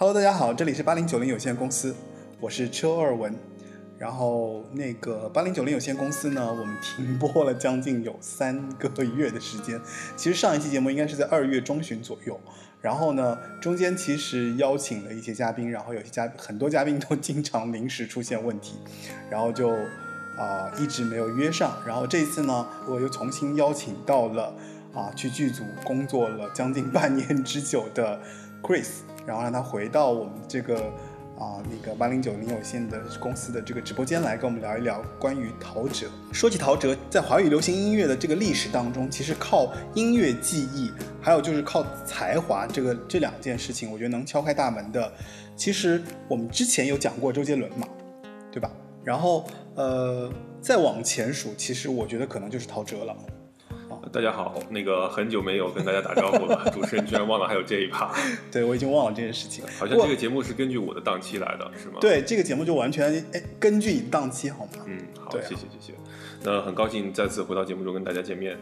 [0.00, 1.94] Hello，大家好，这里是八零九零有限公司，
[2.40, 3.34] 我是车二文。
[3.98, 9.78] 然后那个八零九零有限公司呢，我们停播了将近有三个月的时间。
[10.16, 12.40] 其实上一期节目应该是在二月中旬左右。
[12.80, 18.78] 然后呢，中间其实邀请了一些嘉宾，然后有些嘉很多嘉宾都经常临时出现问题，
[19.30, 19.68] 然后就
[20.38, 21.76] 啊、一直没有约上。
[21.86, 24.54] 然后这一次呢，我又重新邀请到了
[24.94, 28.18] 啊去剧组工作了将近半年之久的
[28.62, 28.88] Chris，
[29.26, 30.76] 然后让他回到我们这个
[31.38, 36.08] 啊那个八零九零有限的公司的这个直播间来跟我们聊一聊关于陶喆。
[36.32, 45.12] 说起陶喆，在华语流行音乐的这个历史当中，其实靠音乐技艺，还有就是靠才华这个这两件事情，我觉得能敲开大门的。
[45.56, 47.86] 其实我们之前有讲过周杰伦嘛，
[48.50, 48.70] 对吧？
[49.02, 50.30] 然后呃，
[50.60, 53.16] 再往前数，其实我觉得可能就是陶喆了。
[54.12, 58.12] 大家好，那个很久没有跟大家打招呼了，主持人居然忘了还有这一趴，
[58.50, 59.64] 对我已经忘了这件事情。
[59.78, 64.84] 好像这个节目是根据我的档期来的，是吗？，对这个节目就完全哎根据你的档期好吗？
[64.86, 65.94] 嗯，好，啊谢谢谢谢。
[66.42, 68.56] 那很高兴再次回到节目中跟大家见面。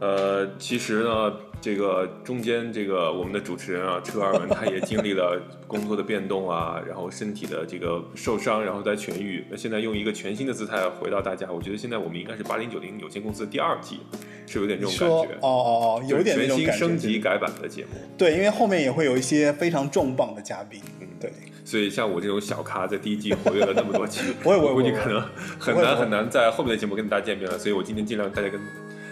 [0.00, 9.44] 呃，其实呢，这个中间这个我们的主持人啊，车二文他也经历了工作的变动啊，然后身体的这个受伤，然后再痊愈。
[9.50, 14.00] 那现在用一个全新的姿态回到大家，我觉得现在我们应该是八零九零有限公司的第二季，
[14.46, 15.34] 是有点这种感觉。
[15.40, 16.36] 哦哦哦，有点。
[16.36, 17.90] 全新升级改版的节目。
[18.16, 20.80] 对，因为后面也会有一些非常重磅的嘉宾。
[21.20, 21.32] 嗯对，
[21.64, 25.22] 所以像我这种小咖，在第一季活跃了那么多期，不会不会我估计可能
[25.58, 27.58] 很难很难在后面的节目跟大家见面了。
[27.58, 28.60] 所以我今天尽量大家跟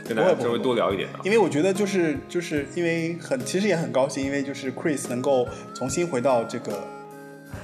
[0.09, 1.21] 跟大家稍微多聊一点啊。
[1.25, 6.73] 因为我觉得就是就是因为很其实也很高兴，因为就是 Chris 能够重新回到这个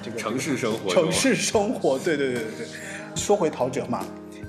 [0.03, 2.67] 这个城市生活城市生活，对对对对对。
[3.15, 4.05] 说回陶喆嘛，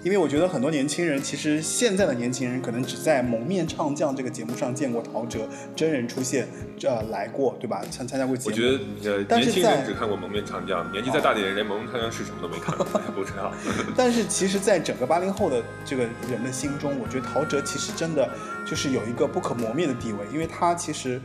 [0.05, 5.39] 因为我觉得很多年轻人，其实现在的年轻人可能只在《蒙面唱将》这个节目上见过陶喆
[5.75, 6.47] 真人出现，
[6.83, 7.81] 呃，来过，对吧？
[7.89, 8.55] 参参加过节目。
[8.55, 13.51] 我觉得呃，但是年轻人在只看过《蒙面唱将》，年纪再大点的人连《蒙面唱将》是什么都没看过，不知道。
[13.97, 18.29] 但是其实，在整个八零后的这个人的心中，我觉得陶喆其实真的
[18.63, 21.19] 就是有一个不可磨灭的地位，因为他其实，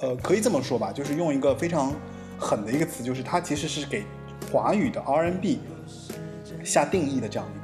[0.00, 1.92] 呃，可以这么说吧，就是用一个非常
[2.38, 4.04] 狠的一个词，就是他其实是给
[4.52, 5.58] 华语的 R&B
[6.62, 7.63] 下定义的这样一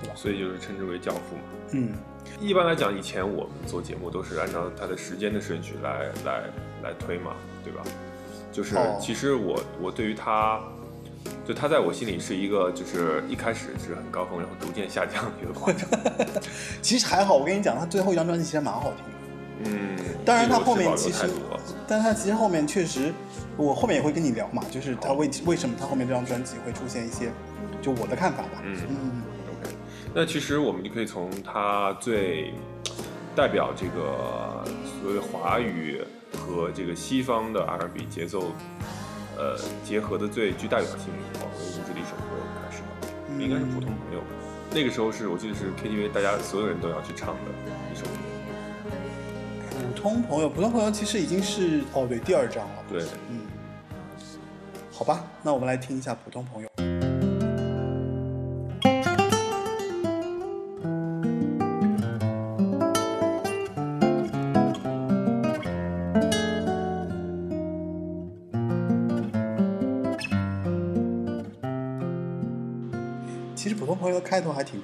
[0.00, 0.14] 对吧？
[0.16, 1.42] 所以就是称之为教父嘛。
[1.72, 1.92] 嗯，
[2.40, 6.44] 一般来讲，以前我们做节目都是按照他的时间的顺序来来
[6.82, 7.32] 来推嘛，
[7.64, 7.82] 对吧？
[8.50, 10.58] 就是哦其实我我对于他，
[11.46, 15.88] 就他在我心里是一个就是一开始是很高峰，然后逐渐下降的一个过程。
[16.80, 21.28] 其实还好，我跟你讲，他最后一张专辑其实蛮好听的，嗯，当然他后面其实
[21.86, 23.12] 但他其实后面确实，
[23.56, 27.30] 我后面也会跟你聊嘛，就是他为为什么他后面这张专辑会出现一些，
[27.82, 28.62] 就我的看法吧。
[28.64, 29.22] 嗯嗯
[30.14, 32.52] 那其实我们就可以从他最
[33.36, 34.64] 代表这个
[35.00, 36.02] 所谓华语
[36.36, 38.52] 和这个西方的 R&B 节奏，
[39.36, 41.40] 呃结合的最具代表性的
[41.92, 42.88] 一首歌开始吧，
[43.28, 44.20] 嗯应该是《普通朋友》。
[44.72, 47.52] 那个时候是我记得是 KTV 大家所有人都要去唱的
[47.92, 48.10] 一首歌。
[49.70, 52.84] 普通朋友，普通朋友其实已经是哦，对，第二章了。
[52.88, 53.42] 对，嗯，
[54.90, 56.68] 好吧，那我们来听一下普通朋友。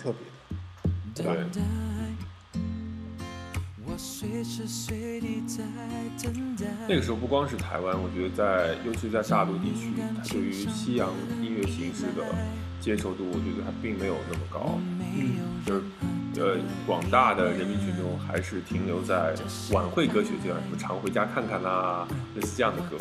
[0.05, 1.33] 特别的。
[1.33, 1.63] 对。
[6.89, 11.09] 那个时候不光是台湾，我觉得在尤其在大陆地区，它对于西洋
[11.41, 12.25] 音乐形式的
[12.81, 14.79] 接受度，我觉得还并没有那么高。
[15.01, 15.83] 嗯，就是
[16.41, 19.33] 呃，广大的人民群众还是停留在
[19.71, 22.97] 晚会歌曲阶段，什么常回家看看啦，类似这样的歌。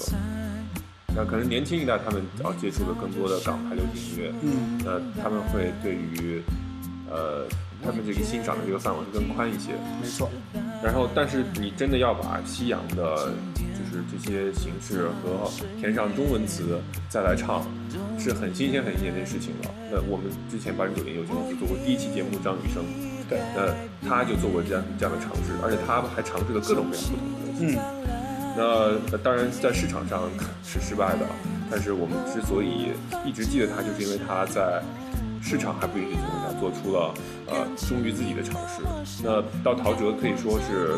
[1.15, 6.43] 那可能年轻一代他们要接触的更多的港台流行音乐，嗯那他们会对于
[7.13, 7.45] 呃
[7.85, 9.73] 他们这个欣赏的这个范围会更宽一些。
[10.01, 10.29] 没错。
[10.81, 17.63] 然后，但是你真的要把西洋的，就是这些形式和填上中文词再来唱，
[18.19, 19.71] 是很新鲜、很新鲜的事情了。
[19.91, 22.83] 那我们之前八零九零有限公司做过第一期节目，张雨生，
[23.29, 23.71] 对，那
[24.09, 27.77] 他就做过这样这样的尝试，而且他还尝试了各种各样不同的东西。
[27.77, 28.13] 嗯
[28.55, 28.63] 那
[29.09, 30.29] 呃当然在市场上
[30.63, 31.25] 是失败的，
[31.71, 32.93] 但是我们之所以
[33.25, 34.79] 一直记得他，就是因为他在
[35.43, 37.13] 市场还不允许的情况下，做出了
[37.47, 38.81] 呃忠于自己的尝试。
[39.21, 40.97] 那到陶喆可以说是，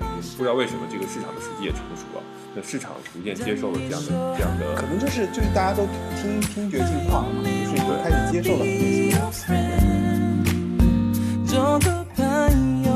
[0.00, 0.06] 嗯，
[0.38, 2.22] 不知道为什么这个市场的时机也成熟了，
[2.54, 4.08] 那市场逐渐接受了这样的
[4.38, 5.86] 这样的可能就是就是大家都
[6.22, 9.44] 听听觉进化了嘛，就是已经开始接受了这些东西。
[11.46, 12.24] 做个朋
[12.84, 12.90] 友，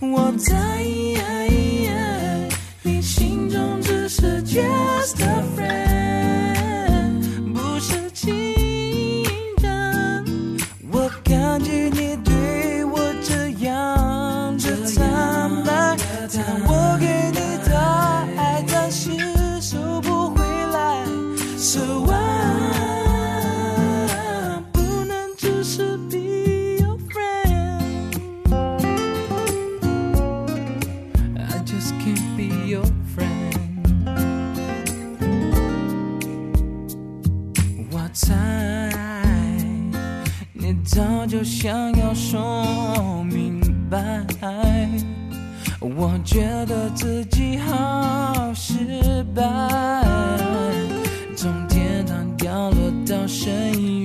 [0.00, 0.82] 我在
[41.40, 43.58] 就想要说明
[43.88, 43.98] 白。
[45.80, 49.42] 我觉得自己好失败，
[51.34, 53.99] 从天堂掉落到深渊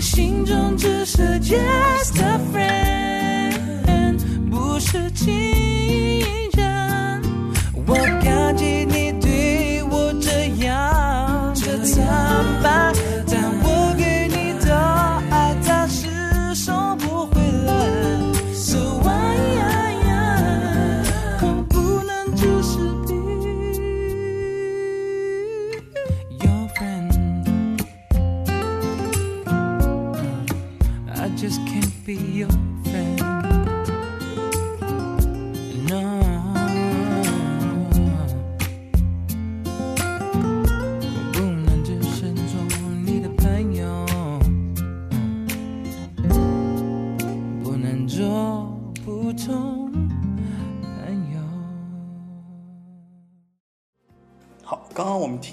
[0.00, 3.17] 心中只是 just a friend，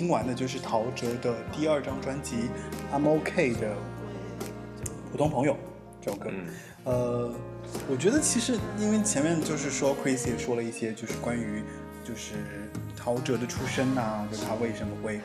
[0.06, 2.36] 听完的就是陶喆的第二张专辑
[2.96, 3.69] 《I'm OK》的
[5.12, 5.54] 《普通朋友》
[6.00, 6.30] 这首歌。
[6.30, 6.46] 嗯
[6.84, 7.34] 呃，
[7.90, 11.63] 我觉得其实因为前面就是说，Chris 也说了一些，就是关于
[12.04, 12.36] 就是
[12.96, 15.18] 陶喆的出身呐、就是他为什么会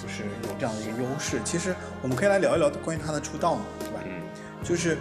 [0.00, 1.40] 就是有这样的一个优势。
[1.44, 4.00] 其实我们可以来聊一聊关于他的出道嘛，对吧？
[4.06, 4.22] 嗯
[4.62, 4.98] 就是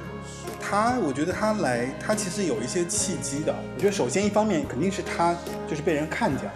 [0.60, 3.54] 他，我觉得他来，他其实有一些契机的。
[3.76, 5.38] 我觉得首先一方面肯定是他
[5.68, 6.54] 就是被人看见了，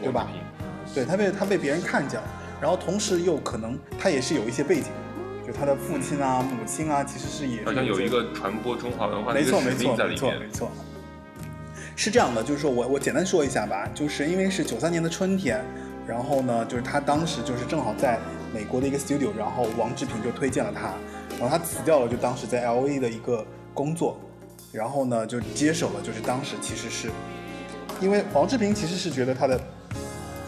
[0.00, 0.28] 对吧
[0.98, 2.26] 对他被他被别人看见了，
[2.60, 4.86] 然后同时又可能他也是有一些背景，
[5.46, 10.50] 就他的父亲啊、母亲啊，其实是也是好像有一个传播中华文化的一个没错，没错，没错，没面。
[10.50, 10.72] 错。
[11.94, 15.64] 是这样的，就是说我我简单说一下吧，就是因为是九三年的春天，
[16.04, 18.18] 然后呢，就是他当时就是正好在
[18.52, 20.94] 美国的一个 studio，然后王志平就推荐了他，
[21.38, 24.18] 然后他辞掉了就当时在 L A 的一个工作，
[24.72, 27.08] 然后呢就接手了，就是当时其实是
[28.00, 29.60] 因为王志平其实是觉得他的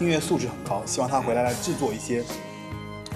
[0.00, 2.24] 音乐素质很高，希望他回来来制作一些，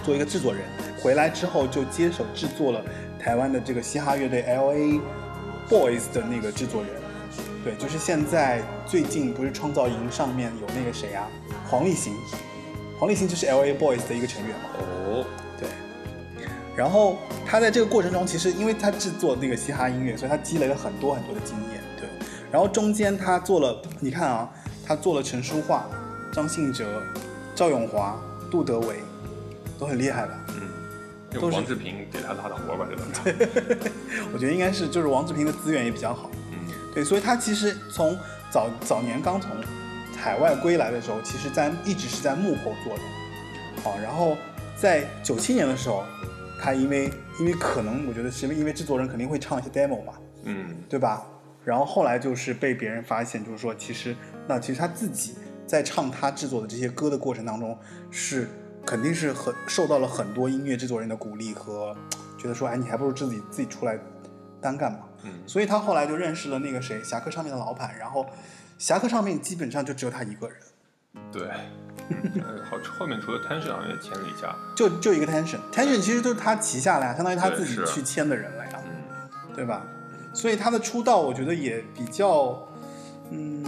[0.05, 0.63] 做一个制作人。
[1.03, 2.83] 回来之后就接手制作了
[3.19, 5.01] 台湾的这个嘻哈乐队 L A
[5.69, 6.91] Boys 的那个制作人。
[7.65, 11.27] 对，就是现在最近不是创造营上面有那个谁啊，
[11.71, 12.15] 黄立行，
[12.99, 14.69] 黄立行就是 L A Boys 的一个成员嘛。
[14.79, 15.25] 哦，
[15.59, 15.69] 对。
[16.77, 21.81] 然后他在这个过程中，其实因为他制作那个嘻哈音乐，所以他积累了很多很多的经验。
[21.99, 22.07] 对。
[22.53, 24.51] 然后中间他做了，你看啊，
[24.87, 25.87] 他做了陈淑桦、
[26.35, 27.01] 张信哲、
[27.55, 28.97] 赵永华、杜德伟，
[29.79, 30.35] 都很厉害吧。
[30.49, 30.69] 嗯，
[31.33, 33.91] 用都是王志平给他拉的活吧，这都是。
[34.35, 36.29] 我觉得应该是就是王志平的资源也比较好。
[36.53, 36.59] 嗯
[36.93, 38.19] 对，所以他其实从
[38.51, 39.51] 早早年刚从
[40.17, 43.03] 海外归来的时候，其实在一直是在幕后做的。
[43.83, 44.37] 好，然后
[44.77, 46.03] 在九七年的时候，
[46.61, 51.25] 他因为因为可能我觉得是因为制作人肯定会唱一些 demo 嘛，嗯对吧？
[51.65, 54.15] 然后后来就是被别人发现，就是说其实
[54.47, 55.35] 那其实他自己
[55.67, 57.79] 在唱他制作的这些歌的过程当中，
[58.11, 58.49] 是
[58.85, 61.97] 肯定是很受到了很多音乐制作人的鼓励和
[62.39, 63.99] 觉得说，哎，你还不如自己自己出来
[64.61, 64.99] 单干嘛。
[65.27, 68.27] 嗯所以他后来就认识了那个谁，侠客唱片的老板，然后
[68.77, 70.57] 侠客唱片基本上就只有他一个人，
[71.33, 71.49] 对。
[72.11, 74.55] 嗯 呃好，后面除了 Tension 好像也签了一下。
[74.77, 79.87] 就就一个 Tension，Tension 其实都是他旗下的呀，相当于他自己去签的人了呀，嗯对吧？
[80.35, 82.69] 所以他的出道，我觉得也比较，
[83.31, 83.65] 嗯，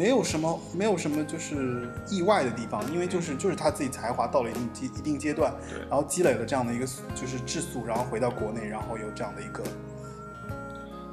[0.00, 9.62] 没有什么没有什么就是意外的地方，因为就是就是他自己才华到了一定阶一定阶段，对然后积累了这样的一个就是质素，然后回到国内，然后有这样的一个，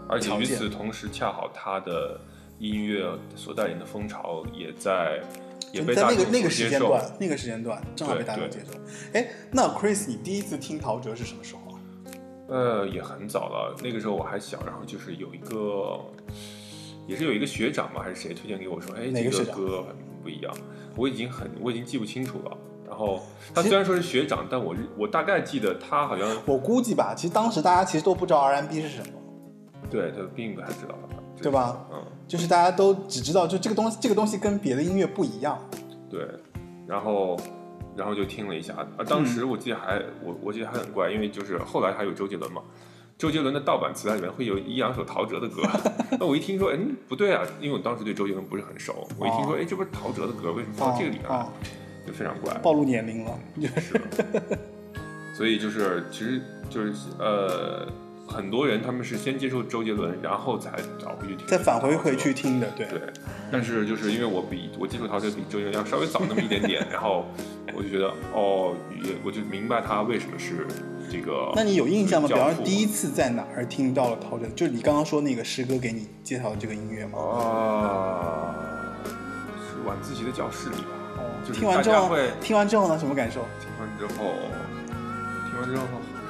[0.08, 2.18] 而且与此同时，恰好他的
[2.60, 5.22] 音乐所带领的风潮也在
[5.74, 6.50] 也被在那个那个。
[6.50, 8.80] 时间段，那个时间段正好被大众接受。
[9.12, 11.76] 哎，那 Chris，你第一次听陶喆是什么时候啊？
[12.48, 16.00] 呃，也很早了，那个时候我还小，然后就是有一个，
[17.08, 20.54] 也是有一个学长嘛，还是谁推荐给我说，哎，这哪个歌很不一样，
[20.96, 22.58] 我已经很我已经记不清楚了。
[22.88, 23.22] 然后
[23.54, 29.08] 他虽然说是学长，但我我大概记得他好像我估计吧，其实当时大家其实都不知道 R&B 是什么。
[29.90, 30.98] 对他并不太知道。
[31.40, 31.86] 对吧？
[31.94, 35.56] 嗯，就是大家都只知道就这个东西，这个东西跟别的音乐不一样。
[36.10, 36.28] 对，
[36.88, 37.40] 然后
[37.96, 42.64] 然后就听了一下，啊，当时我记得还我我记得还很怪，因为就是后来还有周杰伦嘛。
[43.18, 45.64] 周杰伦的盗版磁带里面会有一两首陶喆的歌，
[46.20, 51.50] 那我一听说，嗯，不对啊，因为我当时对周杰伦不是很熟，我一听说，哎，这不是陶喆的歌，为什么放到这个里面来哦？
[52.06, 52.54] 就非常怪。
[52.60, 54.00] 暴露年龄了，就 是
[55.36, 57.88] 所以就是，其实就是呃，
[58.28, 62.34] 很多人他们是先接触周杰伦，然后才找回去听，再返回回去。
[62.34, 62.86] 听的，对。
[62.88, 63.02] 对，
[63.52, 67.26] 但是就是因为我比我接触陶喆比周杰伦要稍微早那么一点点，然后
[67.76, 70.68] 我就觉得哦，也我就明白他为什么是
[71.10, 71.52] 这个。
[71.56, 72.28] 那你有印象吗？
[72.28, 77.20] 比方说第一一次在哪儿听到了陶喆，就是你刚刚说那个师哥给你介绍的这个音乐吗？
[77.20, 78.56] 啊，
[79.58, 80.90] 是晚自习的教室里吧？
[81.18, 83.46] 哦，就是听完之后听完之后呢，什么感受？
[83.60, 84.34] 听完之后，
[85.50, 85.84] 听完之后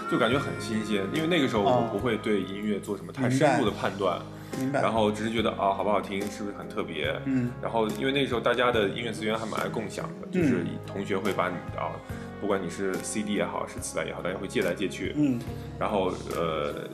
[0.10, 4.20] 就感觉很新鲜，因为那个时候我哦不会对音乐做什么太深入的判断。
[4.58, 4.82] 明白。
[4.82, 7.14] 然后只是觉得啊，好不好听，是不是很特别？
[7.26, 11.92] 嗯，然后因为那时候大家的音乐资源还蛮爱共享的，就是同学会把你啊，
[12.40, 15.14] 不管你是 CD 也好，是磁带也好，大家会借来借去。
[15.18, 15.38] 嗯
[15.78, 16.88] 然后呃，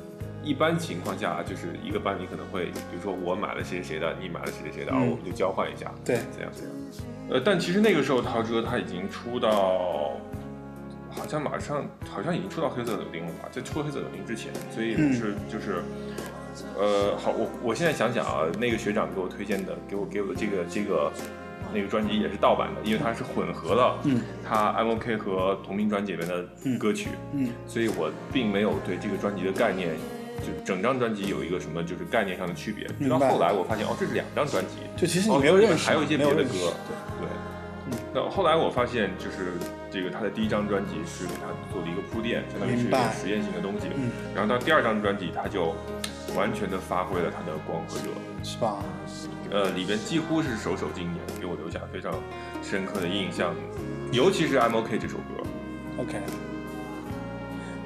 [0.43, 6.71] 一般情况下就是一个班里可能会，比如说我买了谁谁谁的，你买了谁谁谁的，然后嗯我们就交换一下，对，这样这样。
[7.29, 10.17] 呃，但其实那个时候陶喆他已经出到。
[11.15, 13.47] 好像马上，好像已经出到黑色柳丁了吧？
[13.51, 15.81] 在出黑色柳丁之前，所以嗯是、就是，
[16.77, 21.11] 呃，好，我我现在想想啊，那个学长给我推荐的，给我给我的这个这个
[21.73, 26.45] 那个专辑也是盗版的，因为它是混合了嗯他 M O K 和同名专辑里面的
[26.77, 29.95] 歌曲，嗯所以我并没有对这个专辑的概念，
[30.39, 32.85] 就整张专辑有一个什么就是概念上的区别。
[32.99, 37.27] 直到后来我发现哦，这是两张专辑，就其实哦你没有认识，还有一些别的歌对，对。
[37.85, 39.53] 嗯那后来我发现，就是
[39.91, 43.87] 这个他的第一张专辑是给他做了一个铺垫，相当于是一个实验性的东西。
[43.95, 45.75] 嗯，然后到第二张专辑，他就
[46.35, 48.13] 完全的发挥了他的光和热，
[48.43, 48.77] 是吧？
[49.51, 52.13] 呃，里边几乎是首首经典，给我留下非常
[52.61, 53.53] 深刻的印象，
[54.11, 55.43] 尤其是《I'm OK》这首歌。
[55.97, 56.17] OK，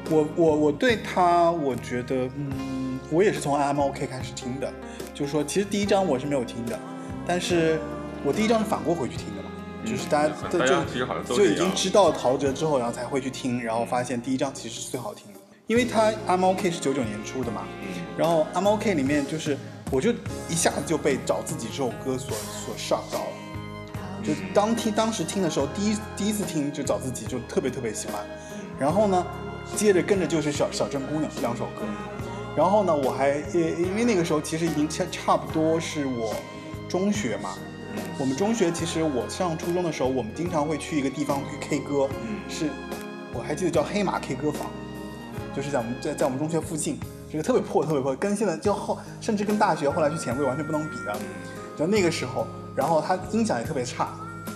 [0.10, 4.72] 我我我对他，我觉得，嗯，我也是从 M O K 开始听的，
[5.14, 6.80] 就是说，其实第一张我是没有听的，
[7.26, 7.80] 但是
[8.24, 9.37] 我第一张是反过回去听的嘛，
[9.88, 19.58] 就是大家都就就已经知道陶喆之后，然后才会去听，然后发现第一张其实是最好听的，因为他 M O K 是九九年出的嘛，嗯，然后 M O K 里面就是，
[19.90, 20.12] 我就
[20.50, 23.28] 一下子就被找自己这首歌所所 shock 到了。
[24.24, 28.26] 就当听当时听的时候，第一第一次听就找自己就特别特别喜欢，
[28.78, 29.26] 然后呢，
[29.76, 31.84] 接着跟着就是小小镇姑娘这两首歌，
[32.56, 36.36] 然后呢，我还呃因为那个时候其实已经差差不多是我
[36.90, 37.58] 中学嘛，
[38.20, 42.70] 我们中学其实我上初中的时候，我们经常会去一个地方去 K 歌，嗯是
[43.34, 44.68] 我还记得叫黑马 K 歌房，
[45.56, 47.00] 就是在我们在在我们中学附近，
[47.32, 51.16] 这个特别破特别破，跟现在就后甚至跟大学后来去前卫完全不能比的。
[51.78, 54.10] 就那个时候，然后它音响也特别差，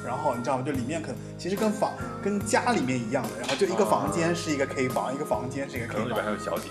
[0.04, 0.64] 然后你知道吗？
[0.66, 1.92] 就里面可能其实跟房
[2.24, 6.70] 跟家里面一样的，然后就一个房间是一个 K 房，一个房间是一个可 K 房里边还，有小姐。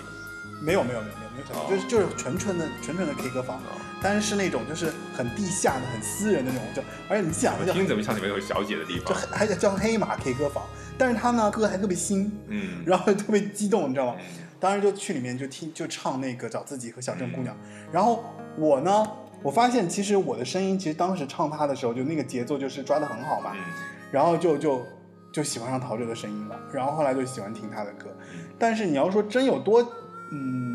[0.61, 1.30] 没有没有没有
[1.69, 3.61] 就是就是纯纯的纯纯的 K 歌房，
[4.03, 9.39] 但是是那种就是很地下的、很私人的那种，就而且你想我就听怎么像里面有小姐的地方就方？
[9.39, 10.65] 还叫黑马 K 歌房，
[10.99, 14.17] 但是他呢歌还特别新，嗯，然后特别激动，你知道吗？
[14.59, 17.57] 当时就去里面就听就唱那个找自己和小镇姑娘，
[17.91, 18.23] 然后
[18.59, 19.07] 我呢，
[19.43, 23.61] 我发现其实我的声音其实当时唱他的时候，就那个节奏就是抓的很好嘛，嗯
[24.13, 24.85] 然后就就
[25.33, 28.15] 就喜欢上陶喆的声音了，然后后来就喜欢听他的歌，
[28.59, 29.81] 但是你要说真有多
[30.33, 30.70] 嗯。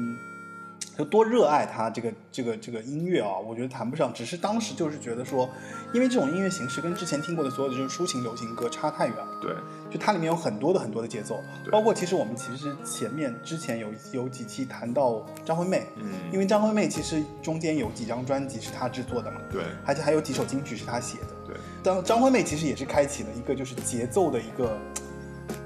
[0.98, 5.50] 有多热爱他这个这个这个音乐啊，我觉得谈不上，只是当时就是觉得说，
[5.94, 9.28] 因为这种音乐形式跟之前听过的所有的这种抒情流行歌差太远了。
[9.42, 9.54] 对，
[9.92, 11.40] 就它里面有很多的很多的节奏，
[11.72, 21.28] 包括其实我们其实前面之前有有几期谈到张惠妹，嗯，因为张惠妹其实中间有几张专辑是她制作的嘛，对而且还有几首金曲是她写的。
[21.46, 24.78] 对，当张惠妹其实也是开启了一个就是节奏的一个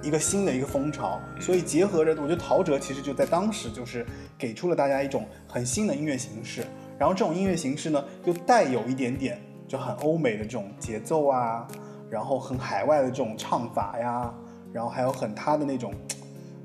[0.02, 4.06] 一个新的一个风潮，所以结合着，我觉得陶喆其实就在当时就是
[4.38, 6.64] 给出了大家一种很新的音乐形式，
[6.98, 11.68] 然后这种音乐形式呢又带有一点点就很欧美的这种节奏啊，
[12.10, 14.34] 然后很海外的这种唱法呀，
[14.72, 15.94] 然后还有很他的那种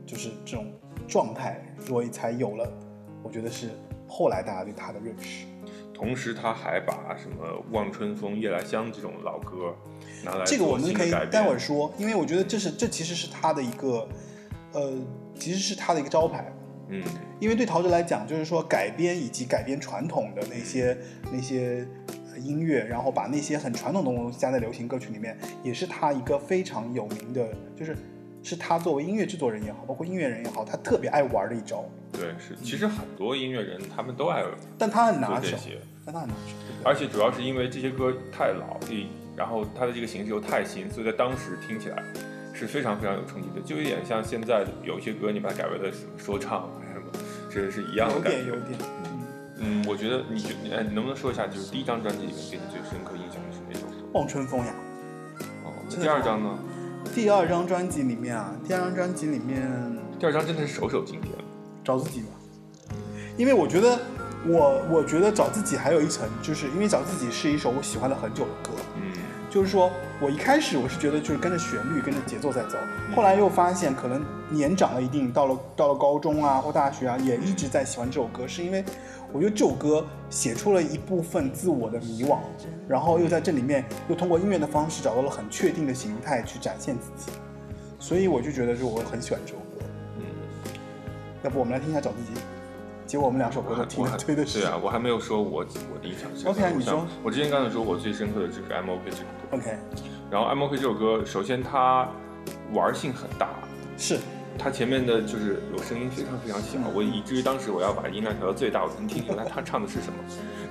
[0.07, 0.67] 就是这种
[1.09, 2.73] 状态，所以才有了，
[3.23, 3.71] 我觉得是
[4.09, 5.47] 后来大家对他的认识。
[5.93, 9.75] 同时他还把什么《望春风》《夜来香》这种老歌
[10.25, 14.09] 拿来这个我们可以待会儿说，因为我觉得这是这其实是他的一个，
[14.73, 14.93] 呃，
[15.39, 16.53] 其实是他的一个招牌。
[16.89, 17.03] 嗯，
[17.41, 20.97] 因为对陶喆来讲，就是说改编以及改编传统的那些
[21.33, 21.87] 那些
[22.31, 27.97] 呃音乐，然后把那些很传统的东西加在流行歌曲里面，也是他一个非常有名的，就是
[28.43, 31.83] 是他作为音乐制作人也好，包括音乐人也好，他特别爱玩的一招。
[32.13, 34.45] 对，是，其实很多音乐人他们都爱
[34.77, 35.57] 但他很拿手，
[36.05, 36.53] 但他很拿手？
[36.85, 42.03] 而且主要是因为这些歌太老，一然后它的这个形式又太新，所以在当时听起来
[42.53, 47.07] 是非常非常有冲击的，就有点像现在有一些歌你把它改为了什么说唱啊什么，
[47.51, 48.39] 这是一样的有感觉。
[48.39, 48.79] 点有点，
[49.59, 54.07] 嗯，我觉得你觉哎，你能不能说一下，就是第一张专辑里面给你最深刻印象的是哪首歌？
[54.13, 54.75] 望春风呀。
[55.65, 56.59] 哦，那第二张呢？
[57.15, 59.71] 第二张专辑里面啊，第二张专辑里面
[60.19, 61.35] 第二张真的是首首经典。
[61.85, 62.29] 找自己吧，
[63.37, 63.99] 因为我觉得
[64.47, 68.94] 我我觉得找自己还有一层，就是因为找自己是一首我喜欢了很久的歌，嗯
[69.55, 69.89] 就是说
[70.21, 72.77] 我一开始我是觉得就是跟着旋律跟着节奏在走，
[73.15, 74.21] 后来又发现可能
[74.51, 78.85] 年长了一定，到了到了高中啊或大学啊，也一直在喜欢这首歌，是因为
[79.33, 82.39] 我觉得这首歌写出了一部分自我的迷惘，
[82.89, 87.31] 然后又在这里面又通过音乐的方式找到了很确定的形态去展现自己，
[88.01, 89.87] 所以我就觉得是我很喜欢这首歌。
[90.19, 90.25] 嗯，
[91.45, 92.41] 要不我们来听一下找自己，
[93.15, 96.51] 结果我们两首歌都听的我还我还推的是对啊，我还没有说我我的印象深刻。
[96.51, 97.07] OK，你说。
[97.23, 99.79] 我之前刚才说我最深刻的就是 M O K 这首歌，OK。
[100.33, 102.09] 然后 M O K 这首歌，首先它
[102.73, 103.51] 玩性很大，
[103.97, 104.19] 是。
[104.59, 106.91] 它前面的就是有声音非常非常小，嗯。
[106.93, 110.19] 我以至于当时我要把音量调到最大，我才能听清楚他他唱的是什么。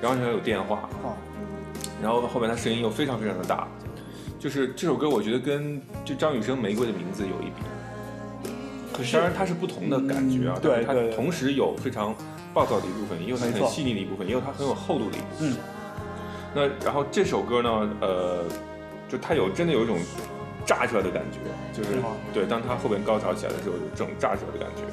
[0.01, 1.15] 然后还有电话，啊
[2.01, 3.65] 然后后面他声音又非常非常的大，
[4.37, 8.51] 就是这首歌我觉得跟就张雨生《玫瑰的名字》有一比，
[8.91, 11.15] 可是当然它是不同的感觉啊嗯，对对对。
[11.15, 12.13] 同时有非常
[12.53, 15.51] 暴躁的一部分，也有它很细腻的一部分，也有它很有厚度的一部分。
[15.51, 15.57] 嗯
[16.55, 18.43] 那然后这首歌呢，呃，
[19.09, 19.97] 就它有真的有一种
[20.67, 21.39] 炸出来的感觉，
[21.75, 21.97] 就是
[22.31, 24.83] 对，当它后边高潮起来的时候，有这种炸出来的感觉，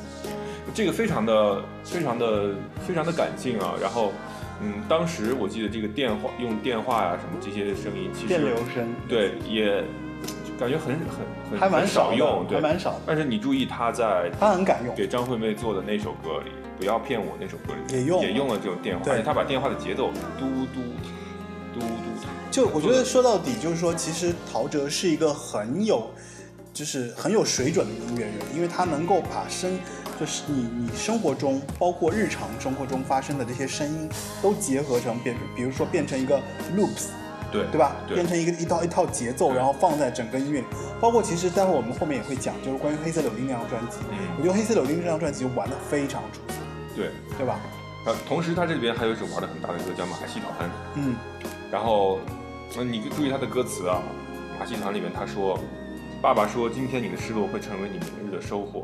[0.73, 2.55] 这个非常的非常的
[2.87, 3.75] 非常的感性啊。
[3.79, 4.11] 然后，
[4.63, 9.85] 嗯，当时我记得这个电话用电话呀、什么这些声音，其实电流声对也
[10.59, 12.63] 感觉很很很还蛮很少用，对还。
[12.63, 19.13] 蛮少，但是你注意他在他很敢用，给张惠妹做的那首歌里，不要骗我那首歌里也用也用了这种电话，对。
[19.13, 20.81] 而且他把电话的节奏嘟嘟
[21.75, 21.87] 嘟嘟，
[22.51, 26.11] 就我觉得说到底就是说，其实陶喆是一个很有，
[26.73, 29.79] 就是很有水准的音乐人，因为他能够把声，
[30.19, 34.09] 就是你你生活中包括日常生活中发生的这些声音，
[34.41, 36.41] 都结合成变，比如说变成一个
[36.75, 37.09] loops，
[37.53, 37.95] 对对吧？
[38.09, 38.17] 对。
[38.17, 40.61] 变成一个一套一套节奏，然后放在整个音乐。
[40.61, 40.67] 里。
[41.01, 46.60] 包括其实待会儿我们后面也会讲，就是关于黑色柳丁那张专辑，我嗯，觉得黑色柳丁这张专辑玩的非常出色，
[46.97, 47.11] 对。
[47.37, 47.59] 对吧？
[48.07, 51.15] 呃，同时他这里边还有一首玩的很大的歌叫《马戏团》，嗯，
[51.71, 52.19] 然后，
[52.75, 54.03] 那，你注意他的歌词啊，
[54.59, 55.59] 《马戏团》里面他说，
[56.23, 58.81] 爸爸说今天你的失落会成为你明日的收获。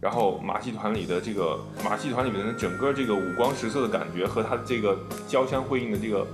[0.00, 4.96] 然后马戏团里的这个马戏团里面的整个这个五光十色的感觉和它这个
[5.26, 6.26] 交相辉映的这个，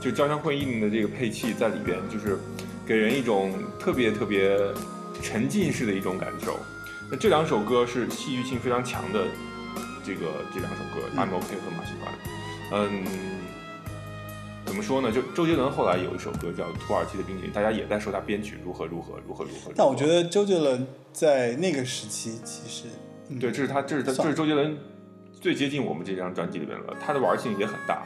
[0.00, 2.38] 就交相辉映的这个配器在里边，就是
[2.84, 4.58] 给人一种特别特别
[5.22, 6.58] 沉浸式的一种感受。
[7.10, 9.24] 那这两首歌是戏剧性非常强的，
[10.08, 12.14] 这个这两首歌，嗯 I'm OK》和马戏团。
[12.72, 13.04] 嗯，
[14.64, 15.12] 怎么说呢？
[15.12, 19.70] 就周杰伦后来有一首歌叫《土耳其的冰淇淋》，大家也在说他编曲如何如何如何如何。
[19.76, 22.84] 但我觉得周杰伦在那个时期其实，
[23.28, 24.78] 嗯对，这是他，这是他，这是周杰伦
[25.38, 26.96] 最接近我们这张专辑里面了。
[26.98, 28.02] 他的玩性也很大，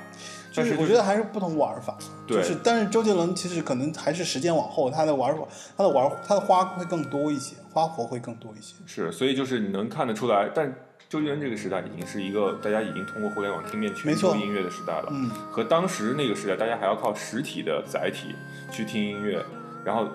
[0.57, 5.45] 但是就是我觉得还是不同玩法，对就是但是周杰伦其实可能还是时间往后，他的玩法，
[5.77, 8.75] 他的玩他的花会更多一些，花活会更多一些。
[8.87, 10.73] 是，所以就是你能看得出来，但
[11.13, 15.09] 周杰伦这个时代已经是一个大家已经通过互联网听遍全球音乐的时代了。
[15.11, 18.35] 嗯，和当时那个时代，大家还要靠实体的载体
[18.71, 19.45] 去听音乐，
[19.85, 20.09] 然后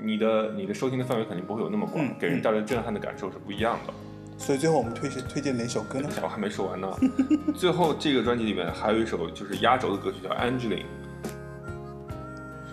[0.00, 3.92] 你的你的收听的范围肯定不会有那么广，嗯给人带来震撼的感受是不一样的。
[4.38, 6.88] 所以最后我们推荐推荐哪首歌呢我还没说完呢。
[7.52, 10.78] 最后这个专辑里面还有一首就是压轴的歌曲叫《Angeline》，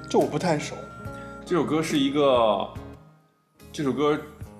[0.07, 0.75] 这我不太熟。
[1.43, 2.69] 这首歌是一个，
[3.73, 4.15] 这首歌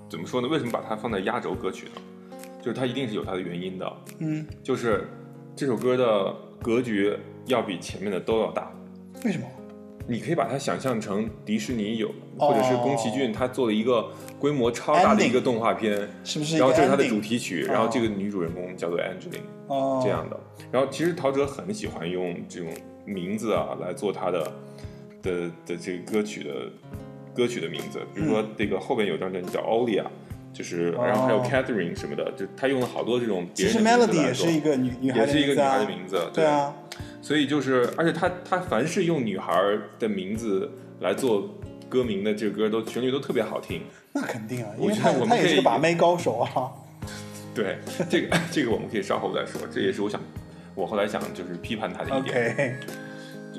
[0.09, 0.47] 怎么说呢？
[0.47, 2.01] 为什么把它放在压轴歌曲呢？
[2.61, 5.07] 就是它一定是有它的原因的，嗯，就是
[5.55, 7.13] 这首歌的格局
[7.47, 8.71] 要比前面的都要大。
[9.25, 9.45] 为什么？
[10.07, 20.39] 你可以把它想象成迪士尼有，哦或者是宫崎骏他做了一个规模超大的一个动画片，是不是然后这是它的主题曲，哦然后这个女主人公叫做 Angeline 哦，这样的。
[20.71, 22.69] 然后其实陶喆很喜欢用这种
[23.05, 24.51] 名字啊来做他的
[25.21, 26.53] 的的这个歌曲的
[27.35, 30.05] 歌曲的名字，比如说这个后边有张专辑叫 Olia。
[30.53, 36.73] 就是，然后还有 Catherine 什么的，就他用了好多这种别其实人的名字 Melody 也是一个女女孩也的名字啊是一个女孩的名字，对啊，
[37.21, 39.53] 所以就是，而且他他凡是用女孩
[39.97, 41.49] 的名字来做
[41.87, 43.81] 歌名的这个歌，都旋律都特别好听。
[44.13, 46.71] 那肯定啊，因为他觉得我们可以他也是个把妹高手啊。
[47.55, 49.61] 对，这个这个我们可以稍后再说。
[49.73, 50.21] 这也是我想，
[50.73, 52.79] 我后来想就是批判他的一点。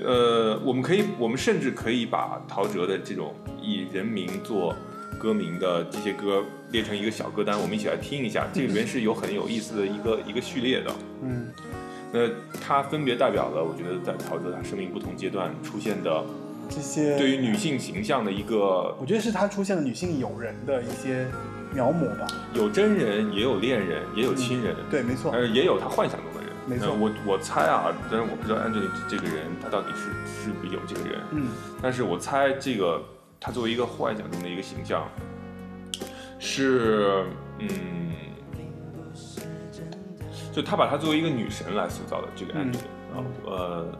[0.02, 4.74] 呃，我们可以，我们甚至可以把陶喆的这种以人名做
[5.18, 8.46] 歌名的这些歌列成一个小歌单，我们一起来听一下。
[8.52, 10.92] 这里面是有很有意思的一个一个序列的。
[11.22, 11.46] 嗯
[12.14, 12.28] 那
[12.60, 16.22] 它分别代表了，我觉得在陶喆他生命不同阶段出现的
[16.68, 21.26] 这些对于女性形象的一个我觉得是他出现了女性友人的一些
[21.72, 22.26] 描摹吧。
[22.52, 25.32] 有真人，也有恋人，也有亲人，对，没错。
[25.32, 26.52] 呃，也有他幻想中的人。
[26.66, 30.10] 没错呃我我猜啊，但是我不知道 Angela 这个人他到底是
[30.44, 31.18] 是不是有这个人。
[31.30, 31.48] 嗯
[31.80, 33.02] 但是我猜这个
[33.42, 35.08] 他作为一个幻想中的一个形象，
[36.38, 37.24] 是
[37.58, 38.12] 嗯，
[40.52, 42.78] 就他把她作为一个女神来塑造的这个 Angela，、
[43.12, 43.98] 然后呃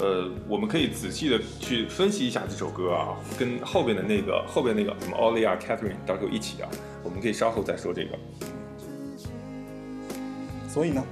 [0.00, 6.68] 呃，我们可以仔细的去分析一下这首歌啊，跟后边的那个后边那个什么 Olia Catherine 到时候一起啊，
[7.02, 8.16] 我们可以稍后再说这个。
[10.68, 11.02] 所以呢，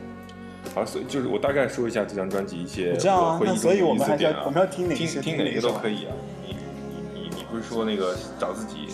[0.73, 6.15] 好，所以就是我大概说一下这张专辑一些我知道啊那所以的我们还是要啊我们要听哪听些听哪个都可以啊。
[7.53, 8.89] 不是说那个找自己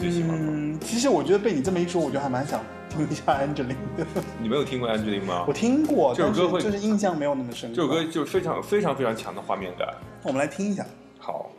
[0.00, 0.46] 最喜欢吗？
[0.50, 4.06] 嗯，其实我觉得被你这么一说，我就还蛮想听一下 Angelina 的。
[4.40, 5.44] 你没有听过 Angelina 吗？
[5.46, 7.76] 我听过，这首歌会是就是印象没有那么深刻。
[7.76, 9.86] 这首歌就是非常非常非常强的画面感。
[10.22, 10.86] 我们来听一下。
[11.18, 11.50] 好，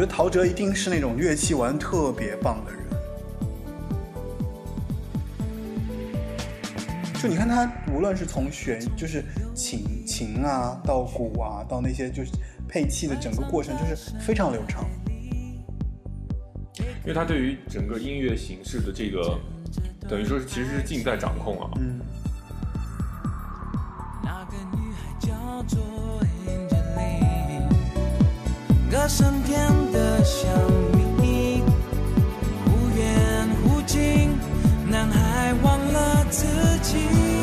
[0.00, 2.80] 觉得陶喆一定是那种乐器玩特别棒的人。
[7.20, 9.22] 就你看他，无论是从弦，就是
[9.54, 12.30] 琴琴啊，到鼓啊，到那些就是
[12.66, 14.86] 配器的整个过程，就是非常流畅。
[16.78, 19.38] 因为他对于整个音乐形式的这个，
[20.08, 21.70] 等于说是其实是尽在掌控啊。
[21.76, 22.00] 嗯，
[24.24, 26.19] 那个女孩叫做
[28.90, 30.50] 歌声甜得像
[31.22, 31.62] 蜜，
[32.64, 34.36] 忽远忽近，
[34.88, 36.44] 男孩忘了自
[36.82, 37.39] 己。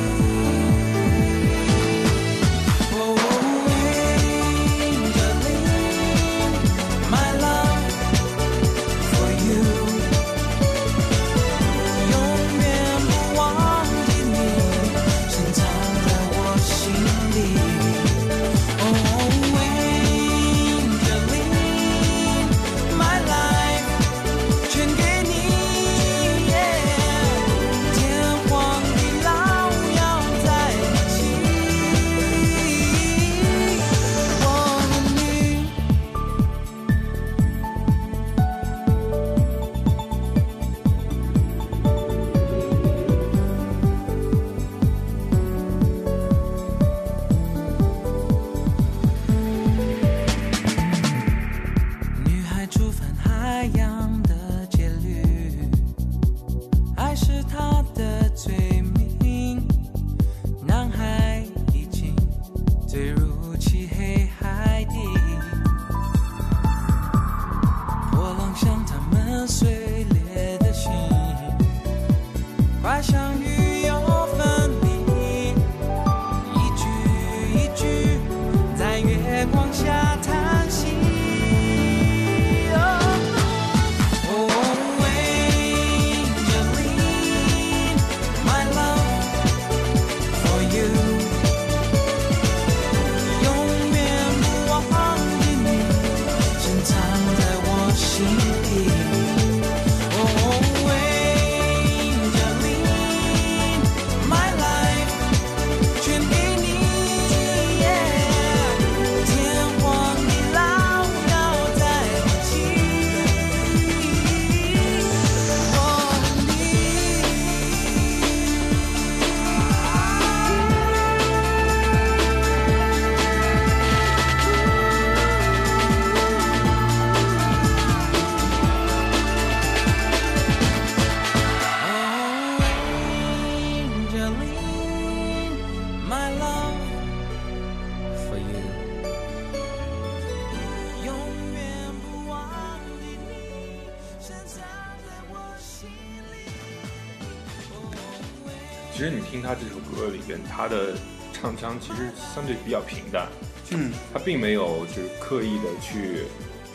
[150.67, 150.93] 他的
[151.31, 153.29] 唱腔其实相对比较平淡，
[153.69, 156.23] 嗯，他并没有就是刻意的去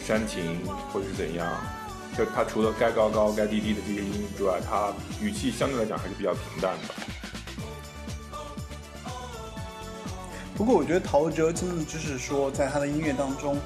[0.02, 0.58] 煽情
[0.90, 1.46] 或者是怎样，
[2.16, 6.94] 就他除了该高高该低低的这些音之外，他语气相对来讲还是比较平淡的。
[10.54, 13.58] 不过我觉得陶喆真的就是说，在他的音乐当中，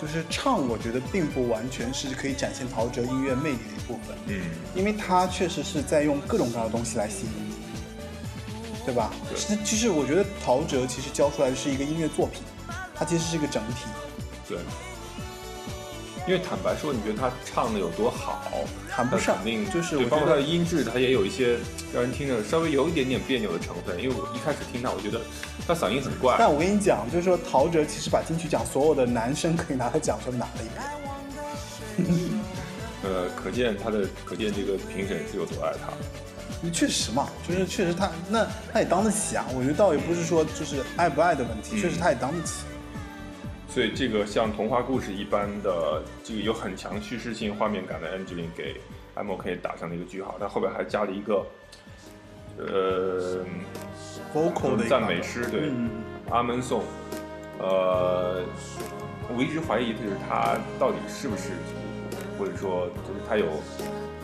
[0.00, 4.40] 就是唱，我觉得并不完全是可以展现陶喆音乐魅力的一部分，嗯，
[4.74, 7.49] 因为他确实是在用各种各样的东西来吸引你，
[8.90, 9.12] 对吧？
[9.28, 12.42] 对其实其实我觉得陶喆其实教出来的是一个音乐作品，
[12.94, 13.86] 它其实是一个整体。
[14.48, 14.58] 对。
[16.28, 18.42] 因为坦白说，你觉得他唱的有多好？
[18.90, 21.56] 谈不上那肯定就是，包括我觉得他的音质，他也有一些
[21.94, 23.96] 让人听着稍微有一点点别扭的成分。
[24.00, 25.20] 因为我一开始听他，我觉得
[25.66, 26.36] 他嗓音很怪。
[26.38, 30.68] 但我跟你讲，就是说陶喆其实把金曲奖所有的男生可以拿的奖都拿了一
[32.04, 32.10] 遍。
[33.02, 35.90] 呃，可见他的，可见这个评审是有多爱他。
[36.68, 39.46] 确实嘛，就是确实他那他也当得起啊。
[39.54, 42.64] 我觉得倒也不是说就是爱不爱的问题，嗯确实他也当得起。
[43.68, 48.80] 所以这个像童话故事一般的这个有很强叙事性、画面感的 Angeline 给
[49.14, 51.46] M O K 打上了一个句号，他后边还加了一个
[52.58, 53.44] 呃
[54.34, 55.88] vocal 的赞美诗，对，嗯，
[56.30, 56.82] 阿门颂。
[57.60, 58.42] 呃，
[59.28, 61.50] 我一直怀疑就是他到底是不是
[62.38, 63.46] 或者说就是他有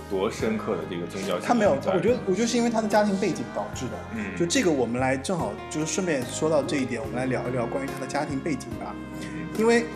[0.09, 1.41] 多深刻的这个宗教性。
[1.43, 3.93] 他没有，我觉得我觉得是因为他的家庭背景导致的。
[4.15, 8.95] 嗯就这个我们来正好就是顺便说到这一点，我们来聊一聊关于他的家庭背景吧。
[9.59, 9.87] 因为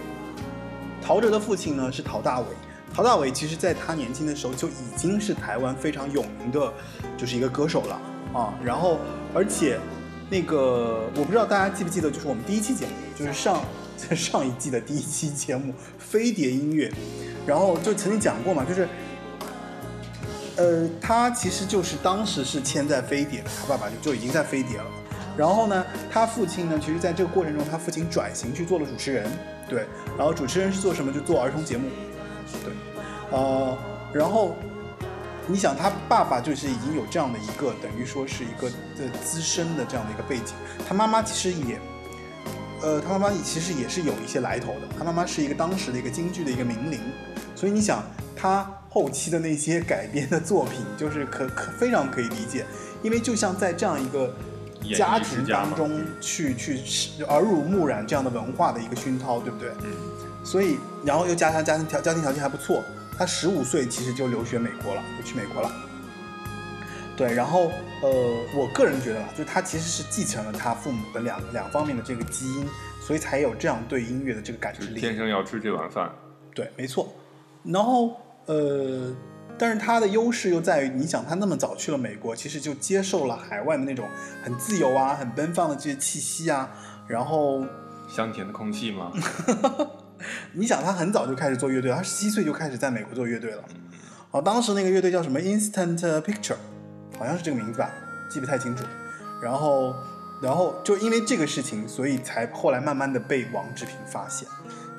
[1.02, 2.46] 陶喆的父亲呢是陶大伟，
[2.92, 6.72] 陶大伟其实在他年轻的时候就已经是台湾非常有名的，
[7.16, 8.00] 就是一个歌手了
[8.32, 8.54] 啊。
[8.64, 8.98] 然后
[9.34, 9.78] 而且
[10.28, 13.62] 那个我不知道大家记不记得，就是我们第一期节目，就是上
[14.16, 16.88] 上一季的第一期节目《飞碟音乐》，
[17.46, 18.88] 然后就曾经讲过嘛，就是。
[20.60, 24.84] 呃，他其实就是当时是签在飞碟的，他爸爸就就已经在飞碟了。
[25.34, 29.26] 然后呢，他父亲呢，其实在这个过程中，他父亲转型去做了主持人，
[29.66, 29.86] 对。
[30.18, 31.10] 然后主持人是做什么？
[31.10, 31.88] 就做儿童节目，
[32.62, 32.74] 对。
[33.30, 33.78] 呃，
[34.12, 34.54] 然后
[35.46, 38.68] 你想，他爸爸就是已经有这样的一个，等于说是一个
[38.98, 40.54] 呃资深的这样的一个背景。
[40.86, 41.80] 他妈妈其实也，
[42.82, 44.82] 呃，他妈妈其实也是有一些来头的。
[44.98, 47.00] 他妈妈是一个当时的一个京剧的一个名伶，
[47.56, 48.02] 所以你想，
[48.36, 52.66] 他后期的那些改编的作品， 就是可可非常可以理解，
[53.02, 54.34] 因为就像在这样一个
[54.94, 59.70] 家庭当中去去耳濡目染这样的文化的一个熏陶，对不对？
[59.84, 59.92] 嗯，
[60.44, 62.82] 所以，然后又加上家庭条家庭条件还不错，
[63.16, 65.70] 他十五岁其实就留学美国了，就去美国了。
[67.16, 67.70] 对，然后
[68.02, 68.10] 呃，
[68.56, 72.66] 我个人觉得吧，就是他其实是继承了他父母的两两方面的这个基因，
[72.98, 74.98] 所以才有这样对音乐的这个感知力。
[74.98, 76.10] 天生要吃这碗饭。
[76.54, 77.12] 对，没错。
[77.62, 78.16] 然后
[78.50, 79.14] 呃，
[79.56, 84.08] 但是他的优势又在于，你想他那么早去了美国，其实就接受了海外的那种
[84.42, 86.68] 很自由啊、很奔放的这些气息啊。
[87.06, 87.64] 然后
[88.08, 89.12] 香甜的空气吗？
[90.52, 93.62] 你想他很早就开始做乐队，他十七岁就开始在美国做乐队了。
[94.32, 96.56] 好，当时那个乐队叫什么 Instant Picture，
[97.16, 97.88] 好像是这个名字吧，
[98.28, 98.82] 记不太清楚。
[99.40, 99.94] 然后，
[100.42, 104.48] 然后就因为这个事情，所以才后来慢慢的被王志平发现，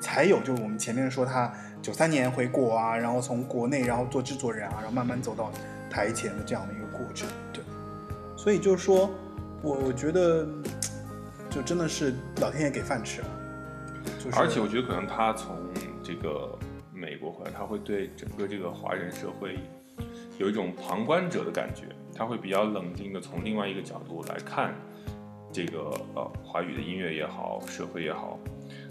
[0.00, 5.50] 才有就是我们前面说他九三年回国啊，然后从国内然后做制作人啊，然后慢慢走到
[5.90, 7.28] 台前的这样的一个过程。
[7.52, 7.64] 对，
[8.36, 9.10] 所以就是说
[9.62, 10.46] 我我觉得
[11.50, 13.26] 就真的是老天爷给饭吃了。
[14.34, 15.56] 而且我觉得可能他从
[16.02, 16.56] 这个
[16.94, 19.58] 美国回来，他会对整个这个华人社会
[20.38, 24.72] 有一种旁观者的感觉，他会比较冷静的从另外一个角度来看
[25.52, 28.38] 这个呃华语的音乐也好，社会也好，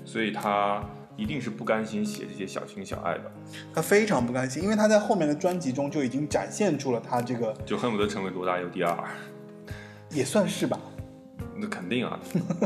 [0.03, 0.83] 所以他
[1.17, 3.31] 一定是不甘心写这些小情小爱的，
[3.73, 8.97] 他非常不甘心，因为他在后面的专辑中就已经展现出了他这个，就恨不得成为罗大佑第二。
[10.09, 10.79] 也算是吧。
[11.55, 12.19] 那肯定啊，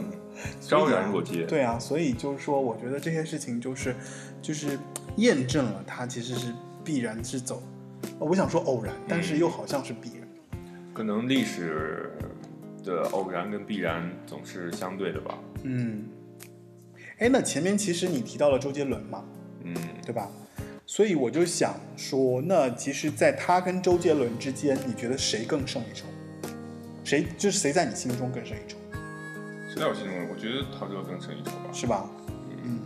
[0.62, 1.46] 昭然若揭。
[1.46, 3.96] 对啊，所以就是说，我觉得这些事情就是，
[4.42, 4.80] 就是
[5.18, 6.54] 验证了他其实是
[6.84, 7.62] 必然是走，
[8.20, 10.28] 呃我想说偶然，但是又好像是必然。
[10.94, 12.12] 可能历史
[12.84, 15.38] 的偶然跟必然总是相对的吧。
[15.64, 16.06] 嗯，
[17.19, 19.23] 哎，那前面其实你提到了周杰伦嘛，
[19.63, 19.73] 嗯，
[20.06, 20.30] 对吧？
[20.86, 26.06] 所以我就想说，那其实，在他跟周杰伦之间，你觉得谁更胜一筹？
[27.04, 28.78] 谁就是谁在你心中更胜一筹，
[29.69, 31.69] 谁在我心中，我觉得陶喆更胜一筹吧。
[31.71, 32.10] 是吧？
[32.63, 32.80] 嗯，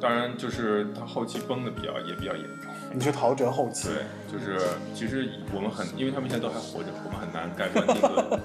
[0.00, 2.70] 当然，就是他后期崩的比较也比较严重。
[2.92, 4.56] 你说陶喆后期，对，就是
[4.94, 8.40] 其实我们很，因为他们现在都还活着，我们很难盖棺定论，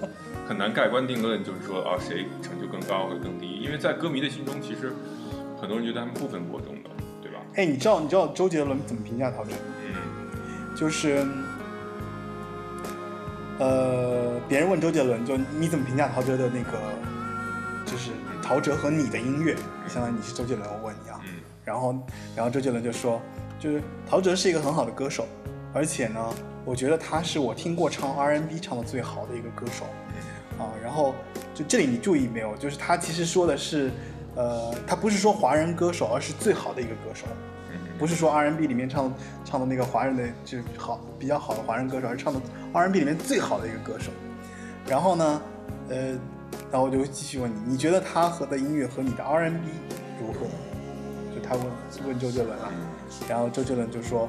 [0.50, 4.92] 很难盖棺定论，就是说啊谁成就更高或者更低，因为在歌迷的心中，其实
[5.62, 6.90] 很多人觉得他们不分伯仲的，
[7.22, 7.38] 对吧？
[7.54, 9.52] 哎，你知道你知道周杰伦怎么评价陶喆？
[9.86, 11.24] 嗯，就是，
[13.60, 16.80] 呃，别人问周杰伦，就你怎么评价陶喆的那个，
[17.86, 18.10] 就是
[18.42, 19.56] 陶喆和你的音乐，
[19.88, 21.22] 相当于你是周杰伦，我问你啊。
[21.26, 21.30] 嗯
[21.64, 21.96] 然后，
[22.36, 23.22] 然后周杰伦就说，
[23.60, 25.28] 就是陶喆是一个很好的歌手，
[25.72, 26.34] 而且呢，
[26.66, 29.86] 我觉得他是我听过唱 R&B 唱的最好的一个歌手
[30.60, 30.74] 啊。
[30.84, 31.16] 然后，
[31.54, 32.56] 就这里你注意没有？
[32.58, 33.90] 就是他其实说的是，
[34.36, 37.26] 呃，他不是说华人歌手，而是最好的一个歌手，
[37.72, 42.40] 嗯不是说 R&B 里面唱唱的那个华人的就是好比较好的华人歌手，而是唱的
[42.74, 44.12] R&B 里面最好的一个歌手。
[44.88, 45.42] 然后呢，
[45.90, 45.98] 呃，
[46.72, 49.70] 然后我就继续问你，你觉得他和的音乐和你的 R&B
[50.22, 50.46] 如何？
[51.36, 51.66] 就他问
[52.08, 52.72] 问周杰伦啊，
[53.28, 54.28] 然后周杰伦就说，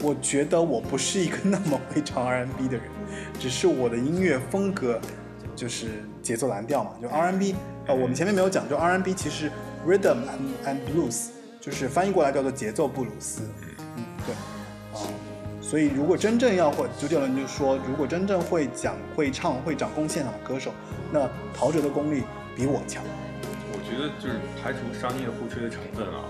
[0.00, 2.86] 我觉得我不是一个那么会唱 R&B 的人，
[3.38, 4.98] 只是我的音乐风格
[5.54, 7.54] 就是节奏蓝调嘛，就 R&B，
[7.86, 9.50] 呃，我们前面没有讲，就 R&B 其实
[9.86, 11.28] rhythm and and blues
[11.60, 13.42] 就是翻译过来叫做节奏布鲁斯，
[13.96, 14.34] 嗯，对，
[14.98, 15.06] 啊、
[15.60, 20.72] 所以如果真正要会，周杰伦就说，如果真正会讲、会唱、会掌控现场的歌手，
[21.12, 22.22] 那陶喆的功力
[22.56, 23.02] 比我强。
[23.74, 26.24] 我觉得就是排除商业互吹的成分啊，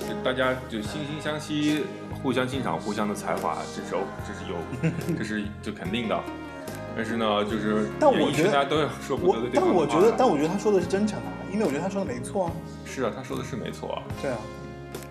[0.00, 1.84] 就大家就惺惺相惜，
[2.22, 3.90] 互相欣赏互相的才华，这是
[4.26, 6.22] 这是有，这是就肯定的。
[6.96, 12.52] 但是呢，就是但我觉得大家都要说不得的话我觉得，但我觉得他说的是真诚啊，因为我觉得他说的没错啊。
[12.86, 14.02] 是啊，他说的是没错啊。
[14.22, 14.38] 对啊，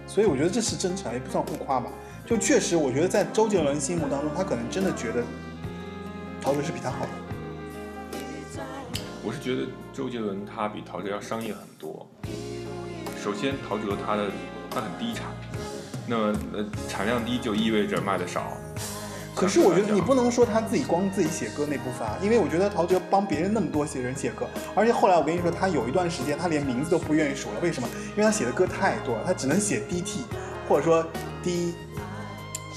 [0.08, 1.92] 所以我觉得这是真诚，也不算互夸吧。
[2.26, 5.24] 就确实，我觉得在周杰伦心目当中，他可能真的觉得
[6.42, 7.12] 陶喆是比他好的。
[9.24, 12.08] 我是觉得周杰伦他比陶喆要商业很多。
[13.24, 14.32] 首先，陶喆他的
[14.72, 15.28] 他很低产，
[16.08, 18.58] 那么呃产量低就意味着卖的少。
[19.36, 27.88] 可是我觉得你不能能说他自己光自己写歌那部分啊，因为我觉得陶喆帮别人那么多写人写歌，而且后来我跟你说，他有一段时间他连名字都不愿意数了，为什么？
[28.12, 30.22] 因为他写的歌太多了，他只能写 DT，
[30.68, 31.06] 或者说
[31.44, 31.76] D，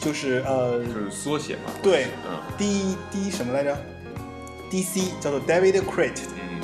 [0.01, 1.71] 就是呃就是缩写嘛。
[1.83, 3.75] 对嗯 D D 什么来着
[4.71, 6.61] ？DC 叫做 David Crate，嗯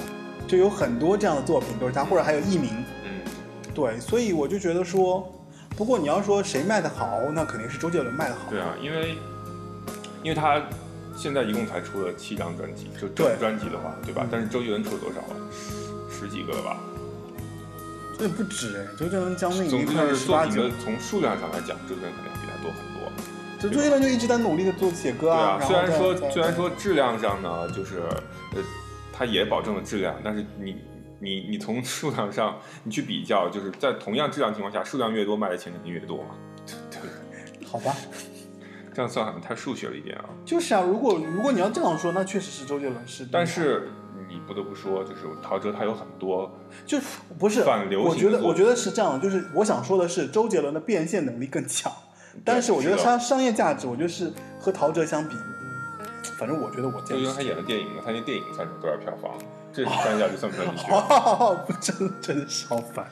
[0.47, 2.85] 就有很多这样的作品都是他，或者还有艺名。
[3.05, 3.23] 嗯，
[3.73, 5.33] 对，所以我就觉得说，
[5.77, 8.51] 不过你要说谁卖的好，那肯定是周杰伦卖的好。
[8.51, 9.17] 对啊，因为
[10.25, 10.61] 因为他
[11.15, 14.29] 现在一共才出了七张专辑，就整对专辑的话，对吧嗯？
[14.33, 15.37] 但是周杰伦出了多少了？
[16.11, 16.81] 十几个了吧？
[18.19, 20.83] 这不止哎，周杰伦将近已总之是十八九作品的。
[20.83, 23.13] 从数量上来讲，周杰伦肯定比他多很多。
[23.61, 28.01] 就周杰伦就一直在努力的做写歌啊对啊，然虽然说虽然说质量上呢，就是
[28.55, 28.63] 呃，
[29.13, 30.77] 他也保证了质量，但是你
[31.21, 36.31] 你你从数量上你去比较，就是在同样质量情况下，数量越多卖的钱肯定越多嘛。
[36.91, 37.67] 对不对？
[37.67, 37.95] 好吧，
[38.95, 40.25] 这样算好像太数学了一点啊。
[40.45, 43.91] 就是啊，如果如果你要这样说，那确实是周杰伦是，但是
[44.29, 46.51] 你不得不说，就是陶喆他有很多
[46.87, 46.99] 就
[47.39, 51.93] 不是反流行我觉得我觉得是这样，就是我想说的是周杰伦的变现能力更强，
[52.45, 55.37] 但是我觉得他商业价值，我觉得是和陶喆相比，
[56.39, 59.33] 反正我觉得我见识周杰伦还演了电影呢，他那电影算是多少票房？
[59.73, 60.93] 这算一下就算不算进去？
[60.93, 63.05] 哦，真真的是好烦。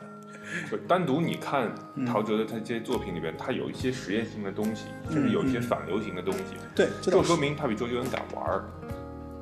[0.70, 8.64] 就单独你看嗯陶喆的他这些作品里边，他有一些实验性的东西，甚至有一些嗯反流行的东西，对，这就说明他比周杰伦敢玩儿。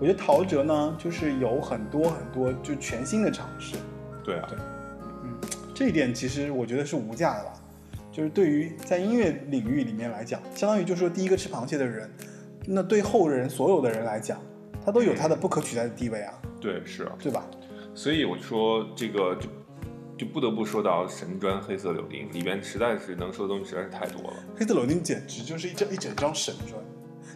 [0.00, 3.76] 我觉得陶喆呢，就是有很多很多就全新的尝试，
[4.24, 4.58] 对啊，对
[5.74, 7.52] 这一点其实我觉得是无价的吧。
[8.12, 12.10] 就是对于在音乐领域里面来讲，相当于就是说第一个吃螃蟹的人，
[12.66, 14.40] 那对后人所有的人来讲，
[14.84, 17.44] 他都有他的不可取代的地位啊，对是啊，对吧？
[17.94, 19.48] 所以我说这个就
[20.20, 24.36] 就不得不说到神专《黑色柳丁》里边，实在是能说的东西实在是太多了。
[24.54, 26.78] 黑色柳丁简直就是一整一整张神专，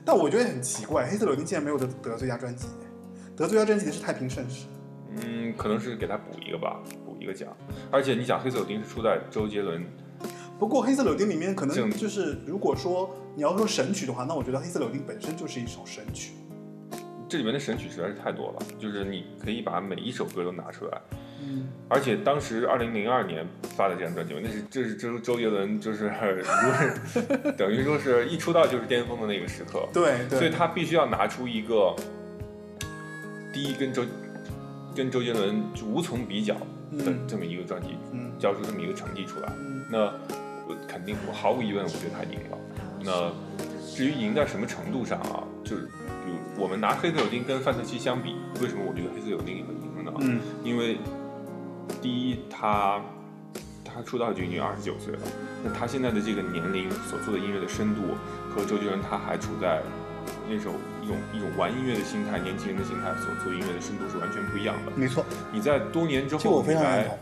[0.04, 2.66] 但我觉得很奇怪，黑色柳丁竟然没有得得最佳专辑，
[3.34, 4.66] 得最佳专辑的是太平盛世。
[5.16, 7.56] 嗯，可能是给他补一个吧，补一个奖。
[7.90, 9.82] 而且你想，《黑色柳丁》是出在周杰伦，
[10.58, 16.34] 不过黑色柳丁里面可能就是，如果说你要说神曲的话，那我觉得黑色柳丁本身就是一首神曲。
[17.30, 21.00] 这里面的神曲实在是太多了，就是你可以把每一首歌都拿出来。
[21.44, 26.06] 嗯，而且当时二零零二年发的这张专辑，那是这是周周杰伦就是
[27.44, 31.94] 如等于说是一出道就是巅峰的那个时刻，对对，所以他必须要拿出一个
[33.52, 34.04] 第一跟周
[34.94, 36.60] 跟周杰伦就无从比较的
[36.92, 37.18] 嗯。
[37.26, 38.32] 这么一个专辑，嗯。
[38.38, 39.52] 交出这么一个成绩出来。
[39.58, 39.84] 嗯。
[39.90, 40.04] 那
[40.66, 42.58] 我肯定，我毫无疑问，我觉得他赢了。
[43.02, 43.32] 那
[43.94, 50.12] 至于赢在什么程度上啊，就是比如我们拿黑色柳丁跟范特西相比，为什么我觉得黑色柳丁赢了呢？
[50.20, 50.40] 嗯。
[50.62, 50.98] 因为
[52.00, 53.00] 第一，他
[53.84, 55.20] 他出道就已经二十九岁了，
[55.62, 58.02] 那他现在的这个年龄所做的音乐的深度，
[58.50, 59.82] 和周杰伦他还处在
[60.48, 64.92] 那种一种一种玩音乐的心态、年轻人的心态所做音乐的深度是完全不一样的。
[64.96, 67.18] 没错，你在多年之这个我后，你来非常认同，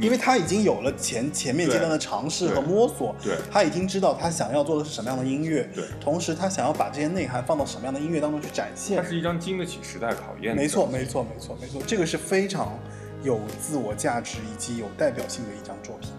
[0.00, 9.08] 因为他已经有了前前面阶段的尝试和摸索，对他已经知道他想要做的是什么样的音乐，对同时他想要把这些内涵放到什么样的音乐当中去展现它。
[9.08, 10.62] 是一张经得起时代考验的。
[10.62, 12.78] 没错，没错，没错，没错，这个是非常
[13.22, 16.10] 有自我价值以及有代表性的一张作品。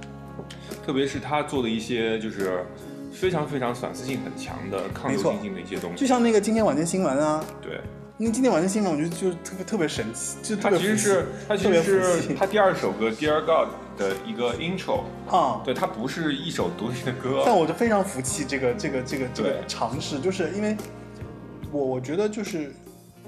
[0.85, 2.65] 特别是他做的一些就是
[3.11, 5.97] 非常非常反思性很强的抗没错流行性的一些东西。
[5.97, 7.81] 就像那个今天晚间新闻啊，对，
[8.17, 15.61] 因为今天晚上新闻，我觉得就特别特别神奇，就特它别服气其实是他其实是他第二首歌《Dear God》的一个 intro，啊。
[15.65, 17.43] 对，它不是一首独立的歌。
[17.45, 20.75] 但我就非常服气这个这个这个这个尝试，就是因为
[21.71, 22.73] 我我觉得就是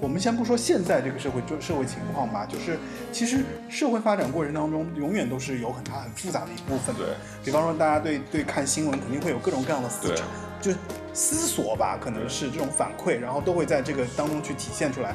[0.02, 2.76] 我们先不说现在这个社会就社会情况吧，就是
[3.12, 7.06] 其实社会发展过程当中，永远都是有很大很复杂的一部分的。
[7.06, 10.24] 对，比方说大家对对看新闻肯定会有各种各样的思对潮，
[10.60, 10.72] 就
[11.14, 15.14] 思索吧，可能是这种反馈，然后都会在这个当中去体现出来。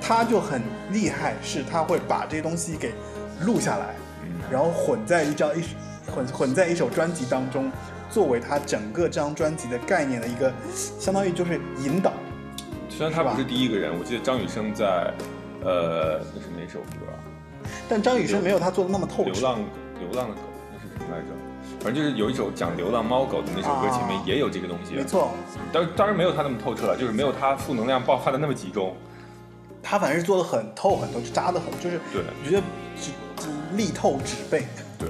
[0.00, 2.94] 他就很厉害，是他会把这些东西给
[3.42, 5.62] 录下来，嗯然后混在一张一
[6.10, 7.70] 混混在一首专辑当中，
[8.08, 10.50] 作为他整个这张专辑的概念的一个，
[10.98, 12.14] 相当于就是引导。
[13.02, 15.12] 虽然他不是第一个人，我记得张雨生在
[15.64, 17.18] 呃那是哪首歌啊？
[17.88, 19.30] 但张雨生没有他做的那么透彻。
[19.32, 19.58] 流浪
[19.98, 20.42] 流浪的狗
[20.72, 21.26] 那是什么来着？
[21.80, 24.94] 反正就是有一首讲流浪猫狗的那首歌，啊前面也有这个东西。
[24.94, 25.32] 没，错，
[25.72, 28.94] 当当然没有他那么透彻了，就是没有他负能量爆发的那么集中。
[29.82, 32.62] 他反正是做的很透很透，就扎的很，就是对我觉得
[32.96, 34.64] 只只力透纸背。
[34.96, 35.08] 对，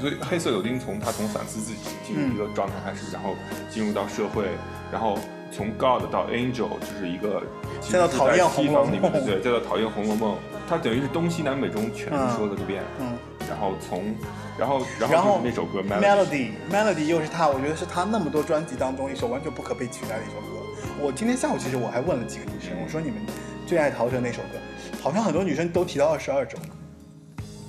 [0.00, 3.34] 所以黑色柳丁从他从反思自己进入一个状态开始，然后
[3.68, 4.46] 进入到社会，
[4.92, 5.18] 然后
[5.52, 7.42] 从 God 到 Angel，就是一个
[7.80, 10.34] 再到讨厌西红楼梦对，再到讨厌《红楼梦》，
[10.68, 12.82] 他等于是东西南北中全说了个遍。
[12.98, 13.12] 嗯，
[13.48, 14.14] 然后从，
[14.58, 20.62] 然后然然后那首歌 Melody Melody 又是他，我觉得是他那么多专辑当中一首完全不可被取代的一首歌。
[20.98, 23.20] 我今天下午其实我还问了几个女生，我说你们
[23.66, 24.58] 最爱陶喆那首歌？
[25.02, 26.56] 好像很多女生都提到二十二首。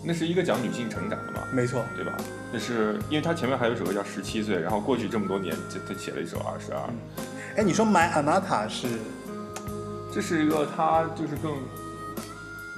[0.05, 2.11] 那是一个讲女性成长的嘛，没错，对吧？
[2.51, 6.79] 那是因为他前面还有一首歌叫《十七岁》，然后过去这么多年，就他写了一首《二十二》，
[7.56, 8.88] 哎，你说 My Anata 是
[10.12, 11.54] 这是一个他就是更，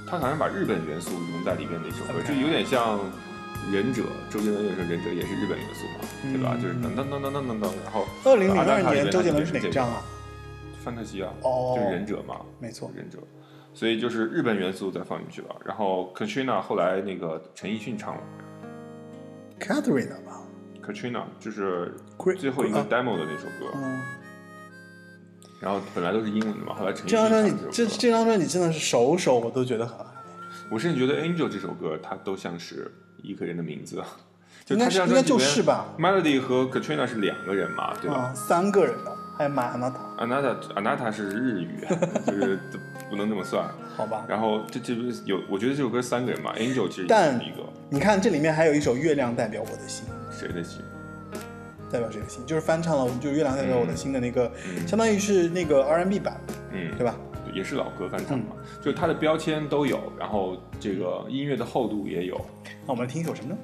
[0.06, 3.00] 他好像把日本元素融在里面的一首歌就有点像
[3.72, 6.56] 忍者，周杰伦有首忍者也是日本元素嘛，对吧？
[6.56, 10.02] 嗯就是噔噔噔噔噔噔噔，然后二零零二年周杰伦是哪张啊？
[10.84, 13.18] 范特西啊，哦就是忍者嘛，没错，忍者，
[13.74, 15.56] 所以就是日本元素再放进去了。
[15.66, 18.22] 然后 Katrina 后来那个陈奕迅唱了
[19.60, 20.42] katherine 吧
[20.86, 21.96] ？Katrina，就是
[22.38, 24.00] 最后一个啊 demo 的那首歌，嗯，
[25.66, 29.97] 然后本来都是英文的嘛，后来陈奕这张专辑这这张专辑真的是首首我都觉得很
[30.70, 32.91] 我甚至觉得 Angel 这首歌它都像是
[33.24, 33.95] 一个人的名字，
[34.63, 38.18] 就他应该是应该这张专辑里面就是吧？Melody 和 Katrina 是两个人嘛，对吧？
[38.18, 41.80] 啊，三个人的，还有 My Anata，Anata Anata 是日语，
[42.28, 42.59] 就是
[43.09, 43.68] 不能这么算。
[43.97, 44.24] 好吧？
[44.28, 50.05] 然后这这不是有，我觉得这首歌三个人嘛，Angel 其实但是一个你看这里面还有一首《月亮代表我的心》，
[50.39, 50.82] 谁的心？
[51.96, 52.46] 代表谁的心？
[52.46, 56.39] 就是翻唱了，就是《月亮代表我的心》的那个，嗯相当于是那个 R&B 版，
[56.72, 57.16] 嗯，对吧？
[57.54, 58.48] 也是老歌翻唱嘛，
[58.82, 62.36] 就是它的标签都有，然后这个音乐的厚度也有。
[62.86, 63.58] 那我们来听一首什么呢？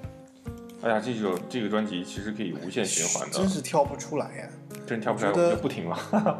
[0.84, 4.50] 哎呀，这首这个专辑其实可以无限循环的，真是挑不出来呀，
[4.88, 6.40] 真挑不出来，我我就不听了。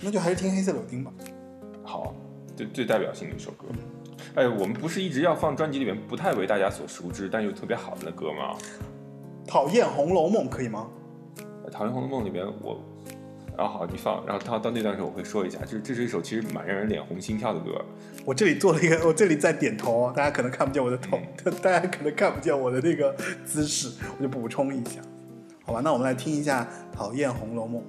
[0.00, 1.12] 那就还是听黑色柳丁吧。
[1.82, 2.14] 好，
[2.56, 3.66] 最最代表性的一首歌。
[4.36, 8.56] 哎，我们不是一直要放专辑里面不太为大家所熟知，但又特别好的歌吗？
[9.44, 10.86] 讨厌《红楼梦》可以吗？
[11.72, 12.80] 《讨厌红楼梦》里边我，
[13.56, 17.82] 然后好你放，然后到到那段时候我会说一下，就是这是一首其实蛮让人脸红心跳的歌。
[18.24, 25.00] 我这里做了一个，我这里在点头，大家可能看不见我的头，嗯 大家可能看不见我的那个姿势，我就补充一下，
[25.64, 25.80] 好吧？
[25.82, 27.82] 那我们来听一下《讨厌红楼梦》。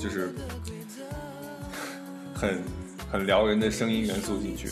[0.00, 0.32] 就是
[2.34, 2.62] 很
[3.12, 4.68] 很撩人的声音元素进去。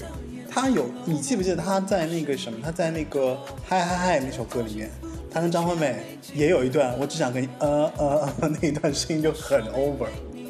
[0.51, 2.59] 他有，你记不记得他在那个什么？
[2.65, 3.35] 他在那个
[3.69, 4.91] 《嗨嗨嗨》那首歌里面，
[5.31, 10.09] 他跟张惠妹也有一段，我只想跟你呃呃呃 那一段声音就很 over。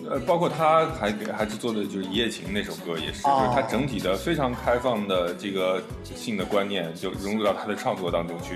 [0.09, 8.55] 呃，包括他还给还是做的就是《一夜情》那首歌也是，哦就是他整体的非常开放的这个性的观念就融入到他的创作当中去。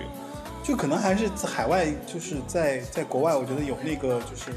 [0.63, 4.53] 就可能还是在海外，就是在在国外，我觉得有那个就是，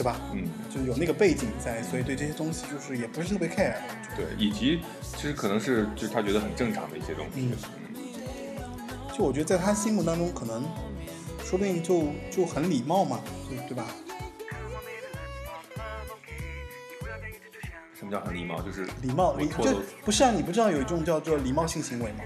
[0.00, 0.18] 对吧？
[0.32, 3.74] 嗯，就有那个背景在，所以对这些东西就是也不是特别 care。
[4.16, 7.32] 对，以及其实可能是就是他觉得很正常的一些东西。
[7.34, 10.64] 嗯嗯就我觉得在他心目当中，可能
[11.44, 13.20] 说不定就就很礼貌嘛，
[13.50, 13.88] 就对吧？
[17.94, 18.62] 什么叫很礼貌？
[18.62, 22.20] 就是礼貌礼就不是啊，你不知道有一种叫做礼貌性行为吗？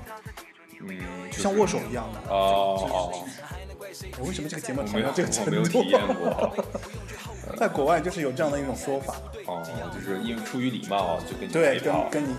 [0.80, 0.96] 嗯，
[1.32, 2.20] 就像握手一样的。
[2.32, 3.24] 哦哦，
[4.20, 5.50] 我为什么这个节目我没有谈到这个程度？
[5.50, 6.54] 我没有体验过。
[7.56, 9.14] 在国外就是有这样的一种说法，
[9.46, 12.34] 哦，就是因为出于礼貌就跟你对，跟跟你，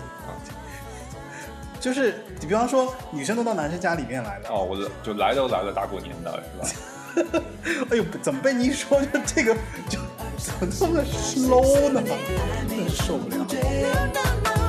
[1.80, 6.68] 就是你比方说女生都到男生家里面来了，哦，我就来都来了，大过年的是吧？
[7.90, 9.54] 哎呦，怎么被你一说就这个
[9.88, 9.98] 就
[10.36, 12.02] 怎么这么 slow 呢？
[12.68, 14.65] 真受不了。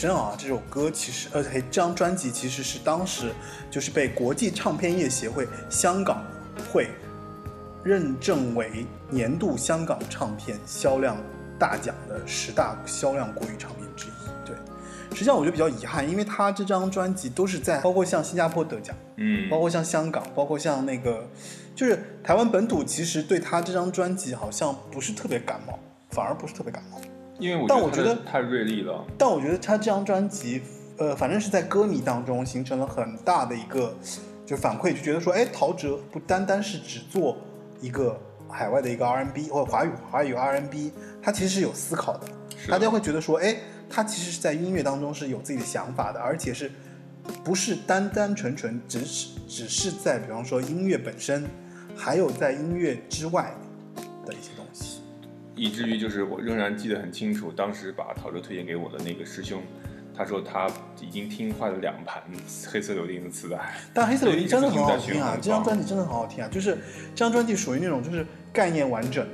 [0.00, 3.34] 身啊，这首歌其实，呃，嘿这张专辑其实是当时
[3.70, 6.24] 就是被国际唱片业协会香港
[6.72, 6.88] 会
[7.84, 11.18] 认证为年度香港唱片销量
[11.58, 14.12] 大奖的十大销量国语唱片之一。
[14.42, 14.56] 对，
[15.12, 21.28] 实际上我觉得比较遗憾，因为他这张专辑都是在包括像新加坡得奖，嗯，包括像香港，包括像那个，
[21.76, 25.78] 就是台湾本土，其实对他这张专辑好像不是特别感冒，
[26.12, 26.98] 反而不是特别感冒。
[27.40, 29.04] 因为我但我觉得太锐利了。
[29.18, 30.60] 但我觉得他这张专辑，
[30.98, 33.96] 呃，反正是在歌迷当中形成了很大的一个
[34.44, 37.36] 就反馈，就觉得说，哎，陶喆不单单是只做
[37.80, 42.26] 一个海外的一个 R&B 或者华语华语 R&B，他其实是有思考的。
[42.56, 43.56] 是大家会觉得说，哎，
[43.88, 46.70] 他其实是在音乐当中是有自己的想法的，而且是
[47.42, 51.48] 不是单单纯纯只是只是在比方说音乐本身，
[51.96, 53.54] 还有在音乐之外
[54.26, 54.50] 的一些。
[55.60, 59.62] 以至于就是我仍然记得很清楚，当时把陶喆推荐给我的那个师兄，
[60.16, 60.66] 他说他
[61.02, 62.22] 已经听坏了两盘
[62.66, 63.58] 黑色柳丁的磁带。
[63.92, 65.36] 但黑色柳丁真的很好听啊！
[65.42, 66.48] 这张专辑真的很好听啊！
[66.50, 66.78] 就是
[67.14, 69.26] 这张专辑属于那种就是概念完整，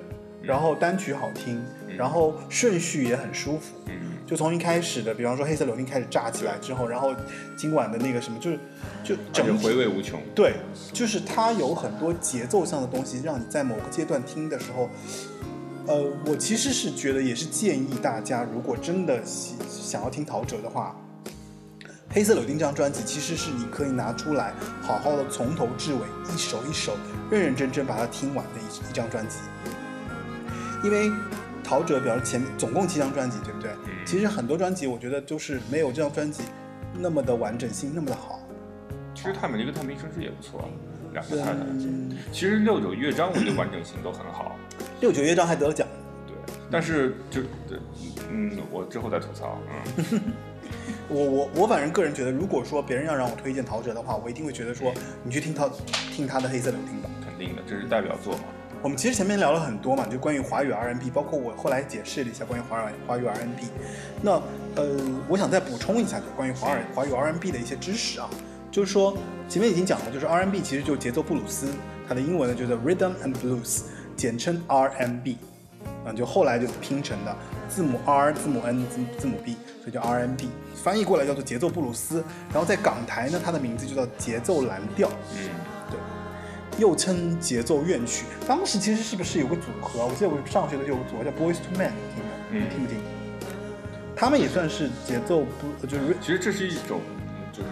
[0.42, 1.62] 然后单曲好听，
[1.96, 3.76] 然后顺序也很舒服。
[3.86, 3.94] 嗯，
[4.26, 7.14] 就从一开始的，比方说黑色柳丁开始炸起来之后，然后
[7.56, 8.58] 今晚的那个什么，就是
[9.04, 10.20] 就整体回味无穷。
[10.34, 10.54] 对，
[10.92, 14.90] 就是它有很多节奏上的东西，让你在某个阶段听的时候，
[15.86, 20.96] 呃，我其实是觉得也是建议大家，如果真的喜想要听陶喆的话，
[22.10, 26.00] 《黑色柳丁》这张专辑其实是你可以拿出来，好好的从头至尾，
[26.34, 26.96] 一首一首，
[27.30, 29.36] 认认真真把它听完的一一张专辑。
[30.82, 31.10] 因为
[31.62, 33.70] 陶喆，比方说前总共七张专辑，对不对？
[33.86, 36.42] 嗯其实很多专辑我觉得都是没有这张专辑
[36.94, 38.40] 那么的完整性，那么的好。
[39.14, 40.68] 其实他们这个探明声势也不错，
[41.16, 41.52] 两个太太。
[41.52, 44.54] 嗯，其实六九乐章我觉得完整性都很好，
[45.00, 45.88] 六九乐章还得了奖。
[46.26, 46.34] 对。
[46.70, 47.40] 但是就
[48.30, 49.58] 嗯，我之后再吐槽。
[50.12, 50.20] 嗯，
[51.08, 54.92] 我我我反正个人觉得，如果说别人要让我推荐陶喆的话，我一定会觉得说，
[55.24, 55.70] 你去听他
[56.12, 57.08] 听他的《黑色柳丁》吧。
[57.24, 58.40] 肯定的，这是代表作嘛。
[58.82, 63.68] 我们其实前面聊了很多嘛，就关于华语 R&B，包括我后来解释了一下关于华语华语 R&B。
[64.20, 64.32] 那
[64.76, 64.84] 呃，
[65.28, 68.28] 我想再补充一下，就关于华语华语 R&B 的一些知识啊，
[68.76, 69.16] 就是说
[69.48, 71.66] 前面已经讲了，就是 R&B 其实就是节奏布鲁斯，
[72.06, 75.38] 它的英文呢就是 Rhythm and Blues，简称 R&B，
[76.04, 77.34] 啊，就后来就拼成的
[77.70, 82.22] 字母 R、字母 N、字母字母 B，所以叫 R&B，翻译过来叫做节奏布鲁斯。
[82.52, 85.08] 然后在港台呢，它的名字就叫节奏蓝调。
[85.32, 85.48] 嗯，
[85.90, 85.98] 对，
[86.78, 88.26] 又称节奏乐曲。
[88.46, 90.06] 当时其实是不是有个组合啊？
[90.06, 92.22] 我记得我上学的时候有个组合叫 Boys to Men，听
[92.52, 92.98] 没，嗯听不听？
[94.14, 95.46] 他们也算是节奏
[95.80, 97.00] 不就是其实这是一种
[97.50, 97.68] 就是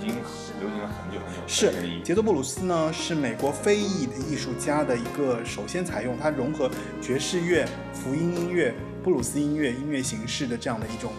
[0.00, 0.14] 已经
[0.58, 6.70] 流行了很久很久是节奏布鲁斯呢，是美国非裔的艺术家的一个首先采用，它融合
[7.02, 8.74] 爵士乐、福音音乐、
[9.04, 11.12] 布鲁斯音乐音乐形式的这样的一种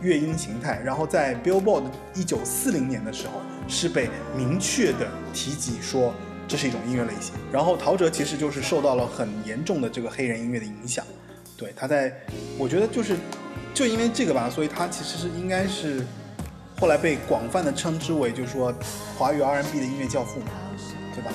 [0.00, 0.80] 乐音形态。
[0.84, 1.82] 然后在 Billboard
[2.14, 6.14] 一九四零年的时候，是被明确的提及说
[6.46, 7.34] 这是一种音乐类型。
[7.50, 11.04] 然后陶喆其实就是受到了很严重的这个黑人音乐的影响，
[11.56, 12.16] 对，他在，
[12.56, 13.16] 我觉得就是
[13.74, 16.06] 就因为这个吧，所以他其实是应该是
[16.82, 18.74] 后来被广泛的称之为就是说
[19.16, 20.46] 华语 R&B 的音乐教父嘛，
[21.14, 21.30] 对吧？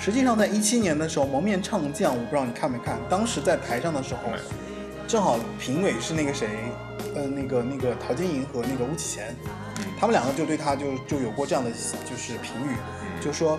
[0.00, 4.22] 实际上，在一七年的时候，《蒙面唱将》，我不知道你看没看，当时在台上的时候，
[5.06, 6.48] 正好评委是那个谁，
[7.14, 9.32] 呃，那个那个陶晶莹和那个巫启贤，
[9.96, 13.56] 他们两个就对他就就有过这样的就是评语，就说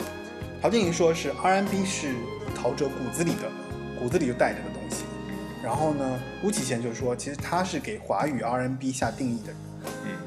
[0.62, 2.14] 陶晶莹说是 R&B 是
[2.54, 3.50] 陶喆骨子里的，
[3.98, 5.06] 骨子里就带着的东西，
[5.64, 9.56] 然后呢，巫启贤就说其实他是给华语 R&B 下定义的人，
[10.04, 10.12] 嗯，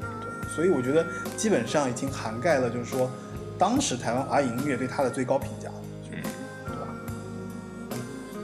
[0.61, 1.03] 所以我觉得
[1.35, 3.09] 基本上已经涵盖了，就是说
[3.57, 5.71] 当时台湾华语音乐对他的最高评价，
[6.11, 6.21] 嗯，
[6.67, 6.87] 对吧？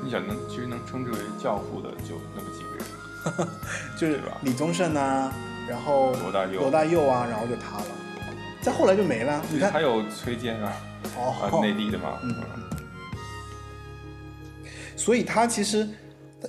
[0.03, 2.70] 你想能其实能称之为教父的就那么几个
[3.43, 3.47] 人，
[3.95, 5.32] 就是吧李宗盛啊，
[5.70, 7.86] 然后罗大佑罗大佑啊，然后就他了，
[8.63, 9.39] 再后来就没了。
[9.51, 10.74] 你看还，有崔健啊，
[11.15, 12.34] 啊哦，内地的嘛， 嗯
[14.95, 15.88] 所以他其实，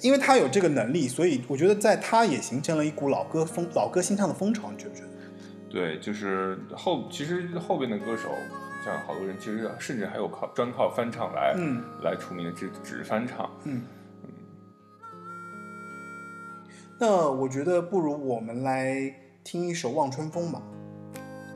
[0.01, 5.09] 因为他有这个能力，所以我觉得在他也形成了一股老歌风、老歌新唱的风潮，你觉不觉得？
[5.71, 8.31] 对，就是后其实后边的歌手，
[8.85, 13.51] 像好多人其实甚至还有靠专靠翻唱来、嗯来出名的，只只是翻唱。
[13.65, 13.83] 嗯。
[16.99, 19.15] 那我觉得不如我们来
[19.45, 20.61] 听一首《望春风》吧。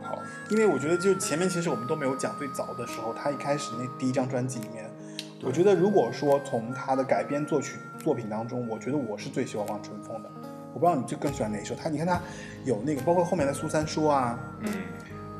[0.02, 0.18] 好，
[0.50, 4.88] 因为我觉得就前面其实我们都没有讲，最早的时候他一开始那第一张专辑里面，
[5.42, 10.30] 我觉得如果说从他的改编作曲作品当中，我觉得我是最喜欢《望春风》的。
[10.74, 11.74] 我不知道你最更喜欢哪一首？
[11.74, 12.20] 他你看他
[12.64, 14.72] 有那个，包括后面的《苏三说》啊，嗯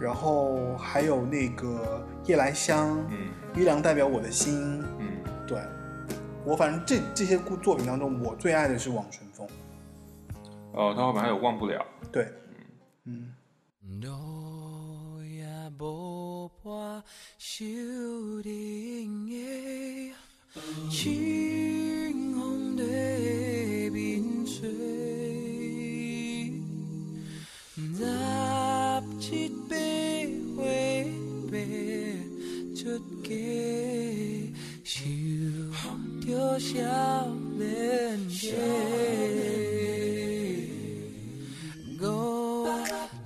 [0.00, 5.08] 然后还有那个《夜来香》，嗯月亮代表我的心，嗯，
[5.46, 5.58] 对
[6.44, 9.46] 我反正这这些作品当中，我最爱的是《望春风》。
[10.72, 11.84] 哦，他后面还有忘不了。
[12.10, 12.28] 对，
[13.04, 13.32] 嗯。
[14.00, 15.44] 路也
[15.78, 17.02] 无伴，
[17.36, 17.64] 守
[18.42, 18.46] 人
[19.28, 20.14] 的
[20.90, 22.82] 清风在
[23.90, 24.68] 面吹，
[28.02, 28.06] 十
[29.20, 29.76] 七八
[30.56, 31.06] 岁
[31.48, 31.52] 爬
[32.74, 33.30] 出家，
[34.82, 34.90] 受
[36.26, 36.68] 着少
[37.56, 37.62] 年
[38.28, 38.40] 家。
[42.00, 42.04] 五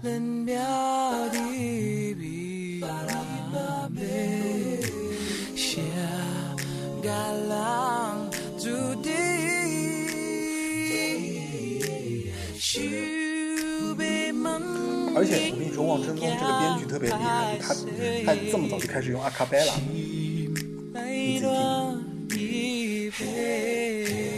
[0.02, 0.54] 人庙
[1.30, 2.84] 的美马
[3.88, 3.98] 妹，
[5.56, 5.80] 下
[7.02, 7.08] 个
[7.48, 7.50] 人
[8.58, 8.64] 注
[9.02, 9.10] 定，
[15.16, 17.72] 而且我跟你说，《望春风》这个编剧特别厉害，他
[18.26, 19.72] 他这么早就开始用阿卡贝拉。
[20.92, 24.35] 来乱一杯。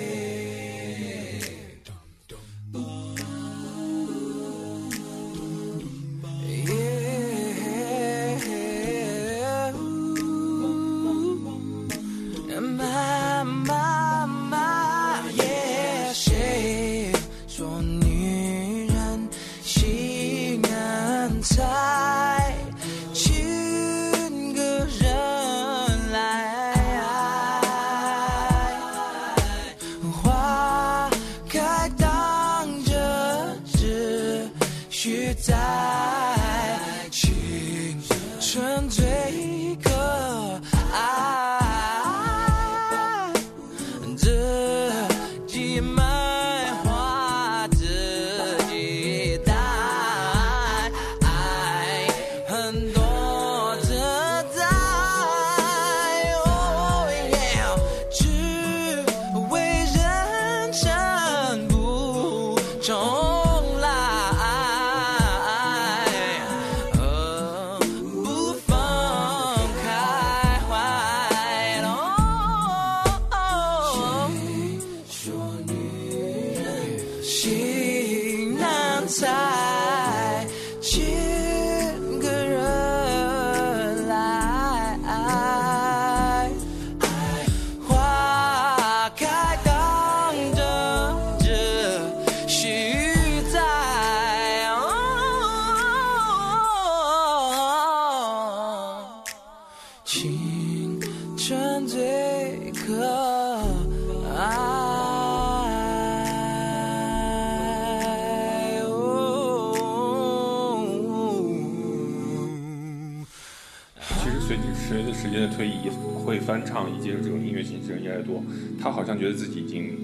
[119.19, 119.97] 觉得自己已经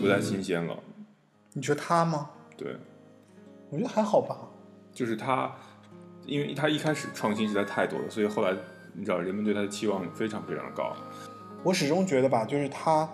[0.00, 0.76] 不再新鲜了。
[1.52, 2.30] 你觉得他吗？
[2.56, 2.76] 对，
[3.70, 4.36] 我觉得还好吧。
[4.92, 5.50] 就是他
[6.24, 8.54] 因为他一开始创新实在太多了，所以后来
[8.94, 10.94] 你知道人们对他的期望非常非常的高。
[11.62, 13.08] 我始终觉得吧，就是他，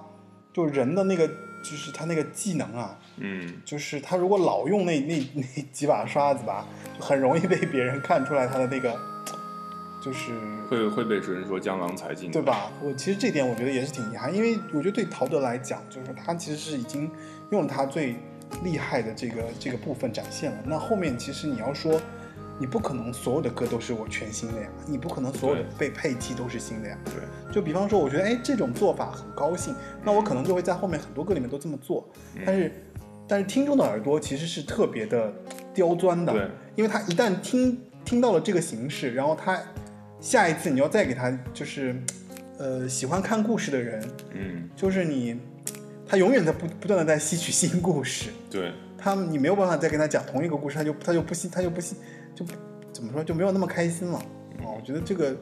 [0.52, 5.42] 就人的那个，就是他那个技能啊，嗯，就是他如果老用那那那
[5.72, 6.66] 几把刷子吧，
[6.98, 8.98] 就很容易被别人看出来他的那个，
[10.02, 10.32] 就是
[10.68, 12.42] 会会被人说江郎才尽，对？
[12.42, 12.70] 吧？
[12.82, 17.08] 我其实这点我觉得也是挺遗憾，因为我觉得对陶德来讲，就是他其实是已经
[17.50, 18.16] 用了他最
[18.64, 20.58] 厉害的这个这个部分展现了。
[20.66, 22.00] 那后面其实你要说，
[22.58, 26.98] 你不可能所有的歌都是我全新的呀，你不可能所有的被配器都是新的呀。
[27.04, 29.72] 对，就比方说，我觉得哎这种做法很高兴，
[30.02, 32.08] 那我可能就会在后面很多歌里面都这么做。
[32.34, 32.72] 嗯但是，
[33.28, 35.32] 但是听众的耳朵其实是特别的
[35.72, 39.58] 刁钻的，对，因为他一旦听听到了这个形式，然后他
[40.22, 41.94] 下一次你要再给他就是，
[42.56, 45.36] 呃，喜欢看故事的人，嗯，就是你，
[46.06, 51.96] 他永远在不不断的在吸取新故事，对，他你没有办法再跟他讲同一个故事，他就他就不吸，他就不吸，
[52.36, 52.46] 就
[52.92, 54.18] 怎么说就没有那么开心了。
[54.62, 55.36] 哦，我觉得这个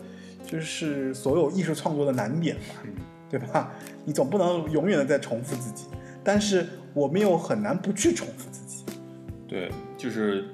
[0.46, 2.90] 就是所有艺术创作的难点吧，嗯
[3.28, 3.70] 对吧？
[4.04, 5.84] 你总不能永远的在重复自己，
[6.24, 8.84] 但是我们又很难不去重复自己。
[9.46, 10.46] 对，就是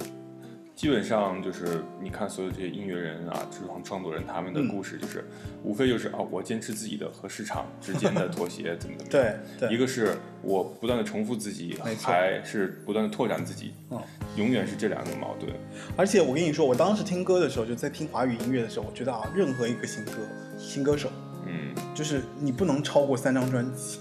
[0.76, 5.24] 基本上就是你看所有这些音乐人啊，这种创作人他们的嗯故事，就是、
[5.64, 9.36] 无非就是啊，我坚持自己的和市场之间的妥协，怎么怎么样。
[9.58, 13.98] 对对，一个是我不断的重复自己还是不断的拓展自己，嗯
[14.36, 15.50] 永远是这两个矛盾。
[15.96, 20.12] 而且我跟你说，我当时听歌的时候，就在听华语音乐的时候，我觉得啊，任何一个新歌、
[20.58, 21.08] 新歌手，
[21.46, 23.98] 嗯，就是你不能超过三张专辑。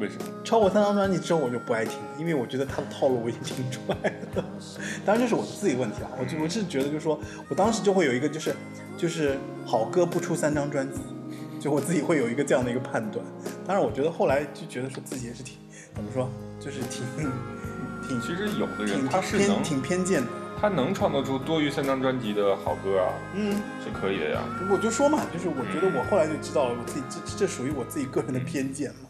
[0.00, 0.24] 为什么？
[0.42, 4.44] 超过三张专辑之后，我就不爱听了，因为我觉得他的套路我已经听出来了。
[5.04, 8.54] 当然这是我自己问题啊，我就我是觉得就是说我当时就会有一个就是
[8.96, 11.00] 就是好歌不出三张专辑，
[11.60, 13.24] 就我自己会有一个这样的一个判断。
[13.66, 15.58] 当然，我觉得后来就觉得说自己也是挺
[15.94, 16.28] 怎么说，
[16.58, 17.04] 就是挺
[18.08, 20.28] 挺其实有的人挺他是能偏挺偏见的。
[20.60, 24.42] 他能创作出多于三张专辑的好歌啊，嗯，是可以的呀。
[24.70, 29.08] 我就说嘛，就是我觉得我后来就知道了，我自己这这属于我自己个人的偏见嘛。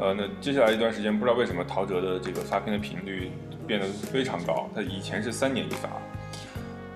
[0.00, 3.30] 呃，那接下来一段时间，不知道为什么陶喆的这个发片的频率
[3.66, 4.68] 变得非常高。
[4.74, 5.88] 他以前是三年一发，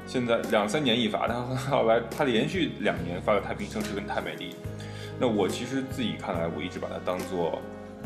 [0.07, 4.51] 现在两三年一发，他后来他连续两年发了《太平盛世》跟《太美丽》。
[5.21, 7.61] 那我其实自己看来，我一直把它当做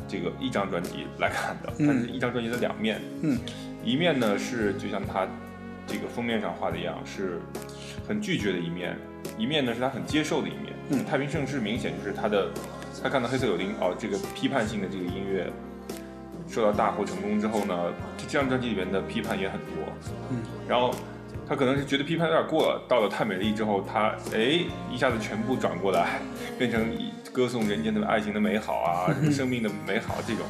[0.07, 3.01] 这个一张专辑来看的，嗯它是一张专辑的两面。
[3.23, 3.39] 嗯，
[3.85, 5.27] 一面呢是就像他
[5.87, 7.41] 这个封面上画的一样，是
[8.07, 8.95] 很拒绝的一面；
[9.39, 10.73] 一面呢是他很接受的一面。
[10.91, 12.51] 嗯太平盛世明显就是他的，
[13.03, 15.51] 他看到黑色柳丁哦，这个批判性的这个音乐
[16.49, 19.85] 受到大获成功之后呢，这这张专辑里面的批判也很多。
[20.31, 20.39] 嗯，
[20.69, 20.95] 然后
[21.49, 26.21] 他可能是觉得批判有点过了，到了太美丽之后，他哎一下子全部转过来，
[26.59, 26.95] 变成
[27.33, 30.45] 歌颂人间的爱情的美好啊， 什么生命的美好这种。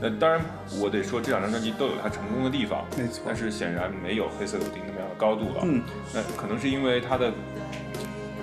[0.00, 0.40] 那当然，
[0.82, 5.62] 我得说这两张专辑都有它成功的地方，没错但是显然没有黑色柳丁那么样的高度了。
[5.62, 7.32] 嗯，那可能是因为它的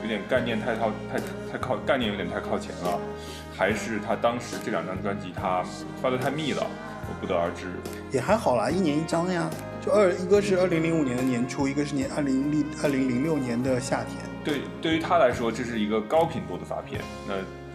[0.01, 1.19] 有点概念太靠太
[1.51, 2.99] 太靠概念有点太靠前了，
[3.55, 5.63] 还是他当时这两张专辑他
[6.01, 6.65] 发的太密了，
[7.07, 7.67] 我不得而知。
[8.11, 9.49] 也还好啦，一年一张呀。
[9.83, 14.17] 就二一个是二零零五年的年初，一个是年二零零二零零六年的夏天。
[14.43, 17.01] 对，对于他来说，这是一个高频度的发片。
[17.27, 17.33] 那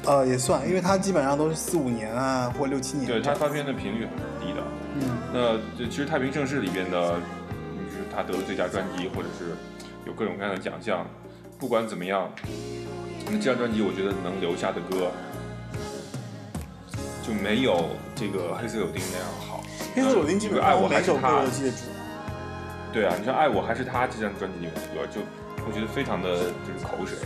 [0.09, 3.09] 呃，也算，因为他基本上都是四五年啊，或六七年。
[3.09, 4.62] 对他发片的频率很低的。
[4.95, 7.14] 嗯，那这其实《太平盛世》里边的，
[7.51, 9.57] 嗯就是他得了最佳专辑，或者是
[10.07, 11.05] 有各种各样的奖项。
[11.59, 12.30] 不管怎么样，
[13.26, 15.11] 那这张专辑我觉得能留下的歌，
[17.26, 19.64] 就没有这个黑色柳丁那样好。
[19.94, 21.76] 黑色柳丁基本爱上我每首歌我还是他都，记得住。
[22.92, 25.20] 对啊，你像《爱我还是他》这张专辑里面的歌，就
[25.66, 27.16] 我觉得非常的就是口水。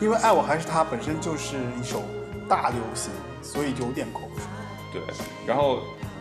[0.00, 2.02] 因为《爱我还是他》本身就是一首
[2.48, 3.12] 大流行，
[3.42, 4.44] 所以有点口水。
[4.92, 5.02] 对，
[5.46, 5.80] 然后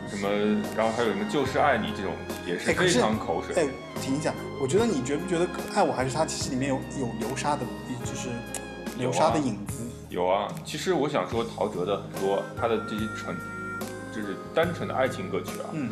[0.10, 0.30] 什么，
[0.76, 2.14] 然后还有什么就是爱你这种
[2.46, 3.56] 也是非常口水。
[3.56, 3.70] 哎，
[4.02, 7.62] 停一下，我觉得你觉不觉得《爱我还是他》其实里面有有流沙的，
[8.04, 8.30] 就是
[8.98, 9.84] 流沙的影子。
[10.10, 13.36] 有啊，其实我想说，陶喆的很多他的这些纯，
[14.14, 15.90] 就是单纯的爱情歌曲啊，嗯，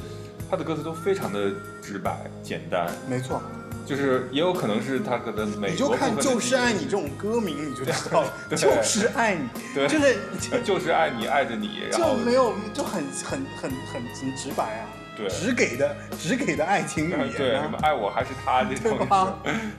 [0.50, 1.52] 他的歌词都非常的
[1.82, 3.42] 直白简单，没错，
[3.86, 10.18] 就是也有可能是他可能美你就看《就是爱你》这种歌名，你就知 道 就是爱你，对就是
[10.64, 15.28] 就是爱你爱着你，然后就没有就很很很很很直白啊，对。
[15.30, 18.98] 只给的只给的爱情语对言啊，什么爱我还是他这种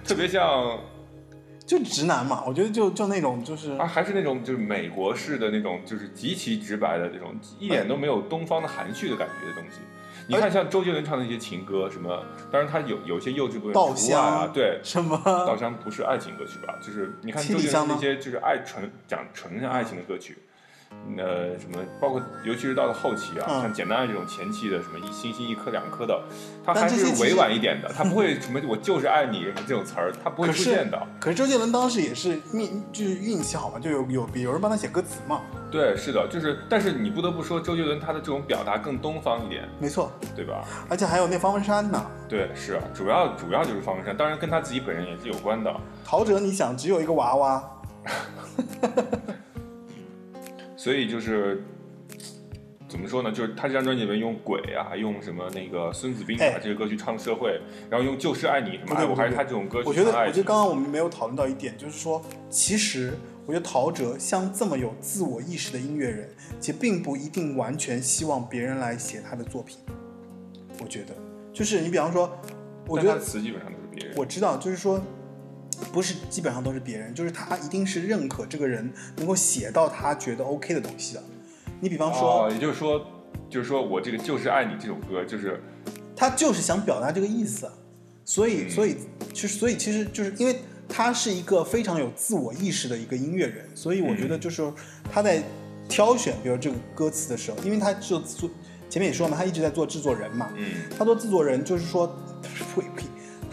[0.05, 0.79] 特别像
[1.67, 9.79] 就直男嘛，我觉得就就那种就是啊，还是那种就是美国式的那种，就是极其直白的这种，一点都没有东方的含蓄的感觉的东西。
[10.27, 16.75] 你看，像周杰伦唱的那些情歌，什么，当然他有有些幼稚部分稻除外啊香，对，什么稻香不是爱情歌曲吧？
[16.81, 20.39] 就是你看周杰伦那些就是爱纯讲纯爱情的歌曲，
[21.19, 26.19] 呃，什么，包括尤其是到了后期啊，嗯像简单的这种前期的什么一星星一颗两颗的，
[26.65, 31.01] 它还是委婉一点的，它不会 什么我就是爱你这种词儿，它不会出现的。
[31.21, 40.65] 可是周杰伦当时也是命，就是运气好嘛，就有有有人帮他写歌词嘛，对，是的，就是，但是你不得不说，周杰伦他的这种表达更东方一点，没错，对吧？
[40.89, 42.05] 而且还有那方文山呢。
[42.29, 45.71] 对，是啊，主要主要就是方文山，当然跟他自己本人也是有关的。
[46.05, 47.63] 陶喆，你想只有一个娃娃，
[50.85, 51.63] 所以就是
[52.87, 53.33] 怎么说呢？
[53.33, 57.59] 就是他这张专辑里面用鬼啊，用什么那个《孙子兵法哎》这些歌去唱社会，
[57.89, 60.11] 然后用就是爱你什么爱我，不对不对还是他这种歌曲我觉得。
[60.11, 63.15] 我觉得刚刚我们没有讨论到一点，就是说，其实
[63.47, 66.29] 我觉得陶喆像这么有自我意识的音乐人，
[66.61, 69.79] 其实并不一定完全希望别人来写他的作品。
[70.83, 71.15] 我觉得，
[71.51, 72.31] 就是你比方说，
[72.87, 74.15] 我觉得的词基本上都是别人。
[74.19, 75.01] 我知道，就是说，
[75.93, 81.23] 不是基本上都是别人，就是他一定是认可这个人能够写到他觉得 OK 的东西的。
[81.81, 83.05] 你比方说，哦，也就是说，
[83.51, 85.63] 就是说我这个就是爱你这首歌，就是
[86.17, 87.71] 他就是想表达这个意思，
[88.25, 88.71] 所以，嗯。
[88.71, 88.97] 所以，
[89.33, 94.73] 其实，所以，其实就是因为他是一个非常有自我意识的一个音乐人，所以我觉得就是
[95.11, 95.43] 他在
[95.89, 98.49] 挑选，比如这个歌词的时候，因为他就做
[98.89, 100.71] 前面也说嘛，他一直在做制作人嘛，嗯。
[100.97, 102.07] 他做制作人就是说，
[102.75, 103.05] 呸呸，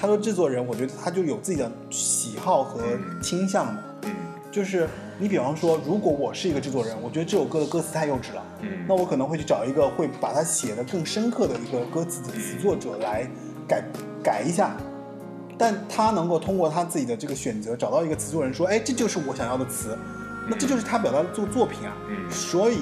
[0.01, 4.09] 他说制作人，我觉得他就有自己的喜好和嗯倾向嘛，嗯
[4.51, 4.89] 就是
[5.19, 8.43] 你比方说，如果我是一个制作人，我觉得这首歌的歌词太幼稚了。
[8.61, 8.83] 嗯。
[8.87, 13.29] 那我可能会去找一个会把它写的更深刻的一个歌词的词作者来
[13.67, 13.83] 改
[14.23, 14.75] 改一下，
[15.55, 19.95] 但他能够通过他自己的这个选择找到一个词作人说，哎，这就是我想要的词，
[20.49, 21.95] 那这就是他表达的作作品啊。
[22.09, 22.31] 嗯。
[22.31, 22.79] 所以，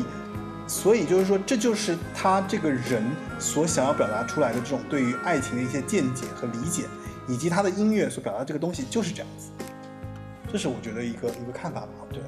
[0.67, 3.03] 所以就是说，这就是他这个人
[3.39, 6.85] 所想要表达出来的这种对于爱情的一些见解和理解，
[7.29, 9.51] 以及他的音乐所表达的这个东西就是这样子。
[10.51, 12.19] 这是我觉得一个一个看法吧，对。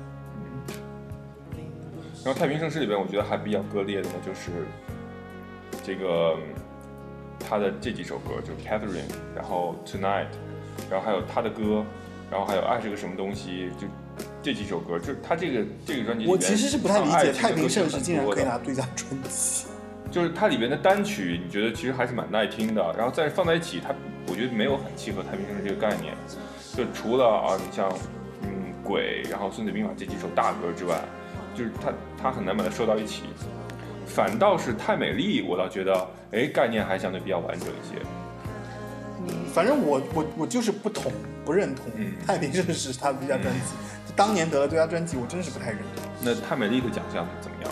[2.23, 4.51] 然后《太平盛世》里边，我觉得还比较割裂的呢，就是
[5.83, 6.37] 这个
[7.39, 10.25] 他的这几首歌，就是《Catherine》，然后《Tonight》，
[10.87, 11.83] 然后还有他的歌，
[12.29, 13.87] 然后还有《爱是个什么东西》，就
[14.43, 19.65] 这几首歌，就是他这个这个专辑我其实是不太理解《太平盛世》竟然可以拿最佳专辑。
[20.11, 23.95] 就是它里边的单曲，你觉得其实还是蛮耐听的，然后再放在一起，它
[24.27, 26.13] 我觉得没有很契合太平盛世这个概念。
[26.75, 27.89] 就除了啊，你像
[28.43, 31.01] 嗯鬼，然后孙子兵法这几首大歌之外，
[31.55, 33.23] 就是它它很难把它收到一起。
[34.05, 38.01] 反倒是太美丽，我倒觉得哎概念还相对比较完整一些。
[39.23, 41.11] 嗯反正我我我就是不同
[41.45, 43.73] 不认同嗯《太平盛世》他的最佳专辑，
[44.15, 46.03] 当年得了最佳专辑，我真是不太认同。
[46.23, 47.71] 那太美丽的奖项怎么样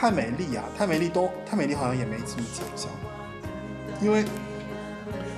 [0.00, 0.10] 呢？
[0.10, 2.90] 太美丽啊，太美丽都太美丽好像也没什么奖项，
[4.00, 4.24] 因为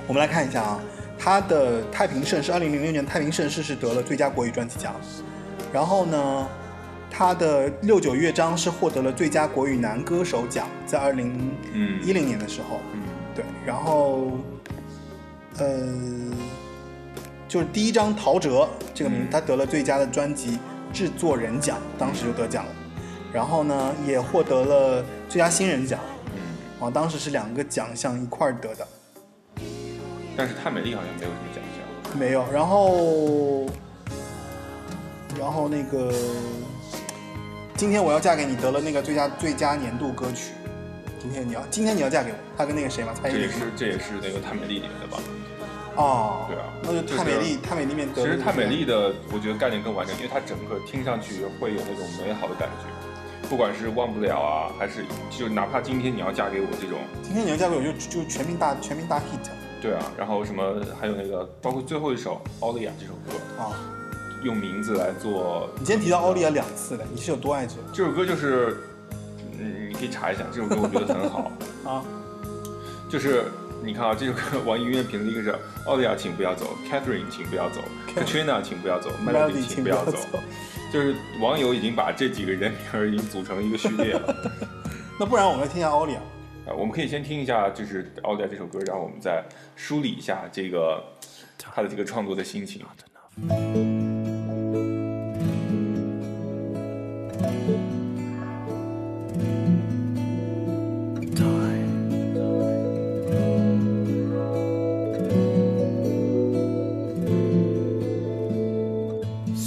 [0.07, 0.79] 我们来看一下啊，
[1.19, 4.95] 他的《太平盛世》二零零六年《太平盛世》是得了最佳国语专辑奖，
[5.73, 6.47] 然后呢，
[7.11, 13.01] 他的六九乐章是获得了最佳国语男歌手奖，在二零嗯一零年的时候，嗯
[13.35, 14.31] 对，然后
[15.57, 15.67] 呃，
[17.49, 20.57] 就是第一张陶喆这个名，字他得了最佳的专辑
[20.93, 22.71] 制作人奖，当时就得奖了。
[23.33, 25.99] 然后呢，也获得了最佳新人奖，
[26.35, 28.87] 嗯，啊，当时是两个奖项一块儿得的，
[30.37, 32.17] 但是太美丽好像没有什么奖项。
[32.19, 32.45] 没有。
[32.51, 33.65] 然后，
[35.39, 36.13] 然后那个
[37.75, 40.53] 今天我要嫁给你得了那个最佳最佳年度歌曲。
[41.19, 45.17] 今天你要今天你要嫁给我，他跟那个谁嘛，蔡依林这也是这也是那个太美丽里面的吧？
[45.95, 52.85] 哦，对啊那就太美丽，太美丽面得了其实太美丽的，我觉得概念更完整，因为它整个听上去会有那种美好的感觉，
[53.49, 59.49] 不管是忘不了啊，还是就哪怕今天你要嫁给我这种，今天你要嫁给我就就全民大全民大 hit
[59.81, 63.75] 对啊，然后什么还有那个包括最后一首《奥利亚》这首歌，啊！
[64.43, 68.77] 用名字来做，你今天提到奥利亚两次了，你是有多爱这个这首歌就是，
[69.59, 71.51] 嗯，你可以查一下，这首歌我觉得很好，
[71.85, 72.03] 啊？
[73.09, 73.43] 就是
[73.85, 75.53] 你看啊，这首歌 网易云音乐评论一个是
[75.85, 77.81] 奥利亚，请不要走；Catherine，请不要走
[78.15, 80.17] ；Katrina，请不要走；Melody，请请不要走。
[80.91, 84.35] 就是网友已经把这几个人名儿已经组成了一个序列了。
[85.19, 86.19] 那不然我们来听一下奥利亚。
[86.65, 89.43] 啊，我们可以先听一下，就是奥利亚这首歌，然后我们再
[89.75, 91.03] 梳理一下这个
[91.57, 92.85] 他的这个创作的心情。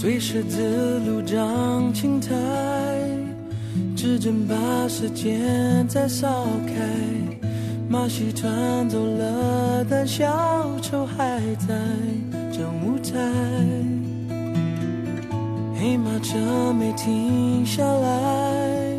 [0.06, 2.28] 随十字路长青苔，
[3.96, 4.54] 指针把
[4.86, 6.74] 时间再扫开。
[7.88, 11.74] 马戏团走了，但小丑还在
[12.52, 13.18] 整舞台。
[15.74, 18.96] 黑马车没停下来，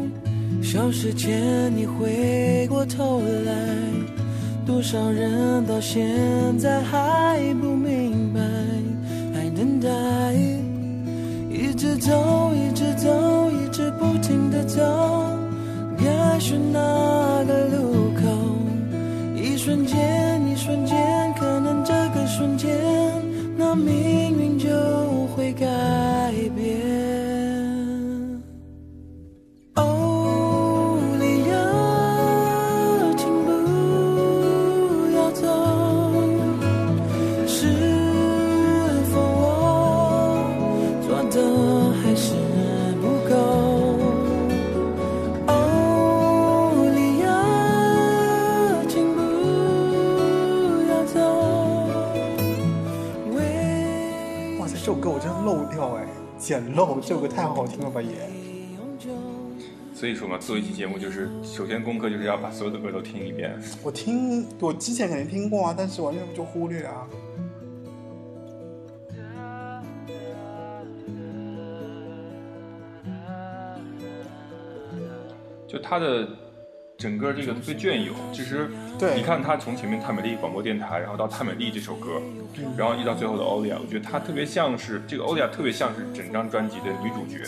[0.62, 3.54] 消失前你回过头来，
[4.66, 6.06] 多少人到现
[6.60, 8.42] 在还不明白，
[9.34, 9.90] 还等待，
[11.78, 14.82] 一直走，一直走，一直不停的走，
[15.96, 16.80] 该选哪
[17.44, 18.28] 个路口？
[19.36, 22.68] 一瞬间，一瞬间，可能这个瞬间，
[23.56, 23.96] 那命
[24.42, 24.68] 运就
[25.36, 25.68] 会改
[26.56, 27.07] 变。
[56.48, 58.10] 简陋，这首歌太好听了吧也。
[59.94, 63.54] 所以说嘛，做一期节目就是首先功课就是要把所有的歌都听一遍。
[63.84, 67.06] 我听，我之前肯定听过啊，但是完全就忽略啊。
[75.68, 76.30] 就他的
[76.98, 82.20] 整个这个特别隽永，其实对你看他从前面泰美丽广播电台，然后到泰美丽这首歌，
[82.76, 87.44] 然后一直到最后的欧利亚，我觉得他特别像是这个欧利亚特别像是整张专辑的女主角，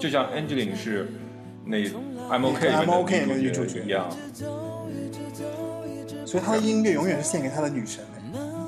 [0.00, 1.06] 就像 Angeline 是
[1.64, 1.76] 那
[2.28, 4.08] I'm OK 里面的的女主角一样。
[6.26, 8.20] 所以他的音乐永远是献给他的女神哎。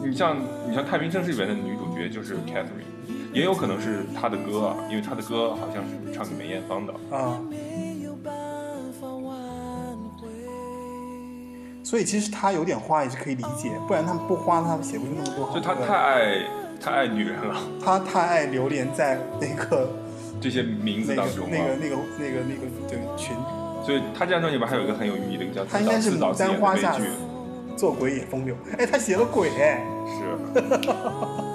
[0.07, 0.39] 你像
[0.69, 2.87] 你像太平盛世里面的女主角就是 Catherine，
[3.33, 6.93] 也有可能是他的歌啊，因为他的歌好像是唱给梅艳芳的。
[7.11, 7.57] 啊、没
[11.89, 15.59] 所以其实他有点花也是可以理解，不然他们不花，他们写不出那么多好歌。
[15.59, 16.43] 就他太爱
[16.79, 19.89] 太爱女人了， 他太爱流连在那个
[20.39, 21.51] 这些名字当中啊。
[21.51, 23.35] 那个那个那个那个对群，
[23.83, 27.05] 所以他这张专辑里面还有一个很有寓意的，一个叫他应该是牡丹花下剧，
[27.75, 28.55] 做鬼也风流。
[28.77, 30.61] 哎，他写了鬼哎，是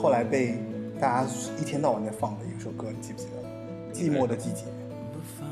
[0.00, 0.54] 后来被
[0.98, 1.30] 大家
[1.60, 3.92] 一天到晚在放的一首歌，你记不记得？
[3.92, 4.64] 寂寞的季节。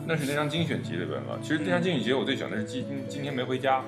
[0.06, 1.38] 那是那张精选集里边了。
[1.42, 3.82] 其实那张精选集我最喜欢的是今今天没回家，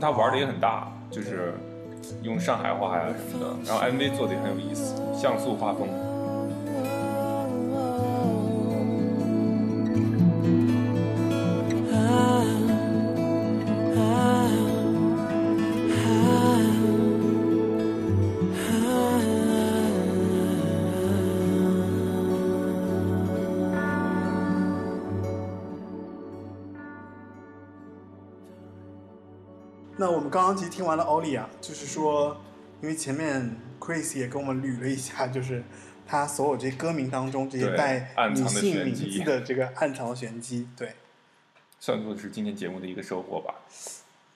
[0.00, 1.54] 他玩的也很大，就是
[2.22, 5.88] 用上海话呀什么的，然后 MV 做的也很有意思，像素画风。
[30.26, 32.36] 们刚刚其实听完了奥利亚，就是说，
[32.82, 35.62] 因为前面 Chris 也跟我们捋了一下，就是
[36.04, 40.94] 他所有这些歌名当中这些带女性名字的这个暗藏的玄机，对，
[41.78, 43.54] 算作是今天节目的一个收获吧。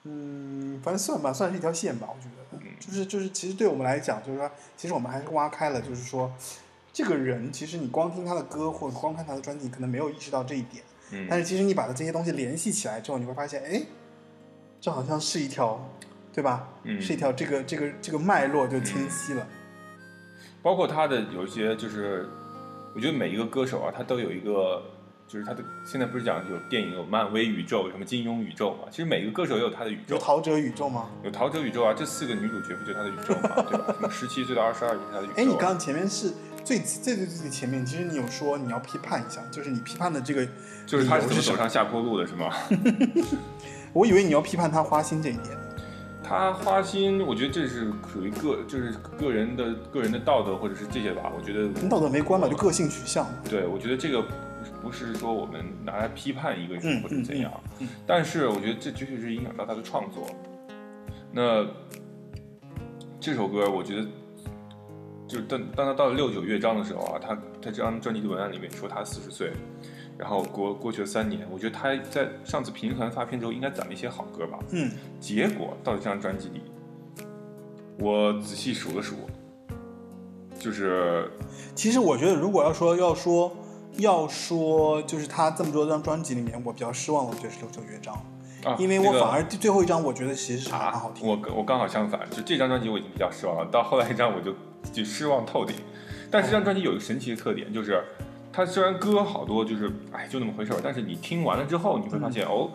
[0.03, 2.71] 嗯，反正算吧，算是一条线吧，我觉得，嗯。
[2.79, 6.31] 就是就是，其实对我们来讲，就是说，其实我们还是挖开了，就是说，
[6.93, 13.83] 这个人其实你光听他的歌或者光看他的专辑，可能没有意识到这一点，嗯，但是其实你把他这些东西联系起来之后，你会发现，哎，
[14.81, 15.79] 这好像是一条，
[16.33, 16.67] 对吧？
[16.83, 19.47] 嗯是一条这个这个这个脉络就清晰了。
[20.63, 22.27] 包括他的有一些就是，
[22.95, 24.81] 我觉得每一个歌手啊，他都有一个，
[25.27, 28.87] 就是他的现在不是讲有电影有漫威宇宙，有什么金庸宇宙嘛？
[28.89, 31.09] 其实每个歌手也有他的宇宙，有陶喆宇宙吗？
[31.23, 33.93] 有陶喆宇宙啊，这四个女主角不就他的宇宙嘛，对吧？
[33.93, 35.35] 什么十七岁到二十二也是他的宇宙啊。
[35.37, 40.43] 哎，你刚刚前面是最最最最前面，其实你有说你要批判一下，就是你批判的这个，
[40.87, 42.51] 就是他是怎么理由是走上下坡路的，是吗？
[43.93, 45.57] 我以为你要批判他花心这一点。
[46.23, 51.29] 他花心，我觉得这是属于个，就是个人的个人的道德或者是这些吧。
[51.35, 53.27] 我觉得跟道德没关吧，就个性取向。
[53.49, 54.23] 对，我觉得这个
[54.81, 60.25] 不是说我们拿来批判一个人嗯或者怎样，嗯嗯但是我觉得这确实是影响到他的创作。
[61.33, 61.65] 那
[63.19, 64.05] 这首歌，我觉得
[65.27, 69.51] 就是当当他到了六九乐章的时候啊，他他这张专辑的文案里面说他四十岁，
[70.21, 74.59] 然后过过去了三年，我觉得他在上次平衡发片之后应该攒了一些好歌吧。
[74.69, 76.61] 嗯，结果到这张专辑里，
[77.99, 79.15] 我仔细数了数，
[80.59, 81.27] 就是
[81.73, 83.51] 其实我觉得，如果要说要说
[83.97, 88.13] 要说，就是他这么多张专辑里面，我比较失望的，我觉得是六九乐章，
[88.63, 91.49] 啊，因为我反而最后一张我觉得其实是蛮啊好，听的。
[91.49, 94.53] 我我刚好相反，就这张专辑我已经比较失望了，到后来一张我就
[94.93, 95.75] 就失望透顶。
[96.29, 98.01] 但是这张专辑有一个神奇的特点，就是
[98.53, 102.71] 它虽然歌好多就是哎就那么回事儿，但是你听完了之后，你会发现、哦，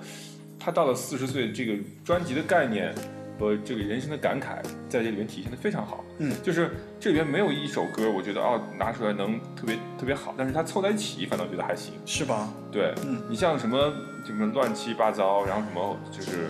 [0.59, 1.75] 他到了四十岁，这个
[2.05, 2.95] 专辑的概念
[3.39, 6.03] 和这个人生的感慨在这里面体现的非常好。
[6.19, 11.93] 嗯就是这里面没有一首歌我觉得哦拿出来能特别特别好，但是它凑在一起反倒觉得还行。
[12.07, 12.49] 是吧？
[12.73, 13.93] 对，嗯你像什么
[14.25, 16.49] 什么乱七八糟，然后什么就是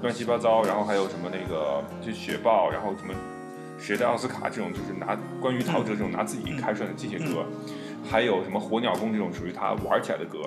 [0.00, 3.12] 乱七八糟，然后还有什么那个就雪豹，然后什么
[3.78, 7.44] 谁的奥斯卡这种，就是拿关于陶喆这种拿自己开出来的这些歌，
[8.10, 10.38] 还有什么火鸟宫这种属于他玩起来的歌，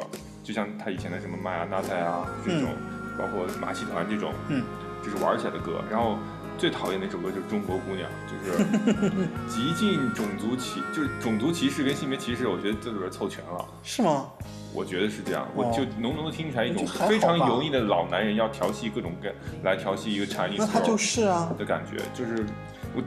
[0.43, 2.69] 就像他以前的什么玛雅纳塞啊这种，
[3.17, 4.63] 包括马戏团这种，嗯，
[5.03, 6.17] 就是玩起来的歌，然后。
[6.57, 8.63] 最讨厌的一首歌就是《中国姑娘》，就是
[9.49, 13.65] 极尽种族歧，就是种族歧视跟性别歧视，我觉得这里边凑全了。
[13.81, 14.27] 是吗？
[14.71, 19.29] 我觉得是这样，我哦就浓浓的听出来一种非常油腻的老男人要调戏各种各
[19.63, 22.45] 来调戏一个 Chinese 那他就是啊，的感觉，就是
[22.93, 23.01] 我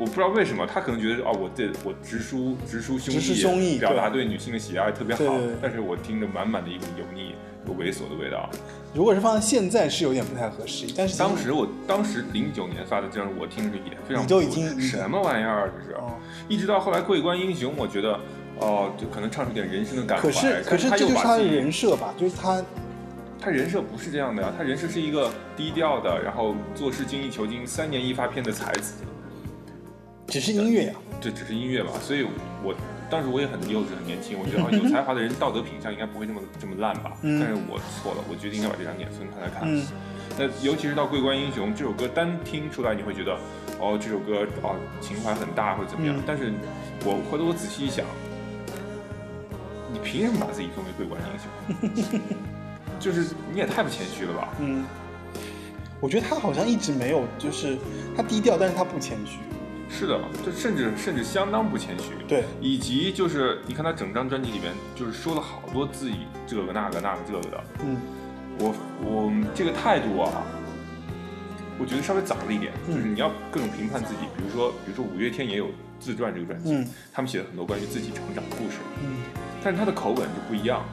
[0.00, 5.22] 我不知道为什么他可能觉得哦，我对我直抒直抒胸臆表达对女性的喜爱特别好
[5.60, 7.34] 但是我听着满满的一股油腻
[7.66, 8.48] 和猥琐的味道。
[8.94, 16.14] 如果是放在现在是有点不太合适，但是当时我当时零九年发的这张，我听着也非常你都已经什么玩意儿啊这是，哦，
[16.48, 18.18] 一直到后来《桂冠英雄》，我觉得
[18.58, 22.64] 哦，就可能唱出点人生的感怀，可是可是这就是他的人设吧，就是他
[23.38, 28.94] 他人设不是这样的呀，他人设是一个低调的，然后做事精益求精、三年一发片的才子。
[30.30, 32.24] 只是音乐呀、这只是音乐吧，所以
[32.62, 32.74] 我
[33.10, 37.12] 当时我也很幼稚、很年轻，我觉得啊有才华的人道德品相应该不会这么这么烂吧。
[37.22, 39.62] 嗯但是我错了，我决定应该把这张脸分开来看。
[39.64, 39.84] 嗯
[40.38, 43.36] 那尤其是到《桂冠英雄》这首歌，单听出来你会觉得，
[43.80, 46.14] 哦，这首歌哦情怀很大或者怎么样。
[46.16, 46.52] 嗯但是
[47.04, 48.06] 我回头我仔细一想，
[49.92, 52.20] 你凭什么把自己封为桂冠英雄？
[53.00, 54.48] 就是你也太不谦虚了吧？
[54.60, 54.84] 嗯，
[56.00, 57.76] 我觉得他好像一直没有，就是
[58.16, 59.38] 他低调，但是他不谦虚。
[59.90, 62.14] 是的，就甚至甚至相当不谦虚。
[62.28, 67.96] 对，以及就是你看他整张专辑里面，就是说了好多自己这个那个那个这个的，嗯。
[68.58, 70.42] 我我这个态度啊，
[71.78, 75.68] 我觉得稍微早了一点，嗯就是你要各种评判自己，比如说比如说五月天也有
[75.98, 76.86] 自传这个专辑，嗯。
[77.12, 79.16] 他们写了很多关于自己成长的故事，嗯。
[79.62, 80.84] 但是他的口吻就不一样，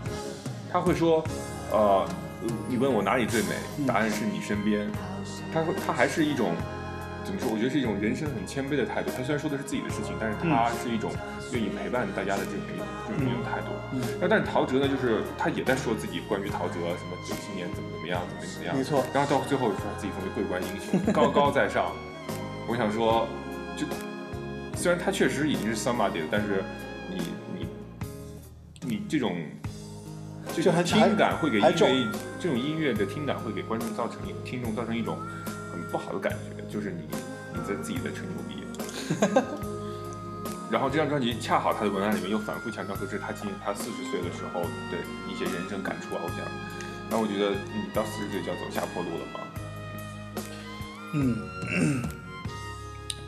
[0.71, 1.23] 他会说，
[1.71, 2.07] 呃，
[2.67, 3.49] 你问我哪里最美，
[3.79, 3.85] 嗯。
[3.85, 4.89] 答案是你身边，
[5.53, 6.51] 他会他还是一种。
[7.27, 7.51] 怎么说？
[7.51, 9.11] 我觉得是一种人生很谦卑的态度。
[9.11, 11.11] 他虽然说的是自己的事情，但是他是一种
[11.51, 13.75] 愿意陪伴大家的这种一种这种一种态度。
[13.91, 18.71] 嗯，那但是陶喆呢，就是他也在说自己关于陶喆什么九七年怎么怎么样，怎么怎么样。
[18.77, 19.03] 没错。
[19.13, 21.91] 然后到最后说自己成为桂冠英雄，高高在上。
[22.65, 23.27] 我想说，
[23.75, 23.85] 就
[24.79, 26.63] 虽然他确实已经是 somebody 了，但是
[27.11, 27.21] 你
[27.53, 27.67] 你
[28.87, 29.35] 你这种
[30.55, 32.07] 这种就听感会给音还重乐
[32.39, 35.17] 这种音乐的听感会给观众造成听众造成一种
[35.77, 37.03] 很不好的感觉，就是你
[37.53, 38.63] 你在自己在吹牛逼。
[40.69, 44.97] 然后这张专辑恰好他的文案里面又反复强调说这是他今年他四十岁的时候的
[45.31, 46.39] 一些人生感触啊，我想，
[47.09, 49.39] 然后我觉得你到四十岁就要走下坡路了嘛。
[51.13, 52.03] 嗯，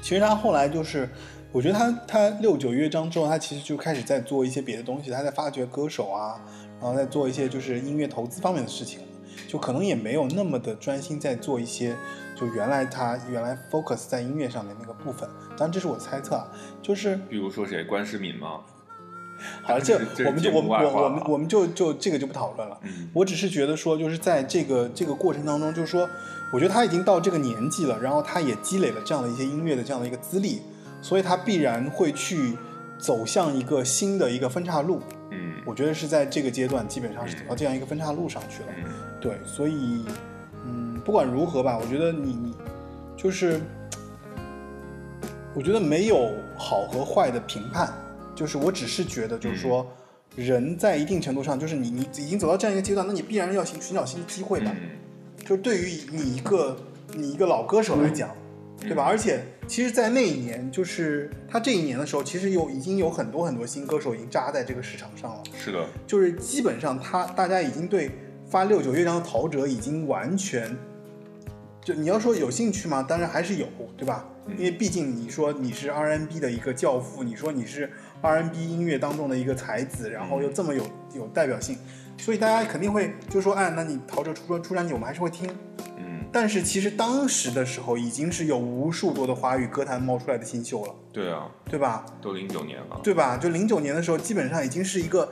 [0.02, 1.10] 其实他后来就是，
[1.54, 6.42] 我觉得他他六九乐章之后，他其实就开始在做一些别的东西，他在发掘歌手啊，
[6.82, 9.00] 然后在做一些就是音乐投资方面的事情，
[9.48, 11.96] 就可能也没有那么的专心在做一些
[12.40, 15.28] 就原来他原来 focus 在音乐上面那个部分。
[15.57, 16.48] 当然这是我猜测啊，
[16.82, 18.61] 就是比如说谁，关诗敏吗？
[19.64, 19.95] 好了，这
[20.28, 22.78] 我们就我们我我们我们就就这个就不讨论了。
[22.84, 26.10] 嗯我只是觉得说，就是在这个这个过程当中，就是说，
[26.52, 30.61] 我觉得他已经到这个年纪了，然后他也积累了这样的一些音乐的这样的一个资历，
[31.02, 32.57] 所以他必然会去
[32.98, 35.02] 走向一个新的一个分岔路。
[35.32, 38.70] 嗯我觉得是在这个阶段，基本上是走到这样一个分岔路上去了。
[38.78, 38.84] 嗯
[39.22, 40.16] 对，所以，嗯，
[41.10, 42.53] 不管如何吧，我觉得你你
[43.18, 43.60] 就是，
[45.56, 47.91] 我觉得没有好和坏的评判，
[48.36, 49.84] 就是我只是觉得，就是说，
[50.36, 54.72] 人在一定程度上，就是你你已经走到这样一个阶段，那你必然要寻寻找新的机会吧。
[54.72, 54.90] 嗯
[55.44, 56.77] 就是对于你一个
[57.15, 58.30] 你一个老歌手来讲，
[58.80, 59.03] 对吧？
[59.03, 65.41] 而且其实，在那一年，就是他这一年的时候，其实有已经有很多很多新歌手已经扎在这个市场上了。
[65.57, 68.11] 是的，就是基本上他大家已经对
[68.48, 70.69] 发六九乐章的陶喆已经完全
[71.90, 73.02] 就你要说有兴趣吗？
[73.02, 73.68] 当然还是有，
[73.98, 74.24] 对吧？
[74.45, 77.91] 嗯因为毕竟你说你是 R&B 的一个教父，你说你是
[78.22, 80.84] R&B 音乐当中的一个才子，然后又这么有
[81.16, 81.78] 有代表性，
[82.18, 85.48] 所以大家肯定会就说，哎，那你陶喆出专出专辑，我们还是会听。
[85.98, 92.06] 嗯，但是其实当时的时候，已经是有无数多的华语歌坛冒出来的新秀了，对啊，对吧？
[92.22, 93.38] 都零九年了，对吧？
[93.38, 95.32] 就零九年的时候，基本上已经是一个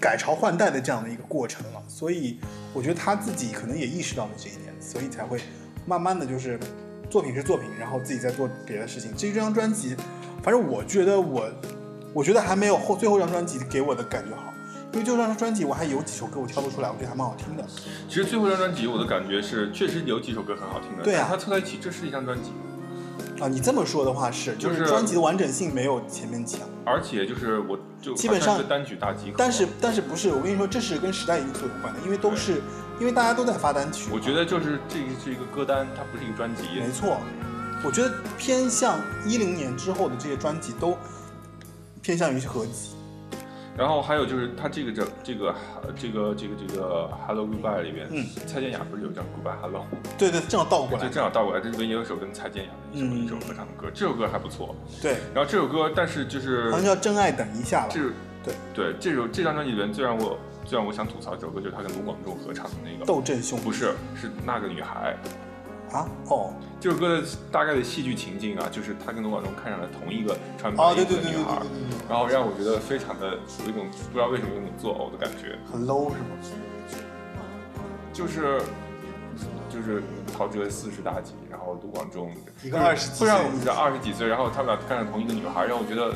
[0.00, 1.82] 改朝换代的这样的一个过程了。
[1.86, 2.40] 所以
[2.74, 5.40] 我觉得他自己可能也意识到了这一点，所以才会
[5.88, 6.60] 慢慢的就是
[7.08, 9.10] 作品是作品，然后自己在做别的事情。
[9.16, 9.96] 至于这张专辑，
[10.42, 11.48] 反正我觉得我，
[12.12, 14.52] 我觉得还没有后最后一张专辑给我的感觉好，
[14.92, 17.64] 因为最后一张专辑我还有几首歌我挑不出来，我觉得还蛮好听的。
[18.06, 22.50] 其实最后一张专辑我的感觉是，确实有几首歌很好听的，对啊它凑在一起，这是一张专辑，
[23.40, 30.30] 啊，你这么说的话是，就就是是专辑的完整性没有前面强，而且就是我就基本上是单曲大集合，但是但是不是？
[30.30, 32.60] 我跟你说，这是跟时代因素有关的，因为都是
[32.98, 34.10] 因为大家都在发单曲。
[34.12, 37.18] 我觉得就是这个是一个歌单，它不是一个专辑，没错，
[37.84, 40.96] 我觉得偏向一零年之后的这些专辑都
[42.02, 42.97] 偏向于是合集。
[43.78, 45.54] 然后还有就是他这个这这个
[45.96, 49.86] 这个这个这个 Hello Goodbye 里边，嗯蔡健雅不是有一张 Goodbye Hello，
[50.18, 51.08] 对对，正好倒过来就来。
[51.12, 54.74] 正好倒过来，这里边也有一首跟蔡健雅的一首、嗯一首合唱的歌，这首歌还不错。
[55.00, 57.88] 对，然后这首歌，但是就是好像叫《真爱等一下》吧。
[57.92, 58.00] 这
[58.42, 65.16] 对对这首这张专辑里边最让我最让我想吐槽这首歌，就是他跟卢广仲合唱的那个，斗阵兄不是是那个女孩。
[65.92, 66.52] 啊，哦。
[66.80, 71.62] 这首歌的大概的戏剧情境啊，就是他跟卢广仲看上了同一个穿白哦，衣对对对对对服的女孩，
[72.08, 73.34] 然后让我觉得非常的
[73.64, 76.38] 有一种不知道为什么有种作呕的感觉，很 low 是吗？
[78.12, 78.60] 就是
[79.68, 80.02] 就是
[80.36, 82.32] 陶喆四十大几，然后卢广仲
[82.62, 86.14] 一个二十几岁会让我们知道二十几岁，然后他们俩看上同一个女孩，让我觉得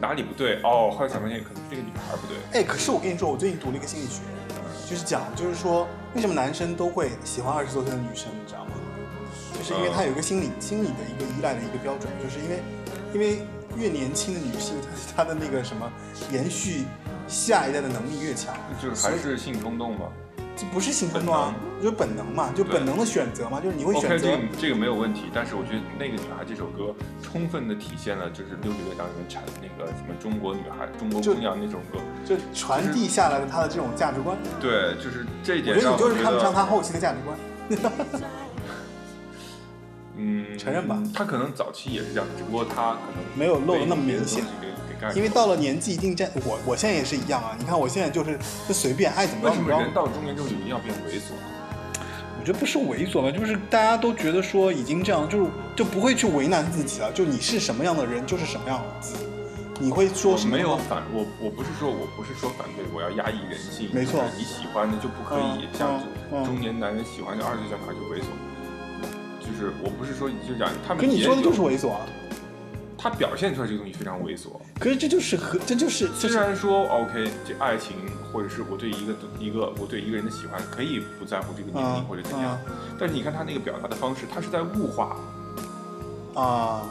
[0.00, 0.60] 哪里不对？
[0.62, 4.22] 哦，后来想发现可能是这个女孩不对，哎，可是我跟你说，我最近读了一个心理学，
[4.88, 8.72] 就是讲，就是说为什么男生都会喜欢二十多岁的女生，你知道吗？
[9.56, 12.62] 就是因为他有一个心理心理的一个依赖的一个标准，就是因为
[13.14, 13.42] 因为
[13.76, 14.74] 越年轻的女性，
[15.16, 15.90] 她她的那个什么
[16.32, 16.84] 延续
[17.28, 20.06] 下一代的能力越强，就是还是性冲动嘛。
[20.60, 24.18] 这不是性冲动啊，就是本能嘛，就本能的选择嘛，就是你会选择。
[24.18, 34.36] 这个这个没有问题，但是我觉得那个女孩这首歌充分的体现了就是六十乐章里面产那个什么中国女孩、中国姑娘那种歌，就传递下来的她的这种价值观。
[34.60, 37.38] 对，就是这一点让我觉得你就是看不上她后期的价值观。
[40.18, 41.02] 嗯，承认吧。
[41.14, 44.44] 她可能早期也是这样，只不过她可能没有露的那么明显
[45.14, 47.56] 因为到了年纪一定站，我我现在也是一样啊。
[47.58, 49.74] 你看我现在就是就随便爱怎么为着怎么着。
[49.74, 51.32] 什么人到了中年之后就一定要变猥琐？
[52.38, 57.12] 我觉得不是猥琐吧，就是大家都觉得说已经这样，就是就不会去为难自己了。
[57.12, 59.24] 就你是什么样的人，就是什么样的自己。
[59.78, 60.56] 你会说我什么？
[60.56, 63.88] 没有反我，我不是说我不是说反对，我要压抑人性。
[63.92, 68.28] 没错就是你喜欢的就不可以嗯像中年男人喜欢的二十岁小女孩就猥琐。
[69.40, 72.00] 就是我不是说你就讲他们也可你说的有就是猥琐啊。
[73.02, 74.60] 他表现出来这个东西非常猥琐。
[74.78, 77.96] 可是这就是和这就是就虽然说 OK，这爱情
[78.30, 82.58] 或者是我对一个一个我对一个人的喜欢，可以不在乎这个年龄嗯或者怎样，
[82.98, 85.16] 但是你看他那个表达的方式，他是在物化。
[86.34, 86.82] 啊，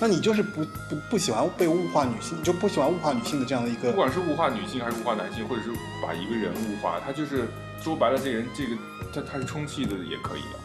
[0.00, 5.70] 那你就是不不不喜欢被物化女性，你就不喜欢物化女性的这样的一个不管是物化女性还是物化男性，或者是
[6.02, 7.46] 把一个人物化，他就是
[7.80, 8.76] 说白了，这人这个
[9.14, 10.58] 他他是充气的也可以的，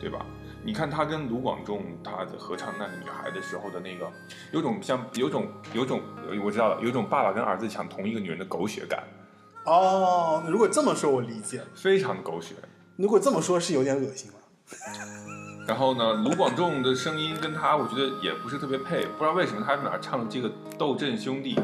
[0.00, 0.18] 对吧？
[0.64, 4.10] 你看他跟卢广仲他的合唱《那个女孩》的时候的那个，
[4.52, 6.02] 有种像有种有种
[6.44, 9.02] 我知道了，有种爸爸跟儿子抢同一个女人的狗血感，
[9.64, 10.42] 哦。
[10.46, 11.66] 如果这么说，我理解了。
[11.74, 12.54] 非常狗血。
[12.96, 14.34] 如果这么说，是有点恶心了。
[15.68, 21.54] 然后呢，卢广仲的声音跟他，我觉得也不是特别配，不知道为什么他们俩唱这个《斗阵兄弟》，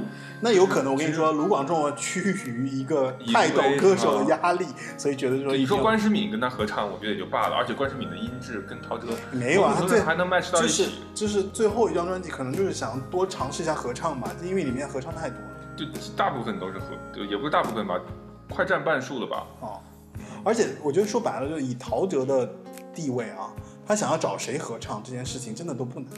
[0.43, 4.67] 那有可能，我跟你说，卢广仲趋于一个以泰斗歌手的压力，
[4.99, 17.99] 所以觉得说你说关诗敏跟他合唱，我觉得也就罢了，而且关诗敏的音质跟陶喆没有啊，他最某种程度上还能 match 到就是一起，就是最后一张专辑，可能就是想多尝试一下合唱吧，因为里面合唱太多了就大部分都是合，就也不是大部分吧，
[18.51, 19.47] 快占半数了吧。
[19.61, 19.81] 哦。
[20.45, 22.47] 而且我觉得说白了，就以陶喆的
[22.95, 23.49] 地位啊，
[23.87, 26.09] 他想要找谁合唱这件事情真的都不难，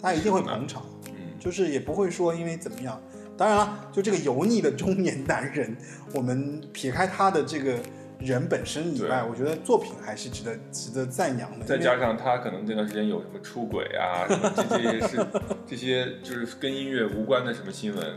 [0.00, 3.00] 他一定会捧场，嗯，就是也不会说因为怎么样。
[3.38, 5.76] 当然了，就这个油腻的中年男人，
[6.14, 7.78] 我们撇开他的这个
[8.18, 11.66] 人本身以外，我觉得作品还是值得值得赞扬的。
[11.66, 15.26] 再加上他可能这段时间有什么出轨啊，什么 这这些是
[15.66, 18.14] 这些就是跟音乐无关的什么新闻，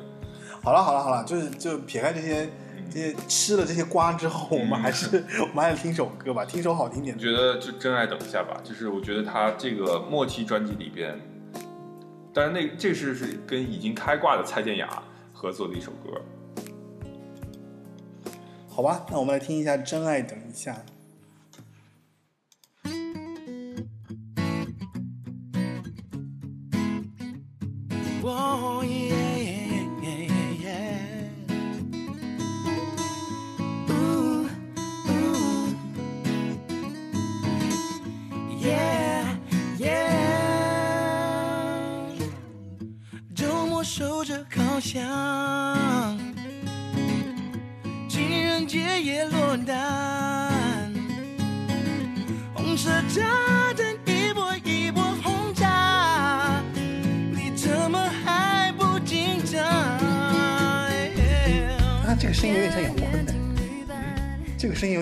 [0.62, 7.22] 好了好了好了，就是就撇开这些嗯这些吃了这些瓜之后，我们还是 我们还是听首歌吧，听首好听点的。
[7.22, 11.20] 我觉得就真爱等一下吧，就是我觉得他这个末期专辑里边，
[12.34, 15.04] 当然那这是是跟已经开挂的蔡健雅
[15.34, 16.22] 合作的一首歌，
[18.68, 20.74] 好吧，那我们来听一下《真爱等一下》。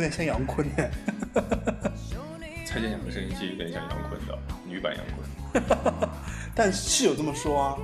[0.07, 0.83] 点像杨坤呢。
[2.65, 6.09] 蔡健雅的声音其实有点像杨坤的女版杨坤。
[6.55, 7.75] 但是有这么说啊，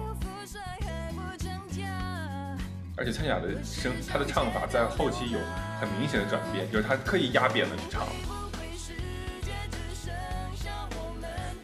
[2.95, 5.39] 而且蔡健雅的声，她的唱法在后期有
[5.81, 8.07] 很明显的转变，就是她刻意压扁了去唱。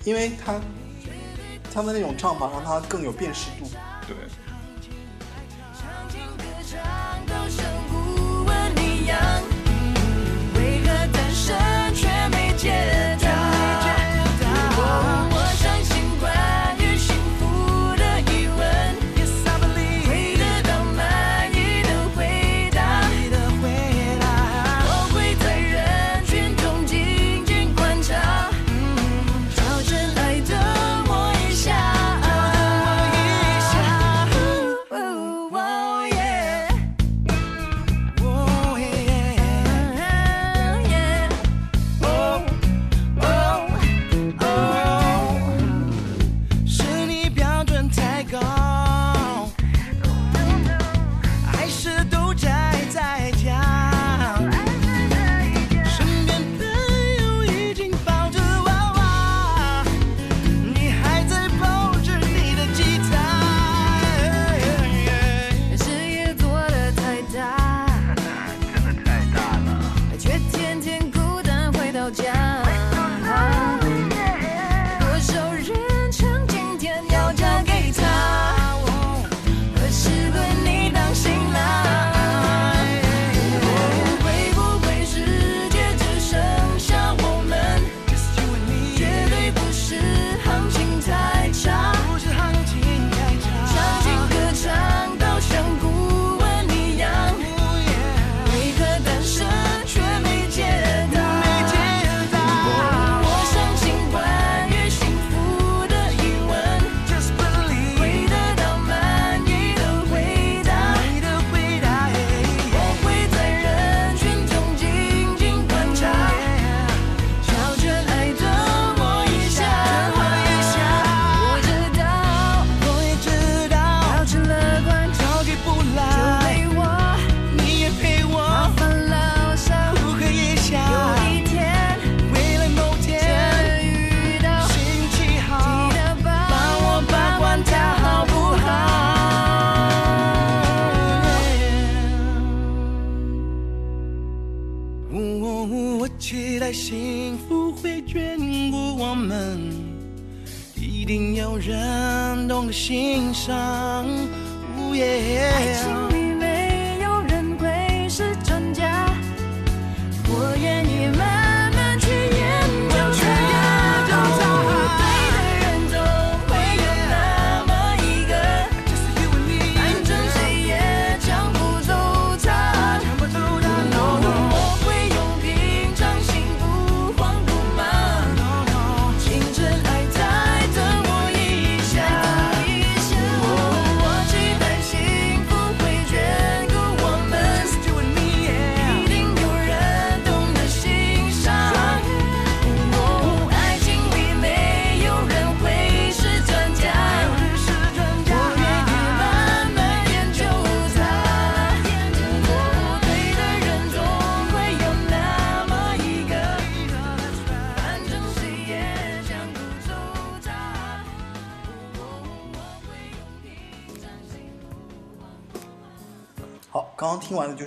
[0.03, 0.59] 因为她，
[1.73, 3.69] 她的那种唱法让她更有辨识度。
[4.07, 4.15] 对，
[5.73, 9.19] 唱进歌唱都像顾问一样，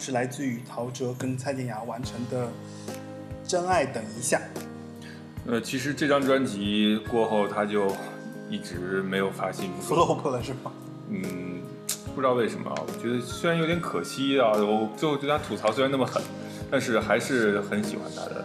[0.02, 2.46] 是来自于陶喆跟蔡健雅完成的
[3.46, 4.40] 《真爱等一下》。
[5.46, 7.86] 呃，其实这张专辑过后，他就
[8.50, 9.94] 一直没有发新歌。
[9.94, 10.72] flop 了是吗？
[11.08, 11.60] 嗯，
[12.16, 16.20] 不知道为什么啊，我觉得虽然有点可惜啊，我最后对他吐槽虽然那么狠，
[16.68, 18.44] 但是还是很喜欢他的。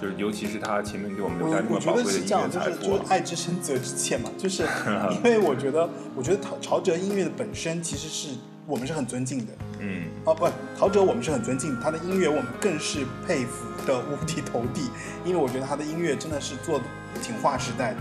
[0.00, 3.02] 就是尤其是他前面给我们留下这我我觉么宝贵的音得是这样，就是就是。
[3.08, 4.64] 爱之深责之切嘛，就是
[5.22, 8.36] 因为我觉得，我觉得陶陶喆音乐的本身其实是
[8.68, 10.46] 我们是很尊敬的，嗯，哦不，
[10.78, 14.90] 陶喆我们是很尊敬，他的音乐我们更是佩服的五体投地，
[15.24, 16.84] 因为我觉得他的音乐真的是做的
[17.22, 18.00] 挺划时代的，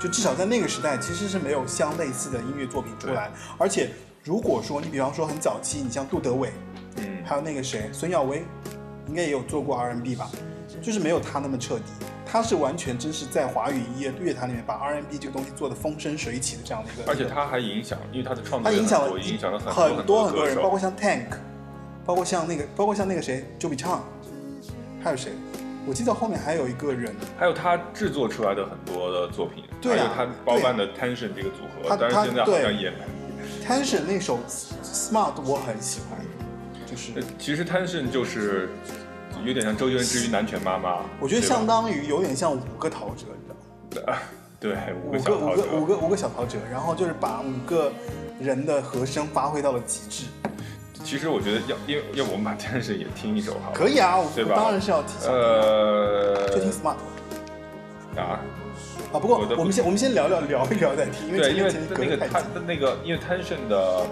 [0.00, 3.90] 就至少在那个时代其实是没有相类似的音乐作品出来，而且
[4.24, 6.52] 如果说你比方说很早期，你像杜德伟，
[6.96, 7.18] 嗯。
[7.22, 8.42] 还有那个谁孙耀威，
[9.06, 10.30] 应该也有做过 R&B 吧，
[10.80, 11.84] 就是没有他那么彻底。
[12.30, 21.28] 他是完全真是在华语音乐乐坛里面把 R&B 这个东西做的风生水起的这样的一个，而且他还影响，因为他的创作他影响了很多影响了很很多很多人，包括像 Tank，
[22.04, 24.04] 包括像那个，包括像那个谁，周笔畅，
[25.02, 25.32] 还有谁？
[25.86, 32.92] 我记得后面还有一个人，还有他制作出来的很多的作品，对啊还有他包办的 Tension 这个组合，但是现在好对像也
[33.66, 34.38] Tension 那首
[34.82, 36.18] Smart 我很喜欢，
[36.84, 38.68] 就是呃其实 Tension 就是
[39.44, 44.18] 有点像周杰伦之于南拳妈妈，我觉得相当于有点像五个陶喆，你知道吗？
[44.60, 44.74] 对
[45.04, 45.86] 五五个五个五。
[45.86, 47.92] 个五个小陶喆，然后就是把五个
[48.40, 50.24] 人的和声发挥到了极致。
[51.04, 53.70] 其实我觉得要，因为要不我们把 Tension 也听一首好。
[53.72, 56.96] 可以啊，我对吧当然是要听，呃，就听 Smart
[58.16, 58.40] 啊，
[59.12, 59.18] 啊。
[59.18, 64.06] 不过我们先我们先聊聊聊一聊再听，因为对，因为前面前面隔那个那个，因为 Tension 的，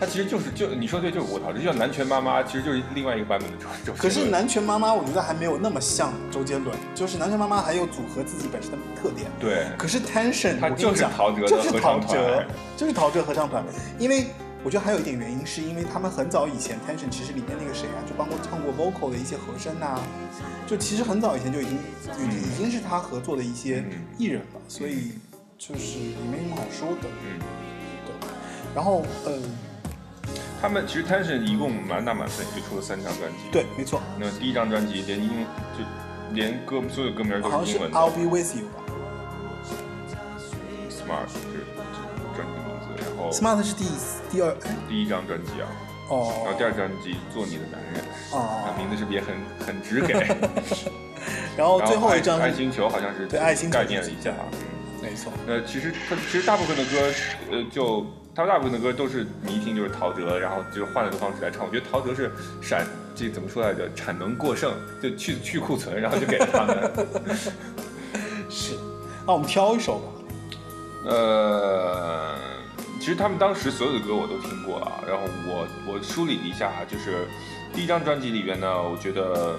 [0.00, 3.92] 他其实就是就你说对，就是我陶喆，就叫南拳妈妈，其实就是另外一个版本的周周。
[3.92, 9.30] 可是南拳妈妈，我觉得还没有那么像周杰伦，就是南拳妈妈还有组合自己本身的特点。
[9.38, 12.46] 对，可是 Tension，它我跟你讲，就是陶喆的就是陶合唱团喆，
[12.78, 13.62] 就是陶喆合唱团。
[13.98, 14.28] 因为
[14.64, 20.00] 我觉得还有一点原因，是因为他们很早以前 Tension 其实里面那个谁啊，就帮过唱过 vocal 的一些和声呐、
[20.66, 21.78] 就其实很早以前就已经
[22.18, 25.12] 已经是他合作的一些嗯艺人了，所以
[25.58, 27.08] 就是也没什么好说的。
[27.24, 27.38] 嗯，
[28.06, 28.28] 对，
[28.74, 29.32] 然后呃，
[30.60, 35.28] 他们其实 Tension 一共满打满算也就出了三张专辑。，对，没错，那第一张专辑连英
[35.76, 35.84] 就
[36.32, 37.96] 连歌所有歌名都是是英文的。
[37.98, 38.82] I'll be with you 吧。
[40.90, 41.38] ，Smart 是
[42.36, 43.84] 专辑名字，然后 Smart 是第
[44.30, 44.50] 第二。
[44.64, 45.66] 哎第一张专辑啊，
[46.10, 46.30] 哦。
[46.44, 49.34] 然后哦第二张专辑做你的男人，啊哦，名字是不是也很
[49.66, 50.12] 很直给？
[51.56, 54.32] 然后最后一张爱星球好像是对爱心球概念了一下。
[55.02, 57.12] 没错，那，其实他其实大部分的歌，
[57.50, 58.04] 呃，就
[58.34, 61.66] 他们大部分的歌都是你一听就是陶喆，然后就是换了个方式来唱。
[61.66, 62.30] 我觉得陶喆是
[62.62, 63.92] 闪，这怎么说来着？
[63.94, 66.92] 产能过剩，就去去库存，然后就给了他们。
[68.48, 68.74] 是。
[69.26, 70.06] 那我们挑一首吧。
[71.06, 72.36] 呃，
[72.98, 77.26] 其实他们当时所有的歌我都听过啊，然后我我梳理了一下，啊就是
[77.74, 79.58] 第一张专辑里边呢，我觉得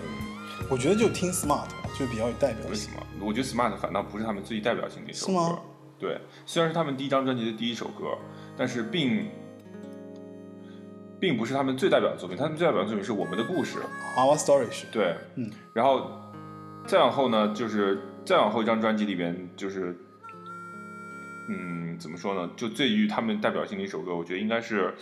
[0.69, 1.67] 我觉得就听 Smart，
[1.99, 2.69] 就比较有代表性。
[2.69, 2.97] 为什么？
[3.19, 5.33] 我觉得 Smart 反倒不是他们最具代表性的一首歌。
[5.33, 5.59] 是吗？
[5.99, 8.17] 对，虽然是他们第一张专辑的第一首歌，
[8.57, 9.27] 但是并
[11.19, 12.37] 并不是他们最代表的作品。
[12.37, 13.79] 他们最代表的作品是《我们的故事》。
[14.17, 16.11] Our Story 是，对，嗯，然后
[16.85, 19.95] 再往后呢，就是再往后一张专辑里边，就是
[21.49, 22.49] 嗯，怎么说呢？
[22.55, 24.93] 就最具他们代表性的一首歌，我觉得应该是。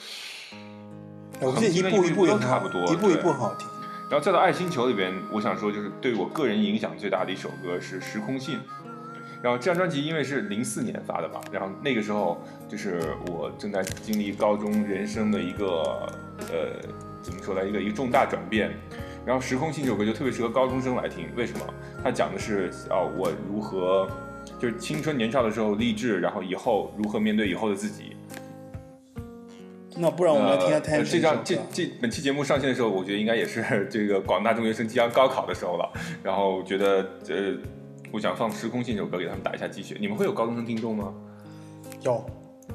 [1.42, 3.66] 我觉得一步一步也差不多一步一步很好听。
[4.10, 8.58] 然后再到《爱星球》里边，我想说就是对我个人影响最大的一首歌是《时空信》。
[9.42, 16.12] 然后这张专辑因为是零四年发的嘛，然后那个时候就是我正在经历高中人生的一个
[16.52, 16.82] 呃
[17.22, 18.72] 怎么说呢，一个一个重大转变。
[19.26, 21.74] 然后《时空性》这首歌就特别适合高中生来听，为什么？
[22.04, 24.10] 它讲的是哦我如何
[24.58, 28.16] 就是青春年少的时候励志，然后以后如何面对以后的自己。
[29.98, 33.62] 那不然我们来听下呃 Tension 这张这这本期节目上线的时候，我觉得应该也是
[33.92, 35.92] 这个广大中学生即将高考的时候了。
[36.24, 37.54] 然后我觉得呃，
[38.12, 39.96] 我想放《时空信》这首歌给他们打一下鸡血。
[40.00, 41.14] 你们会有高中生听众吗？
[42.02, 42.24] 有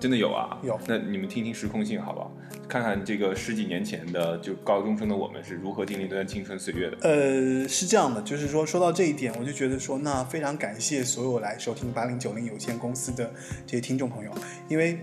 [0.00, 2.32] 真的有啊，有那你们听听《时空信》好不好？
[2.68, 6.96] 看看这个十几年前的就高中生的我们是如何经历这段青春岁月的。
[7.02, 13.32] 呃，是这样的，就是说说到这一点，我就觉得说，那非常感谢所有来收听八零九零有限公司的
[13.66, 14.32] 这些听众朋友，
[14.68, 14.98] 因为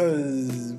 [0.00, 0.16] 呃，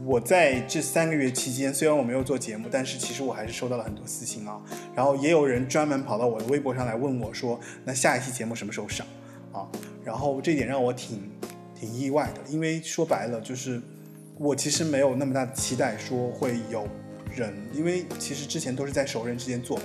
[0.04, 4.60] 我在这三个月期间，虽然我没有做节目，但是其实我还是收到了很多私信啊，
[4.96, 9.06] 然后也有人专门跑到我的微博上来问我说，那下一期节目什么时候上
[9.52, 9.70] 啊？
[10.04, 11.30] 然后这点让我挺
[11.80, 13.80] 挺意外的，因为说白了就是
[14.40, 16.88] 我其实没有那么大的期待说会有
[17.36, 19.80] 人，因为其实之前都是在熟人之间做。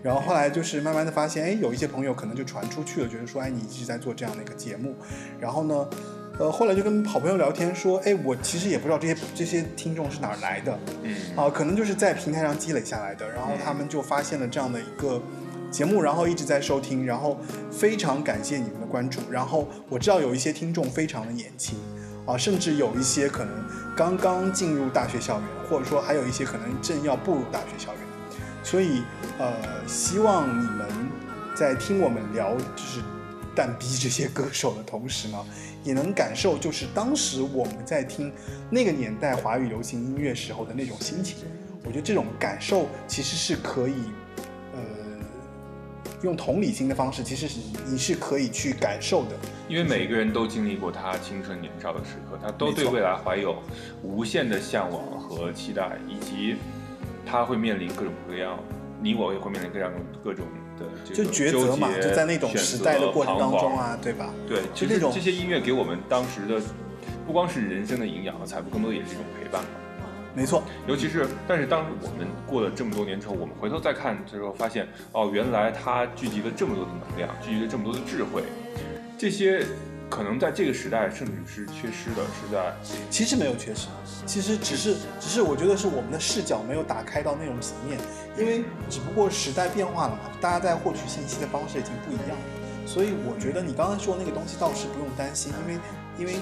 [0.00, 4.94] 然后后来就是慢慢的发现，哎，有一些朋友可能就传出去了，觉得说，哎，你一直在做这样的一个节目。
[5.40, 5.90] 然后呢，
[6.40, 13.28] 呃，后来就跟好朋友聊天说，哎，我其实也不知道这些这些听众是哪儿来的，嗯啊，可能就是在平台上积累下来的。
[13.28, 15.20] 然后他们就发现了这样的一个
[15.70, 17.38] 节目，然后一直在收听，然后
[17.70, 19.20] 非常感谢你们的关注。
[19.30, 21.78] 然后我知道有一些听众非常的年轻，
[22.24, 23.52] 啊，甚至有一些可能
[23.94, 28.00] 刚刚进入大学校园，或者说还有一些可能正要步入大学校园。
[28.64, 29.02] 所以，
[29.38, 29.52] 呃，
[29.86, 30.88] 希望你们
[31.54, 33.02] 在听我们聊就是
[33.54, 35.38] 蛋逼这些歌手的同时呢，
[35.82, 38.32] 也能感受就是当时我们在听
[38.70, 41.38] 那个年代华语流行音乐时候的那种心情。
[41.82, 43.94] 我觉得这种感受其实是可以，
[44.74, 44.80] 呃，
[46.22, 49.30] 用同理心的方式，其实是你是可以去感受的。
[49.66, 53.62] 因为每个人都经历过他青春年少的时刻，他都对未来怀有
[54.02, 56.56] 无限的向往和期待，以及
[57.24, 58.58] 他会面临各种各样，
[59.00, 59.90] 你我也会面临各样
[60.22, 60.44] 各种
[60.80, 64.30] 的这就抉择嘛，就在那种时代的过程当中，啊，对吧？
[64.48, 66.60] 对，其实就那种这些音乐给我们当时的
[67.26, 69.62] 不光是人生的营养和财富，更多也是一种陪伴。
[70.32, 78.44] 没错，尤其是，但是当我们过了这么多年之后，我们回头再看的时候，发现哦，原来它聚集了这么多的能量，聚集了这么多的智慧，
[79.18, 79.66] 这些
[80.08, 82.72] 可能在这个时代甚至是缺失的，是在
[83.10, 83.88] 其实没有缺失，
[84.24, 87.98] 其实只是只是我觉得是我们的视角没有打开到那种层面，
[88.38, 95.80] 因为只不过时代变化了嘛，大家在获取信息的方式已经不一样了，所以我觉得你刚才说的那个东西倒是不用担心，因为
[96.18, 96.34] 因为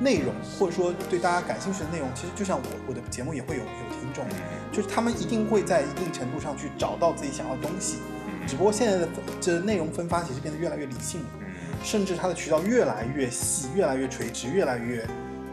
[0.00, 4.24] 内容或者说对大家感兴趣的内容，其实就像我我的节目也会有有听众，
[4.72, 7.98] 就是他们一定会在一定程度上去找到自己想要的东西，
[8.46, 9.08] 只不过现在的
[9.40, 11.26] 这内容分发其实变得越来越理性了。
[11.40, 11.44] 嗯
[11.80, 15.06] 甚至它的渠道越来越细，越来越垂直，越来越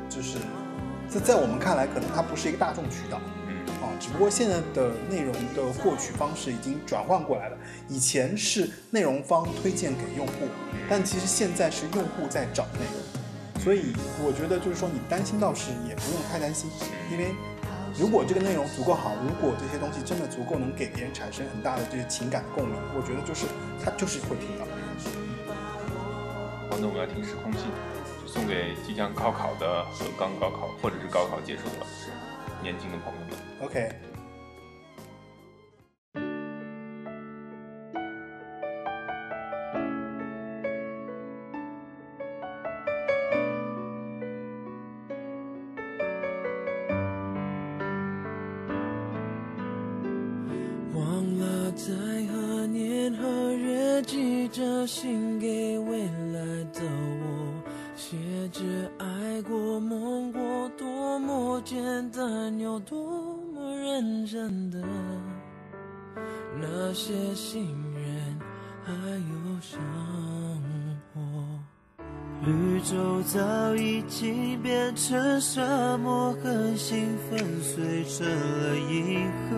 [0.10, 0.40] 就是
[1.08, 3.45] 在在我们看来，可能它不是一个大众渠道嗯
[3.86, 7.58] 啊，只不过现在的内容的获取方式已经转换过来了。
[7.88, 10.48] 以前是内容方推荐给用户，
[10.90, 13.94] 但其实现在是用户在找内容，所以
[14.26, 16.70] 我觉得就是说你担心倒是也不用太担心，
[17.12, 17.34] 因为。
[17.98, 23.46] 如果这个内容足够好，如果这些东西真的足够能给别人产生很大的这些情感共鸣，我觉得就是
[23.82, 24.66] 它就是会听到。
[26.70, 27.62] 好，那我要听《时空信》，
[28.22, 31.88] 就送给即将高考的和刚高考或者是高考结束的
[32.62, 33.45] 年轻的朋友们。
[33.62, 34.15] Okay.
[66.96, 68.40] 些心愿，
[68.86, 69.78] 还有生
[71.14, 71.20] 活。
[72.46, 75.62] 绿洲早已经变成沙
[75.98, 79.58] 漠，恒星粉碎成了银河。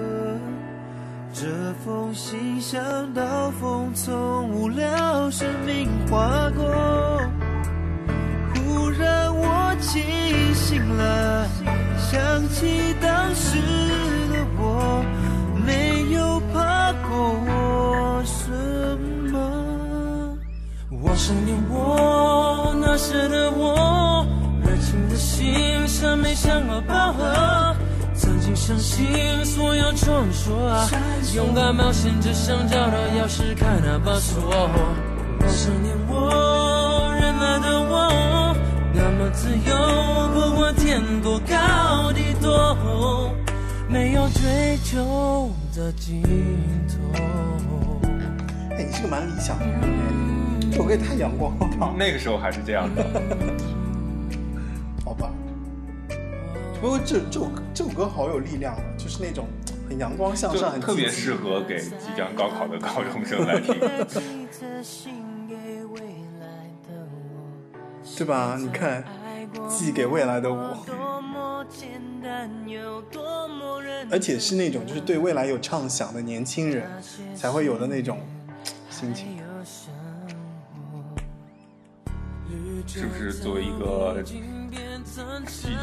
[1.31, 1.45] 这
[1.85, 2.81] 封信像
[3.13, 7.21] 刀锋，从无聊生命划过。
[8.55, 10.01] 忽然我清
[10.55, 11.47] 醒了，
[11.99, 13.59] 想起当时
[20.99, 24.25] 我想念我那时的我，
[24.63, 27.75] 热情的心像没想过饱和。
[28.15, 29.05] 曾经相信
[29.45, 30.89] 所有传说啊，
[31.35, 34.41] 勇敢冒险，只想找到钥匙开那把锁。
[35.39, 38.55] 我想念我原来的我，
[38.91, 43.31] 那么自由，不管天多高地多厚，
[43.87, 46.23] 没有追求的尽
[46.89, 47.21] 头。
[48.71, 50.36] 哎，你是个蛮理想的人，
[50.77, 51.91] 这首歌也太阳光了吧？
[51.97, 53.03] 那个时候还是这样的，
[55.03, 55.31] 好吧。
[56.79, 59.47] 不过这这首这首歌好有力量啊，就是那种
[59.89, 63.75] 很阳光向上，很特别适合给即将高考的高中生来听。
[68.15, 68.55] 对吧？
[68.59, 69.03] 你看，
[69.67, 70.77] 寄给未来的我，
[74.11, 76.87] 而且是那种就是对未来有畅想的年轻人
[77.35, 78.19] 才会有的那种
[78.91, 79.36] 心情。
[82.87, 84.41] 是不是作为一个即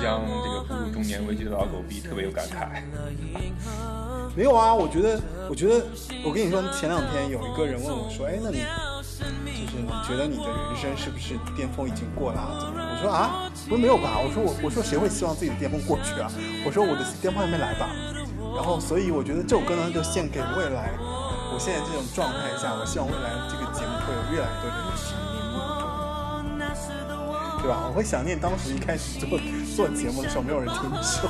[0.02, 2.82] 将这个步入中年危机的老狗逼，特别有感慨？
[4.34, 5.84] 没有啊，我觉得，我觉得，
[6.24, 12.90] 我跟你说，前两天有一个人问我说，哎，那你就是你觉得你的人生是不是巅峰已经过了、怎么样？
[12.96, 16.30] 我说啊，我说没有吧，我说我我说谁会希望自己的巅峰过去啊？
[16.66, 17.90] 我说我的巅峰还没来吧。
[18.56, 20.90] 然后，所以我觉得这首歌呢，就献给未来。
[21.52, 25.14] 我现在这种状态下，我希望未来这个节目会有越来越多的人听，
[27.64, 27.88] 对吧？
[27.88, 29.40] 我会想念当时一开始做
[29.74, 31.26] 做节目的时候，没有人听秀。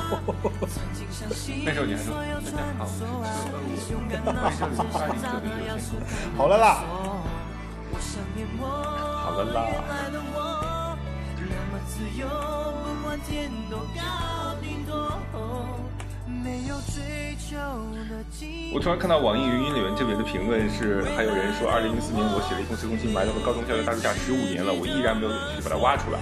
[1.63, 3.23] 那时候你还说大家好，我是车二
[3.63, 5.95] 五，欢迎收听八零九零有限公司。
[6.35, 6.83] 好了啦，
[9.23, 9.63] 好了啦，
[18.73, 26.19] 我突然看到网易云音里面这边的评论是，还有人说，二零零四年我写了一封辞工信，埋到了高中校园大树下十五年了，我依然没有勇气把它挖出来。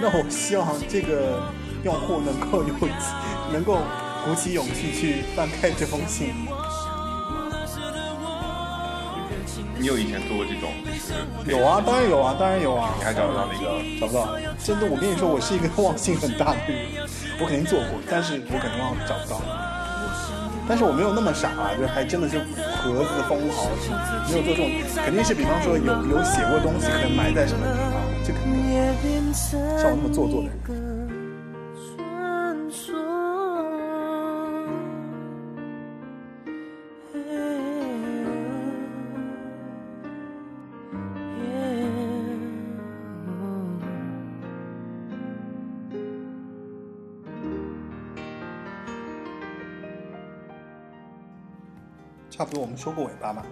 [0.00, 1.40] 那我希望这个
[1.84, 2.74] 用户能够有
[3.52, 3.78] 能够
[4.24, 6.34] 鼓起勇气去翻开这封信。
[9.78, 10.70] 你有以前做过这种，
[11.44, 12.94] 就是有啊，当然有啊，当然有啊。
[12.98, 14.00] 你还找得到那个？
[14.00, 16.86] 找不到，真的，我跟你说，我是一个忘性很大的人，
[17.40, 19.40] 我肯定做过，但是我肯定忘找不到。
[20.66, 23.68] 但是我没有那么傻啊，就还真的是盒子封好，
[24.30, 24.70] 没有做这种，
[25.04, 30.83] 肯定是比方说有有写过东西，可能埋在什么地方，这肯定像我那么做作的人。
[52.36, 53.46] 差不多我们收个尾巴吧。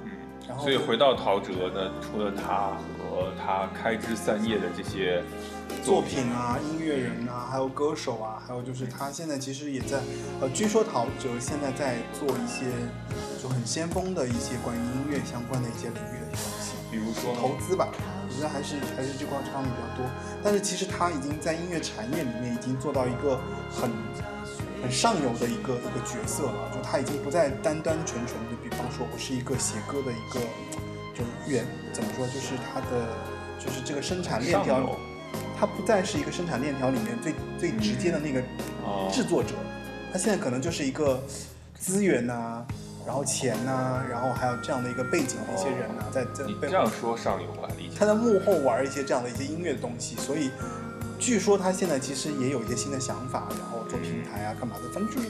[0.48, 5.22] 然后所以回到陶喆呢，除了他和他开枝散叶的这些
[5.84, 10.00] 作品啊、音乐人啊，还有歌手啊，还有就是他现在其实也在，
[10.40, 12.66] 呃，据说陶喆现在在做一些
[13.40, 20.10] 就很先锋的一些关于音乐相关的一些领域的东西，比如说投资吧，我觉得还是还是这块方面比较多。
[20.42, 23.38] 但是其实他已经在音乐产业里面已经做到一个
[23.70, 23.88] 很
[24.82, 30.40] 很上游的一个一个角色了，就他已经不再单单纯纯的，比方说我是一个写歌的一个，
[31.14, 33.06] 就原怎么说，就是他的
[33.58, 34.98] 就是这个生产链条，
[35.58, 38.40] 他不再是一个生产链条里面最最直接的那个
[38.84, 39.54] 哦制作者，
[40.12, 41.22] 他现在可能就是一个
[41.78, 42.66] 资源呐、
[43.06, 47.94] 然后钱呐、然后还有这样的一个背景的一些人呐、在在背后你这样说上游我还理解。
[47.98, 50.50] 他在幕后玩一些这样的一些音乐的东西，所以
[51.22, 55.28] 据说他现在其实也有一些新的想法，然后做平台啊干嘛的，反正就是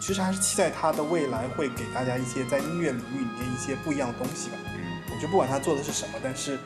[0.00, 4.56] 其实还是期待他的未来会给大家一些在音乐领域里面一些不一样的东西吧。
[4.74, 6.58] 嗯我觉得不管他做的是什么，但是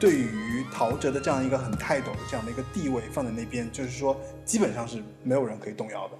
[0.00, 6.14] 对于陶喆的这样一个很泰斗的这样的一个地位放在那边，就是说基本上是没有人可以动摇的，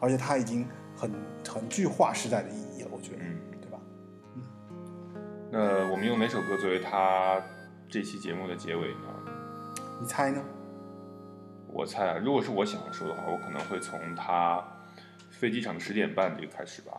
[0.00, 0.66] 而且他已经
[0.96, 1.10] 很
[1.48, 3.78] 很具划时代的意义了，我觉得，嗯，对吧？
[4.36, 4.42] 嗯
[5.50, 7.40] 那我们用哪首歌作为他
[7.88, 9.32] 这期节目的结尾呢？
[10.00, 10.42] 你猜呢？
[11.72, 14.62] 我猜啊，如果是我想说的话，我可能会从他
[15.30, 16.92] 飞机场的十点半这个开始吧。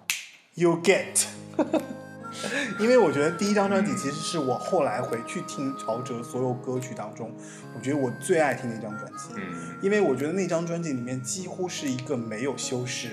[0.54, 1.26] You get，
[2.80, 7.32] 因为我觉得第一张专辑其实是我后来回去听陶喆所有歌曲当中，
[7.76, 13.10] 我觉得我最爱听的一张专辑，嗯因为我觉得那张专辑里面几乎是一个没有修饰，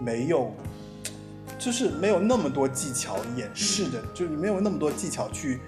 [0.00, 0.54] 没有，
[1.58, 5.60] 就是没有那么多技巧掩饰的，就是没有那么多技巧去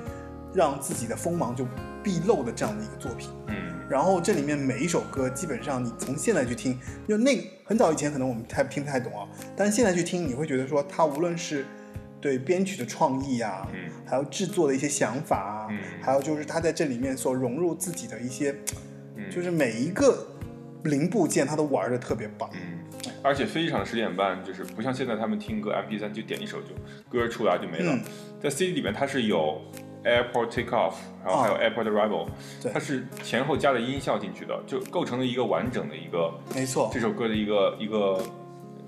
[0.54, 1.66] 让自己的锋芒就
[2.02, 3.30] 毕露的这样的一个作品。
[3.48, 11.66] 嗯然后这里面每一首歌，基本上你从现在去听，就那很早以前可能我们太听不太懂啊，但是现在去听，你会觉得说它无论是
[12.18, 13.90] 对编曲的创意啊，嗯。
[14.06, 15.78] 还有制作的一些想法啊，嗯。
[16.00, 18.56] 还有就是他在这里面所融入自己的一些，
[19.14, 20.26] 嗯，就是每一个
[20.84, 22.48] 零部件他都玩的特别棒。
[22.54, 22.78] 嗯，
[23.22, 26.68] 而且飞机场十点半就是不像现在他们听歌 MP 三就点一首就
[27.10, 28.00] 歌出来就没了，嗯。
[28.42, 29.60] 在 CD 里面它是有
[30.04, 32.26] Airport Takeoff，然后还有哦 Airport Arrival，、
[32.62, 38.22] 对它是前后加了音效进去的，就构成了一个完整的一个没错这，首歌的一个一个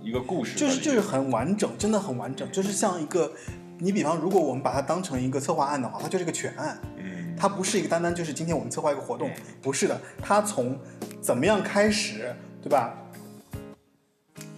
[0.03, 3.31] 一个故事，就是就是很完整，真的很完整，就是像一个，
[3.79, 6.79] 你比方如果我们把它当成一个策划案的话，它就是个全案。
[6.97, 10.79] 嗯它不是一个单单就是今天我们策划一个活动嗯，不是的，它从
[11.21, 12.33] 怎么样开始，
[12.63, 12.97] 对吧？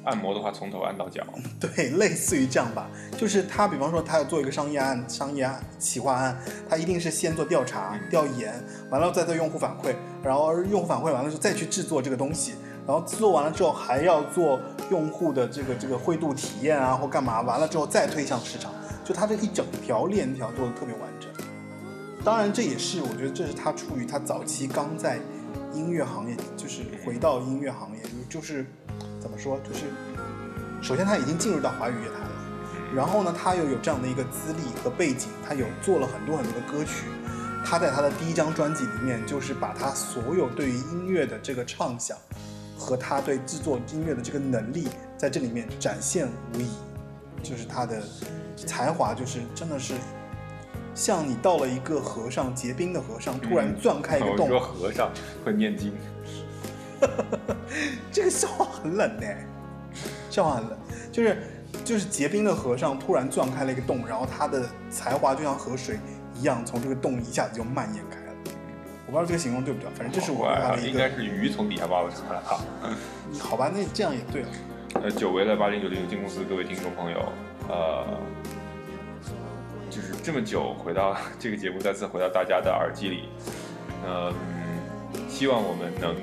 [0.06, 1.22] 按摩的话从头按到脚，
[1.60, 2.88] 对，类似于这样吧，
[3.18, 6.36] 就是他，比方说他要做一个商业案、商业案企划案，
[6.68, 8.54] 他一定是先做调查、调研，
[8.90, 12.54] 完了再做用户反馈，然后用户反馈完了之后再去制作这个东西，
[12.86, 14.60] 然后制作完了之后还要做
[14.90, 18.72] 用户的这个这个灰度体验啊或干嘛，完了之后再推向市场，
[19.04, 21.28] 就他这一整条链条做的特别完整。
[22.24, 25.18] 当然，这也是我觉得这是他出于他早期刚在
[25.72, 28.66] 音乐行业，就是回到音乐行业，就就是
[29.26, 29.86] 怎么说，就是
[30.80, 32.30] 首先他已经进入到华语乐坛了，
[32.94, 37.08] 然后呢，他又有这样的一个资历和背景，他有做了很多很多的歌曲。
[37.64, 42.16] 他在他的第一张专辑里面，就是把他所有对于音乐的这个畅想
[42.78, 44.86] 和他对制作音乐的这个能力，
[45.16, 46.70] 在这里面展现无疑，
[47.42, 48.00] 就是他的
[48.54, 49.94] 才华，就是真的是
[50.94, 55.10] 像你到了一个和尚结冰的和尚，突然钻开一个洞，我说和尚
[55.44, 55.92] 会念经，
[58.12, 59.26] 这个笑话很冷呢，
[60.30, 60.78] 笑话很冷，
[61.12, 61.38] 就是
[61.84, 65.98] 就是结冰的河上突然钻开了一个洞，然后他的才华就像河水
[66.34, 68.32] 一样从这个洞一下子就蔓延开了，
[69.06, 72.60] 我不知道这个形容对不对，反正这是我哇对他的一个应该是鱼从底下挖了出来啊。
[73.38, 74.48] 好吧，那这样也对了。
[75.02, 77.32] 呃，久违了八零九零有限公司各位听众朋友，
[77.68, 78.06] 呃，
[79.90, 83.28] 就是这么久回到这个节目，再次回到大家的耳机里，
[84.06, 84.32] 嗯、
[85.28, 86.14] 希望我们能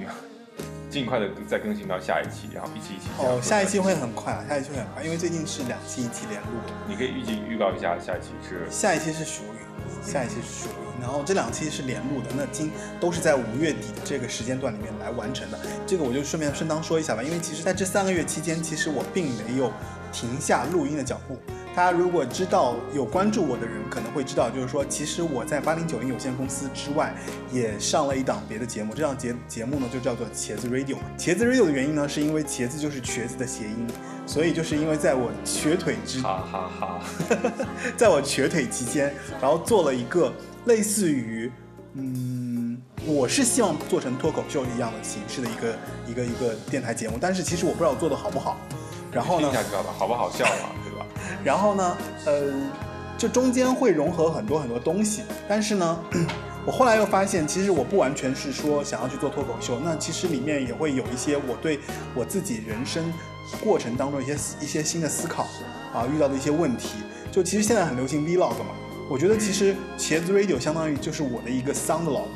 [0.93, 6.73] 尽快的再更新到下一期，然后一期一期哦，下一期会很快啊，下一期会很快，因为最近是两期一期连录的。
[6.87, 15.59] 你可以预计预告一下下一期是下一期是属于，下一期是属于，然后这两期是连录的，那今都是在五月底的这个时间段里面来完成的。
[15.87, 19.73] 这个我就顺便顺当说一下吧，因为其实在这三个月期间，其实我并没有
[20.11, 21.39] 停下录音的脚步。
[21.75, 27.15] 大家如果知道有关注我的人，可能会知道，就是说，其实我在八零九零有限公司之外，
[27.51, 28.93] 也上了一档别的节目。
[28.93, 30.97] 这档节节目呢，就叫做茄子 Radio。
[31.17, 33.87] 茄子 Radio 的原因呢，是因为茄子就是瘸子的谐音，
[34.27, 36.99] 所以就是因为在我瘸腿之哈哈哈
[37.97, 40.31] 在我瘸腿期间，然后做了一个
[40.65, 41.51] 类似于，
[41.95, 45.75] 嗯，我是希望做成脱口秀一样的形式的一个
[46.07, 48.57] 一个一个电台节目，但是其实我不知道我做的好不好。
[49.11, 49.93] 然后呢听，下知道吧？
[49.97, 50.92] 好不好笑嘛，对吧？
[51.43, 52.53] 然后呢，呃，
[53.17, 55.99] 这中间会融合很多很多东西，但是呢，
[56.65, 61.79] 我后来又发现，其实我不完全是说想要去做脱口秀，那其实里面也会有一些我对
[62.15, 63.03] 我自己人生
[63.61, 65.43] 过程当中一些一些新的思考
[65.93, 66.99] 啊，遇到的一些问题。
[67.31, 68.75] 就其实现在很流行 vlog 嘛，
[69.09, 72.27] 我觉得其实茄子 radio 相当于就是我的一个 sound log，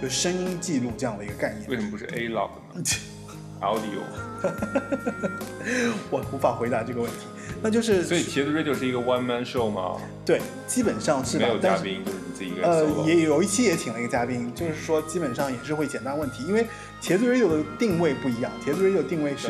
[0.00, 1.68] 就声音记录这样的一个概念。
[1.68, 2.82] 为什么不是 A log 呢？
[3.60, 3.98] Audio，
[6.08, 7.26] 我无法回答这个问题，
[7.62, 9.96] 那就是所以茄子 Radio 是一个 one man show 吗？
[10.24, 11.58] 对，基本上是吧没有？
[11.58, 13.04] 嘉宾，就是你自己一个人呃。
[13.06, 16.66] 也有一期也请了一个嘉宾，就是说基本上也是会简单问题，因为
[17.02, 19.48] 茄子 radio 的定位不一样，茄子 radio 定位是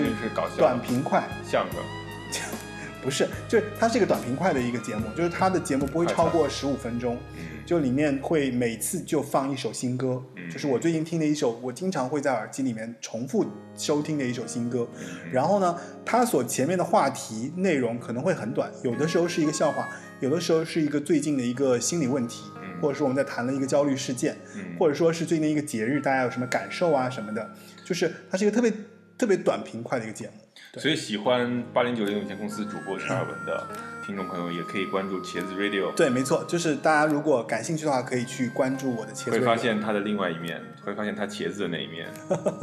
[0.56, 1.80] 短平快，相声，
[3.02, 7.18] 不是，就是它是一个短平快的一个节目，就是它的节目不会超过十五分钟，
[7.68, 10.50] 就里面会每次就放一首新歌，嗯。
[10.50, 13.44] 就是我最近听的一首，我经常会在耳机里面重复
[13.76, 14.88] 收听的一首新歌。
[14.98, 15.30] 嗯。
[15.30, 19.86] 然后呢，它所前面的话题内容可能会很短，有的时候是一个笑话，
[20.20, 22.80] 有的时候是一个最近的一个心理问题，嗯。
[22.80, 24.64] 或者说我们在谈了一个焦虑事件，嗯。
[24.78, 27.50] 或者说是最近的一个节日，大家有什么感受啊什么的，
[27.84, 28.72] 就是它是一个特别
[29.18, 30.32] 特别短平快的一个节目。
[30.72, 30.82] 对。
[30.82, 33.68] 所以喜欢八零九零有限公司主播陈尔文的
[34.08, 39.40] 听众朋友，也可以关注茄子 Radio，对，没错，就是大家如果感兴趣的话，可以去关注我的茄子会。
[39.40, 42.08] 发现他的另外一面，会发现他茄子的那一面。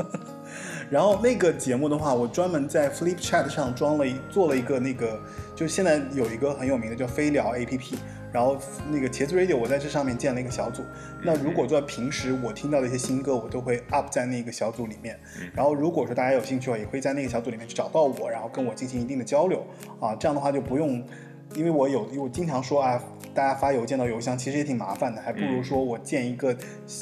[0.89, 5.21] 然后那个节目的话，我专门在 Flip Chat 上装了一做了一个那个，
[5.55, 7.93] 就现在有一个很有名的叫飞聊 APP，
[8.31, 8.57] 然后
[8.89, 10.83] 那个茄子 Radio 我在这上面建了一个小组。
[11.21, 15.19] 那如果说平时我听到的一些新歌，我都会 up 在那个小组里面。
[15.53, 19.63] 然后如果说大家有兴趣的话，也会在那个小组里面去找到我，然后跟我进行一定的交流
[19.99, 20.15] 啊。
[20.15, 21.03] 这样的话就不用，
[21.55, 23.01] 因为我有我经常说啊，
[23.33, 26.55] 大家发邮件到邮箱其实也挺麻烦的，还不如说我建一个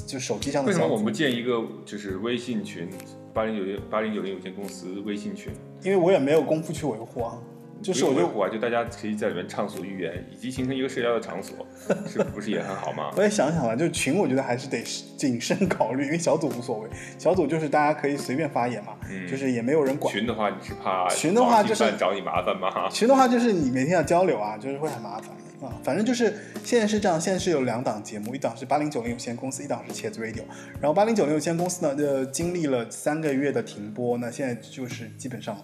[0.05, 1.11] 就手机上的为什么我们不。
[1.11, 2.89] 建一个就是微信群，
[3.33, 5.53] 八零九零八零九零有限公司微信群？
[5.81, 7.41] 因为我也没有功夫去维护啊，
[7.83, 11.67] 就是我就不用维护啊，就大家可以在里面畅所欲言，以及形成一个社交的场所，
[12.07, 13.11] 是不是也很好吗？
[13.17, 14.81] 我也想想了，就群我觉得还是得
[15.17, 16.89] 谨慎考虑，因为小组无所谓，
[17.19, 20.13] 小组就是大家可以随便发言嘛，嗯就是也没有人管。
[20.13, 22.69] 群的话，你是怕群的话就是找你麻烦吗？
[22.89, 25.29] 群的话就是你每天要交流啊，就是会很麻烦
[25.61, 25.73] 啊。
[25.83, 26.33] 反正就是
[26.63, 30.43] 现在是这样，现在是有两档节目，一档是八零九零有限公司，一档是茄子 Radio。
[30.79, 35.55] 然后八零九零有限公司呢，呃，经历了三个月的停播，那现在就是基本上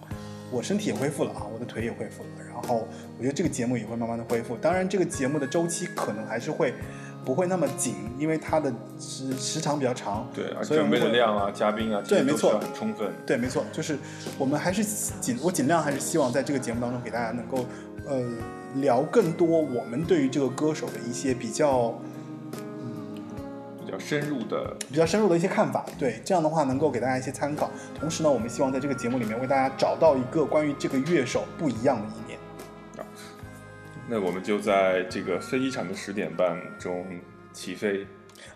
[0.50, 2.86] 我身体也恢复了啊，我的腿也恢复了，然后
[3.16, 4.56] 我觉得这个节目也会慢慢的恢复。
[4.56, 6.74] 当然，这个节目的周期可能还是会
[7.24, 10.28] 不会那么紧，因为它的时时长比较长。
[10.34, 13.12] 对，而准备的量啊、嘉宾啊，对没错很充分。
[13.26, 13.98] 对，没错，就是
[14.38, 14.82] 我们还是
[15.20, 17.66] 尽我尽量还是希望在这个节目当中给大家能够
[18.06, 18.20] 呃
[18.76, 21.94] 聊更多我们对于这个歌手的一些比较
[23.90, 25.84] 比较深入的，比较深入的一些看法。
[25.98, 27.68] 对，这样的话能够给大家一些参考。
[27.98, 32.38] 同时呢，我们希望在这个节目里面为大家找到一个关于这个乐手不一样的一面。
[34.08, 37.04] 那我们就在这个飞机场的十点半中
[37.52, 38.06] 起飞。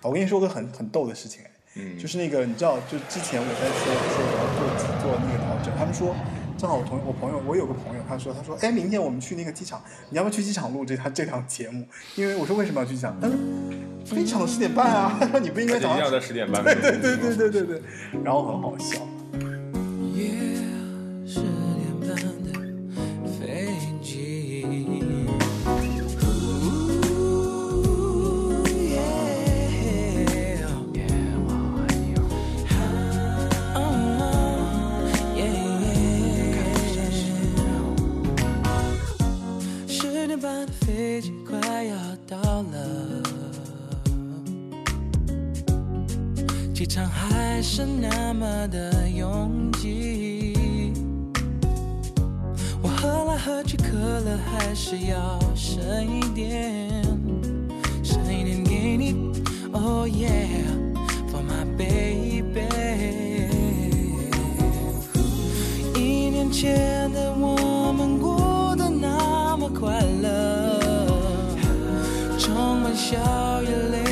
[0.03, 4.61] 我跟你说个很很逗的事情，哎，嗯，就是那个你知道，就之前我在说说我要做
[5.03, 6.15] 做那个调整，他们说，
[6.57, 11.87] 正好我同我朋友，我有个朋友，他说他说，哎，明天我们去那个机场，你要不要去机场录这他这档节目？
[12.17, 13.17] 因为我说为什么要去机场？
[13.21, 13.37] 他说
[14.05, 16.63] 飞机场十点半啊， 他说你不应该而且一定要早上在十点半。
[16.63, 17.83] 对对对对对对对，
[18.23, 19.01] 然后很好笑。
[20.15, 20.54] Yeah，
[42.43, 43.23] 到了
[46.75, 50.93] 机场还是那么的拥挤。
[52.83, 56.91] 我喝来喝去可乐还是要剩一点
[58.03, 59.33] 剩一点给你。
[59.73, 60.67] Oh yeah
[61.31, 62.43] for my baby
[65.95, 68.34] 一年前的我们过
[73.07, 74.04] 笑眼泪